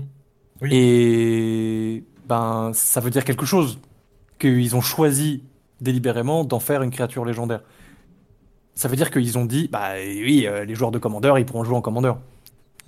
[0.69, 3.79] Et ben, ça veut dire quelque chose
[4.37, 5.43] qu'ils ont choisi
[5.81, 7.61] délibérément d'en faire une créature légendaire.
[8.75, 11.63] Ça veut dire qu'ils ont dit, bah oui, euh, les joueurs de commandeur, ils pourront
[11.63, 12.19] jouer en commandeur.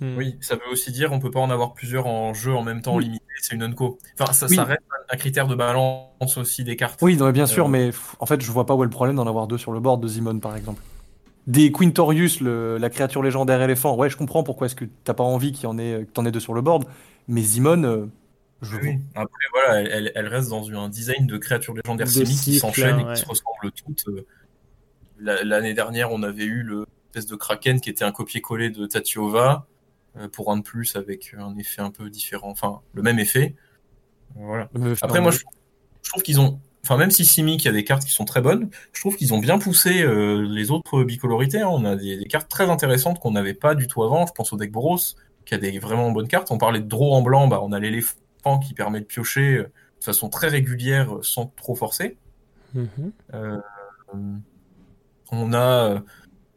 [0.00, 0.16] Hmm.
[0.16, 2.80] Oui, ça veut aussi dire on peut pas en avoir plusieurs en jeu en même
[2.80, 3.98] temps limité, c'est une unco.
[4.18, 7.00] Enfin, ça, reste un critère de balance aussi des cartes.
[7.02, 9.26] Oui, bien sûr, euh, mais en fait, je vois pas où est le problème d'en
[9.26, 10.82] avoir deux sur le board de Zimon par exemple.
[11.46, 15.52] Des Quintorius, la créature légendaire éléphant, ouais, je comprends pourquoi est-ce que t'as pas envie
[15.52, 16.84] qu'il y en ait, que t'en aies deux sur le board,
[17.28, 18.06] mais Zimon, euh,
[18.62, 18.98] je oui.
[19.14, 23.20] Après, voilà, elle, reste dans un design de créature légendaire semi qui s'enchaînent et qui
[23.20, 24.04] se ressemblent toutes.
[24.08, 24.26] Euh,
[25.18, 29.66] l'année dernière, on avait eu le espèce de Kraken qui était un copier-coller de Tatiova.
[30.16, 33.54] Euh, pour un de plus avec un effet un peu différent, enfin le même effet.
[34.34, 34.68] Voilà.
[35.02, 35.38] Après moi je,
[36.08, 39.00] trouve qu'ils ont, enfin même si Simic a des cartes qui sont très bonnes, je
[39.00, 41.60] trouve qu'ils ont bien poussé euh, les autres bicolorités.
[41.60, 41.68] Hein.
[41.70, 44.26] On a des, cartes très intéressantes qu'on n'avait pas du tout avant.
[44.26, 44.98] Je pense au deck Boros
[45.44, 46.50] qui a des vraiment bonnes cartes.
[46.50, 48.16] On parlait de draw en blanc, bah on a l'éléphant
[48.58, 52.16] qui permet de piocher euh, de façon très régulière sans trop forcer.
[52.74, 53.60] Mm-hmm.
[55.32, 56.02] on a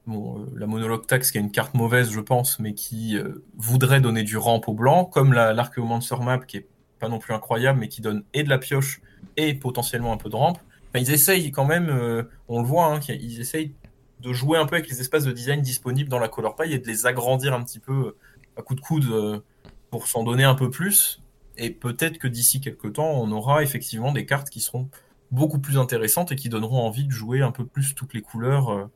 [0.05, 3.43] bon, euh, la monologue tax qui a une carte mauvaise, je pense, mais qui euh,
[3.55, 6.67] voudrait donner du ramp au blanc, comme l'Archeomancer Map qui est
[6.99, 9.01] pas non plus incroyable, mais qui donne et de la pioche
[9.37, 10.53] et potentiellement un peu de ramp.
[10.95, 13.73] ils essayent quand même, euh, on le voit, hein, ils essayent
[14.21, 16.79] de jouer un peu avec les espaces de design disponibles dans la color pie et
[16.79, 18.15] de les agrandir un petit peu
[18.55, 19.43] à coup de coude
[19.89, 21.21] pour s'en donner un peu plus.
[21.57, 24.89] Et peut-être que d'ici quelques temps, on aura effectivement des cartes qui seront
[25.31, 28.89] beaucoup plus intéressantes et qui donneront envie de jouer un peu plus toutes les couleurs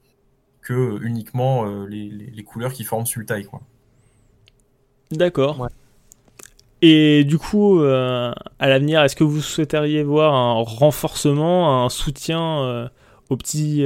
[0.68, 3.46] que uniquement euh, les, couleurs qui forment Sultai.
[3.46, 3.62] Quoi.
[5.12, 5.70] D'accord.
[6.82, 12.62] Et du coup, euh, à l'avenir, est-ce que vous souhaiteriez voir un renforcement, un soutien
[12.64, 12.88] euh,
[13.30, 13.86] aux petits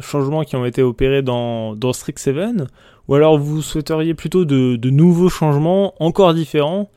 [0.00, 2.66] changements qui ont été opérés dans, dans Strixhaven
[3.08, 6.90] Ou alors vous souhaiteriez plutôt de, nouveaux changements encore différents?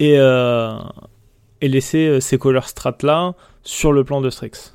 [0.00, 0.14] Et,
[1.60, 4.72] et laisser ces color strats là sur le plan de Strix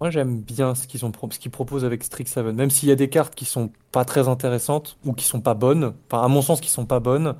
[0.00, 3.34] moi, j'aime bien ce qu'ils ce proposent avec Strixhaven, même s'il y a des cartes
[3.34, 5.94] qui sont pas très intéressantes ou qui sont pas bonnes.
[6.08, 7.34] Enfin, à mon sens, qui sont pas bonnes.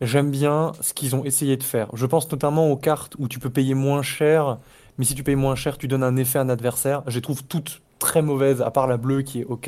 [0.00, 1.88] J'aime bien ce qu'ils ont essayé de faire.
[1.92, 4.58] Je pense notamment aux cartes où tu peux payer moins cher,
[4.96, 7.02] mais si tu payes moins cher, tu donnes un effet à un adversaire.
[7.06, 9.66] Je les trouve toutes très mauvaises, à part la bleue qui est ok.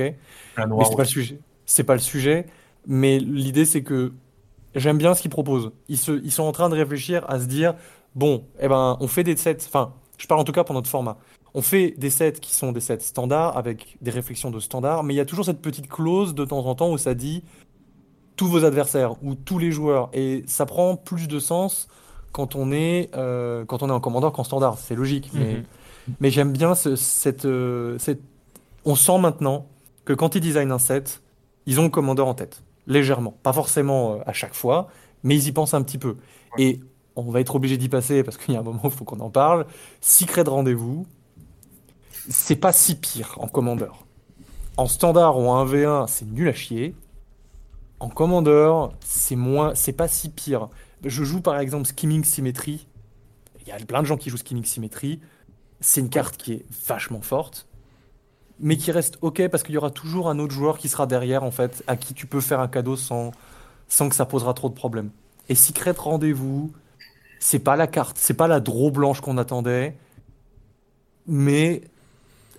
[0.56, 1.38] La mais c'est pas le sujet.
[1.66, 2.46] C'est pas le sujet.
[2.86, 4.14] Mais l'idée, c'est que
[4.74, 5.72] j'aime bien ce qu'ils proposent.
[5.88, 7.74] Ils, se, ils sont en train de réfléchir à se dire
[8.14, 9.58] bon, eh ben, on fait des sets.
[9.66, 11.18] Enfin, je parle en tout cas pour notre format
[11.54, 15.14] on fait des sets qui sont des sets standards avec des réflexions de standard, mais
[15.14, 17.44] il y a toujours cette petite clause de temps en temps où ça dit
[18.36, 21.88] tous vos adversaires ou tous les joueurs, et ça prend plus de sens
[22.32, 24.78] quand on est euh, quand on est en commandeur qu'en standard.
[24.78, 25.62] C'est logique, mais,
[26.08, 26.30] mhm.
[26.30, 27.46] j'aime bien euh, cette,
[28.84, 29.66] On sent maintenant
[30.06, 31.22] que quand ils designent un set,
[31.66, 34.88] ils ont le commandeur en tête, légèrement, pas forcément euh, à chaque fois,
[35.22, 36.16] mais ils y pensent un petit peu.
[36.58, 36.80] Et
[37.16, 39.04] on va être obligé d'y passer parce qu'il y a un moment où il faut
[39.04, 39.66] qu'on en parle.
[40.00, 41.06] Secret de rendez-vous,
[42.28, 44.06] c'est pas si pire en commandeur.
[44.76, 46.94] En standard ou en 1v1, c'est nul à chier.
[48.00, 50.68] En commandeur, c'est moins, c'est pas si pire.
[51.04, 52.86] Je joue par exemple Skimming Symmetry.
[53.60, 55.20] Il y a plein de gens qui jouent Skimming Symmetry.
[55.80, 57.66] C'est une carte qui est vachement forte,
[58.60, 61.42] mais qui reste ok parce qu'il y aura toujours un autre joueur qui sera derrière
[61.44, 63.32] en fait, à qui tu peux faire un cadeau sans,
[63.88, 65.10] sans que ça posera trop de problèmes.
[65.48, 66.72] Et Secret Rendez-vous,
[67.38, 69.96] c'est pas la carte, c'est pas la draw blanche qu'on attendait,
[71.26, 71.82] mais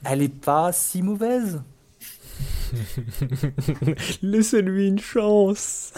[0.03, 1.61] elle est pas si mauvaise.
[4.22, 5.94] Laissez-lui une chance.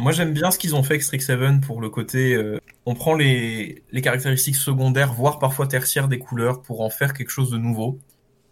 [0.00, 2.34] Moi j'aime bien ce qu'ils ont fait avec Strixhaven pour le côté.
[2.34, 7.30] Euh, on prend les, caractéristiques secondaires, voire parfois tertiaires des couleurs pour en faire quelque
[7.30, 7.98] chose de nouveau.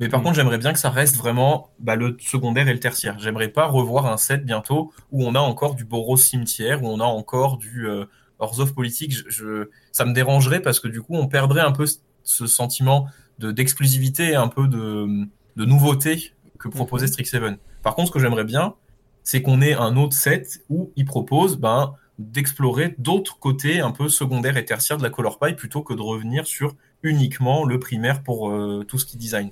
[0.01, 0.23] Mais par mm.
[0.25, 3.19] contre, j'aimerais bien que ça reste vraiment bah, le secondaire et le tertiaire.
[3.19, 7.01] J'aimerais pas revoir un set bientôt où on a encore du Boros cimetière, où on
[7.01, 8.05] a encore du euh,
[8.39, 9.15] Orzhov politique.
[9.29, 11.87] Je, ça me dérangerait parce que du coup, on perdrait un peu
[12.23, 13.07] ce sentiment
[13.39, 17.13] d'exclusivité un peu de, de nouveauté que proposait mhm.
[17.13, 17.57] Strixhaven.
[17.83, 18.75] Par contre, ce que j'aimerais bien,
[19.23, 24.09] c'est qu'on ait un autre set où il propose ben, d'explorer d'autres côtés un peu
[24.09, 28.23] secondaires et tertiaires de la color pie plutôt que de revenir sur uniquement le primaire
[28.23, 29.51] pour euh, tout ce qui design.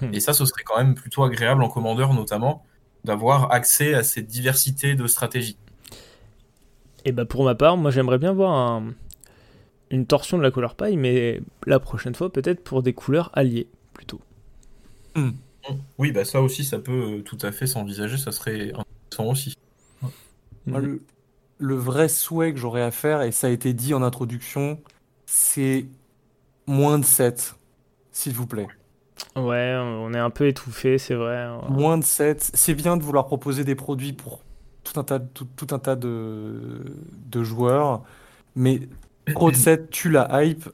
[0.00, 0.14] Hmm.
[0.14, 2.64] Et ça, ce serait quand même plutôt agréable en commandeur notamment
[3.04, 5.56] d'avoir accès à cette diversité de stratégies.
[7.04, 8.82] Et bah pour ma part, moi j'aimerais bien voir
[9.90, 13.68] une torsion de la couleur paille, mais la prochaine fois peut-être pour des couleurs alliées
[13.94, 14.20] plutôt.
[15.14, 15.30] Hmm.
[15.98, 19.56] Oui, bah ça aussi, ça peut euh, tout à fait s'envisager, ça serait intéressant aussi.
[20.66, 21.02] le,
[21.58, 24.80] le, vrai souhait que j'aurais à faire, et ça a été dit en introduction,
[25.26, 25.86] c'est
[26.66, 27.56] moins de 7,
[28.10, 28.68] s'il vous plaît.
[29.36, 31.48] Ouais, on est un peu étouffé, c'est vrai.
[31.68, 32.50] Moins de 7.
[32.54, 34.40] C'est bien de vouloir proposer des produits pour
[34.84, 38.02] tout un tas, de, tout, un tas de joueurs,
[38.56, 38.80] mais
[39.34, 40.68] trop de 7 tue la hype.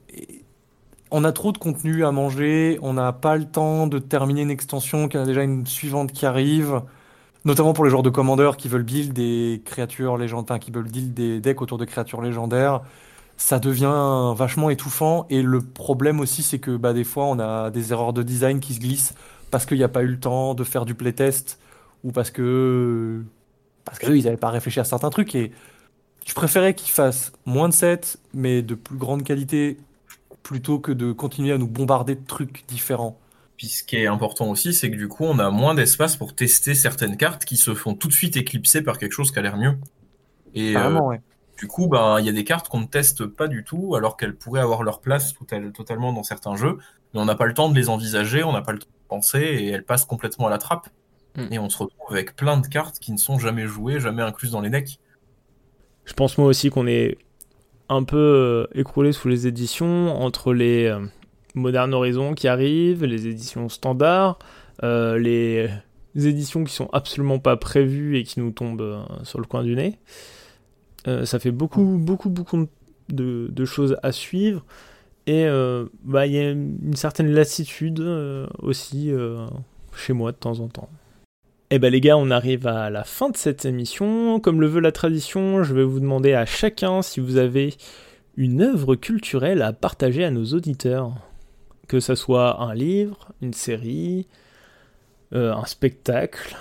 [1.11, 4.51] on a trop de contenu à manger, on n'a pas le temps de terminer une
[4.51, 6.81] extension, qu'il y en a déjà une suivante qui arrive.
[7.45, 11.13] Notamment pour les joueurs de commandeurs qui veulent build des créatures légendaires, qui veulent build
[11.13, 12.81] des decks autour de créatures légendaires
[13.37, 15.25] ça devient vachement étouffant.
[15.29, 18.59] Et le problème aussi, c'est que bah, des fois, on a des erreurs de design
[18.59, 19.13] qui se glissent
[19.51, 21.59] parce qu'il n'y a pas eu le temps de faire du playtest
[22.03, 23.23] ou parce que
[23.85, 25.33] parce qu'eux, ils n'avaient pas réfléchi à certains trucs.
[25.35, 25.51] Et
[26.25, 29.77] je préférais qu'ils fassent moins de sets, mais de plus grande qualité,
[30.43, 33.17] plutôt que de continuer à nous bombarder de trucs différents.
[33.55, 36.35] Puis ce qui est important aussi, c'est que du coup, on a moins d'espace pour
[36.35, 39.41] tester certaines cartes qui se font tout de suite éclipser par quelque chose qui a
[39.41, 39.77] l'air mieux.
[40.53, 41.21] Et, Vraiment, euh, ouais.
[41.57, 44.15] Du coup, ben, il y a des cartes qu'on ne teste pas du tout, alors
[44.15, 45.33] qu'elles pourraient avoir leur place
[45.73, 46.77] totalement dans certains jeux,
[47.13, 49.07] mais on n'a pas le temps de les envisager, on n'a pas le temps de
[49.07, 50.87] penser, et elles passent complètement à la trappe.
[51.35, 51.47] Hmm.
[51.51, 54.51] Et on se retrouve avec plein de cartes qui ne sont jamais jouées, jamais incluses
[54.51, 54.99] dans les decks.
[56.05, 57.17] Je pense moi aussi qu'on est
[57.89, 60.99] un peu euh, écroulé sous les éditions, entre les euh,
[61.55, 64.37] Modern Horizons qui arrivent, les éditions standards,
[64.83, 65.69] euh, les
[66.15, 69.97] éditions qui sont absolument pas prévues et qui nous tombent sur le coin du nez.
[71.07, 72.67] Euh, ça fait beaucoup, beaucoup, beaucoup
[73.09, 74.65] de, choses à suivre.
[75.25, 79.11] Et euh, bah, il y a une certaine lassitude euh, aussi
[79.95, 80.89] chez moi de temps en temps.
[81.69, 84.39] Eh ben les gars, on arrive à la fin de cette émission.
[84.39, 87.73] Comme le veut la tradition, je vais vous demander à chacun si vous avez
[88.37, 91.11] une œuvre culturelle à partager à nos auditeurs.
[91.89, 94.27] Que ce soit un livre, une série,
[95.33, 96.55] un spectacle,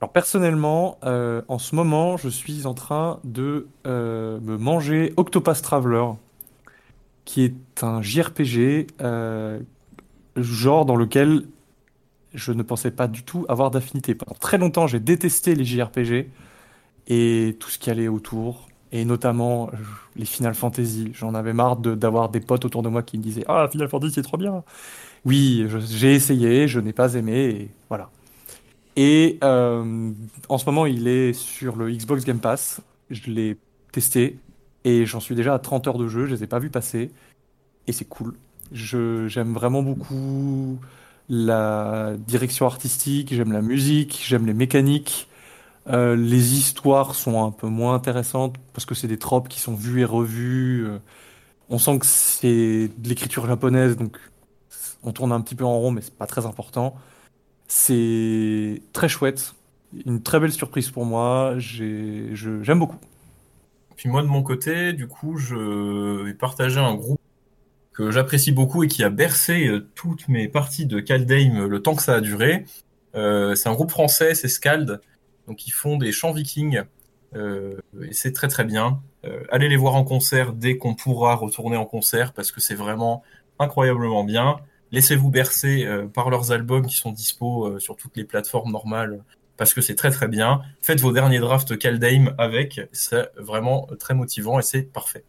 [0.00, 5.60] alors personnellement, euh, en ce moment, je suis en train de euh, me manger Octopath
[5.60, 6.06] Traveler,
[7.26, 9.60] qui est un JRPG, euh,
[10.36, 11.44] genre dans lequel
[12.32, 14.14] je ne pensais pas du tout avoir d'affinité.
[14.14, 16.30] Pendant très longtemps, j'ai détesté les JRPG
[17.08, 19.70] et tout ce qui allait autour, et notamment
[20.16, 21.12] les Final Fantasy.
[21.14, 24.14] J'en avais marre d'avoir des potes autour de moi qui me disaient Ah, Final Fantasy,
[24.14, 24.64] c'est trop bien.
[25.26, 28.10] Oui, j'ai essayé, je n'ai pas aimé, et voilà.
[29.02, 30.12] Et euh,
[30.50, 32.82] en ce moment, il est sur le Xbox Game Pass.
[33.08, 33.56] Je l'ai
[33.92, 34.38] testé
[34.84, 36.26] et j'en suis déjà à 30 heures de jeu.
[36.26, 37.10] Je les ai pas vus passer
[37.86, 38.36] et c'est cool.
[38.72, 40.78] J'aime vraiment beaucoup
[41.30, 45.28] la direction artistique, j'aime la musique, j'aime les mécaniques.
[45.88, 49.74] Euh, les histoires sont un peu moins intéressantes parce que c'est des tropes qui sont
[49.74, 50.86] vues et revues.
[50.86, 50.98] Euh,
[51.70, 54.18] on sent que c'est de l'écriture japonaise, donc
[55.02, 56.96] on tourne un petit peu en rond, mais c'est pas très important.
[57.72, 59.54] C'est très chouette,
[60.04, 61.54] une très belle surprise pour moi.
[61.56, 62.98] J'aime beaucoup.
[63.94, 67.20] Puis moi de mon côté, du coup, je vais partager un groupe
[67.92, 71.94] que j'apprécie beaucoup et qui a bercé euh, toutes mes parties de Kaldheim le temps
[71.94, 72.64] que ça a duré.
[73.14, 75.00] Euh, c'est un groupe français, c'est Scald.
[75.46, 76.82] Donc ils font des chants vikings
[77.36, 79.00] euh, et c'est très très bien.
[79.52, 83.22] allez les voir en concert dès qu'on pourra retourner en concert parce que c'est vraiment
[83.60, 84.56] incroyablement bien.
[84.92, 89.22] Laissez-vous bercer euh, par leurs albums qui sont dispo euh, sur toutes les plateformes normales
[89.56, 90.62] parce que c'est très très bien.
[90.80, 95.24] Faites vos derniers drafts Kaldheim avec, c'est vraiment très motivant et c'est parfait.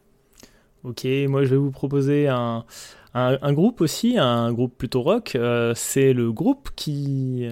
[0.84, 2.66] Ok, moi je vais vous proposer un,
[3.14, 5.34] un, groupe aussi, un groupe plutôt rock.
[5.36, 7.46] Euh, c'est le groupe qui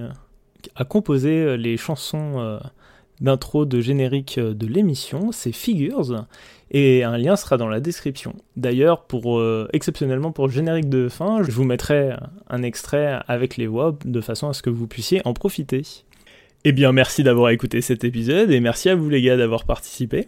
[0.76, 2.60] a composé les chansons
[3.20, 6.26] d'intro de générique de l'émission, c'est Figures
[6.72, 8.36] et un lien sera dans la description.
[8.56, 12.12] D'ailleurs, pour euh, exceptionnellement pour le générique de fin, je vous mettrai
[12.48, 15.84] un extrait avec les voix de façon à ce que vous puissiez en profiter.
[16.66, 20.28] Eh bien, merci d'avoir écouté cet épisode et merci à vous les gars d'avoir participé.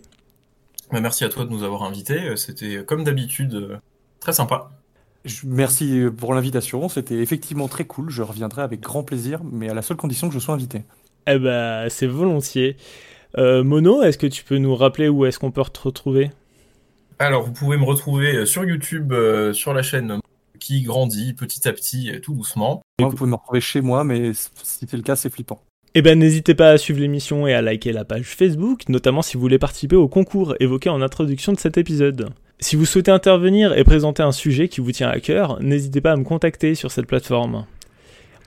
[0.92, 2.36] Bah, merci à toi de nous avoir invités.
[2.38, 3.78] C'était comme d'habitude euh,
[4.20, 4.72] très sympa.
[5.46, 6.90] Merci pour l'invitation.
[6.90, 8.10] C'était effectivement très cool.
[8.10, 10.82] Je reviendrai avec grand plaisir, mais à la seule condition que je sois invité.
[11.28, 12.78] Eh ben, c'est volontiers.
[13.38, 16.32] Euh, Mono, est-ce que tu peux nous rappeler où est-ce qu'on peut te retrouver?
[17.20, 20.20] Alors, vous pouvez me retrouver euh, sur YouTube, euh, sur la chaîne
[20.60, 22.82] qui grandit petit à petit, tout doucement.
[23.00, 25.60] Moi, vous pouvez me retrouver chez moi, mais si c'est le cas, c'est flippant.
[25.94, 29.36] Eh ben, n'hésitez pas à suivre l'émission et à liker la page Facebook, notamment si
[29.36, 32.30] vous voulez participer au concours évoqué en introduction de cet épisode.
[32.60, 36.12] Si vous souhaitez intervenir et présenter un sujet qui vous tient à cœur, n'hésitez pas
[36.12, 37.66] à me contacter sur cette plateforme.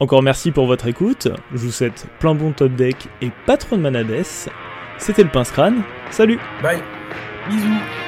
[0.00, 3.76] Encore merci pour votre écoute, je vous souhaite plein bon top deck et pas trop
[3.76, 4.24] de manades,
[4.98, 5.82] c'était le pince crâne.
[6.10, 6.38] Salut.
[6.62, 6.82] Bye.
[7.48, 8.03] Bisous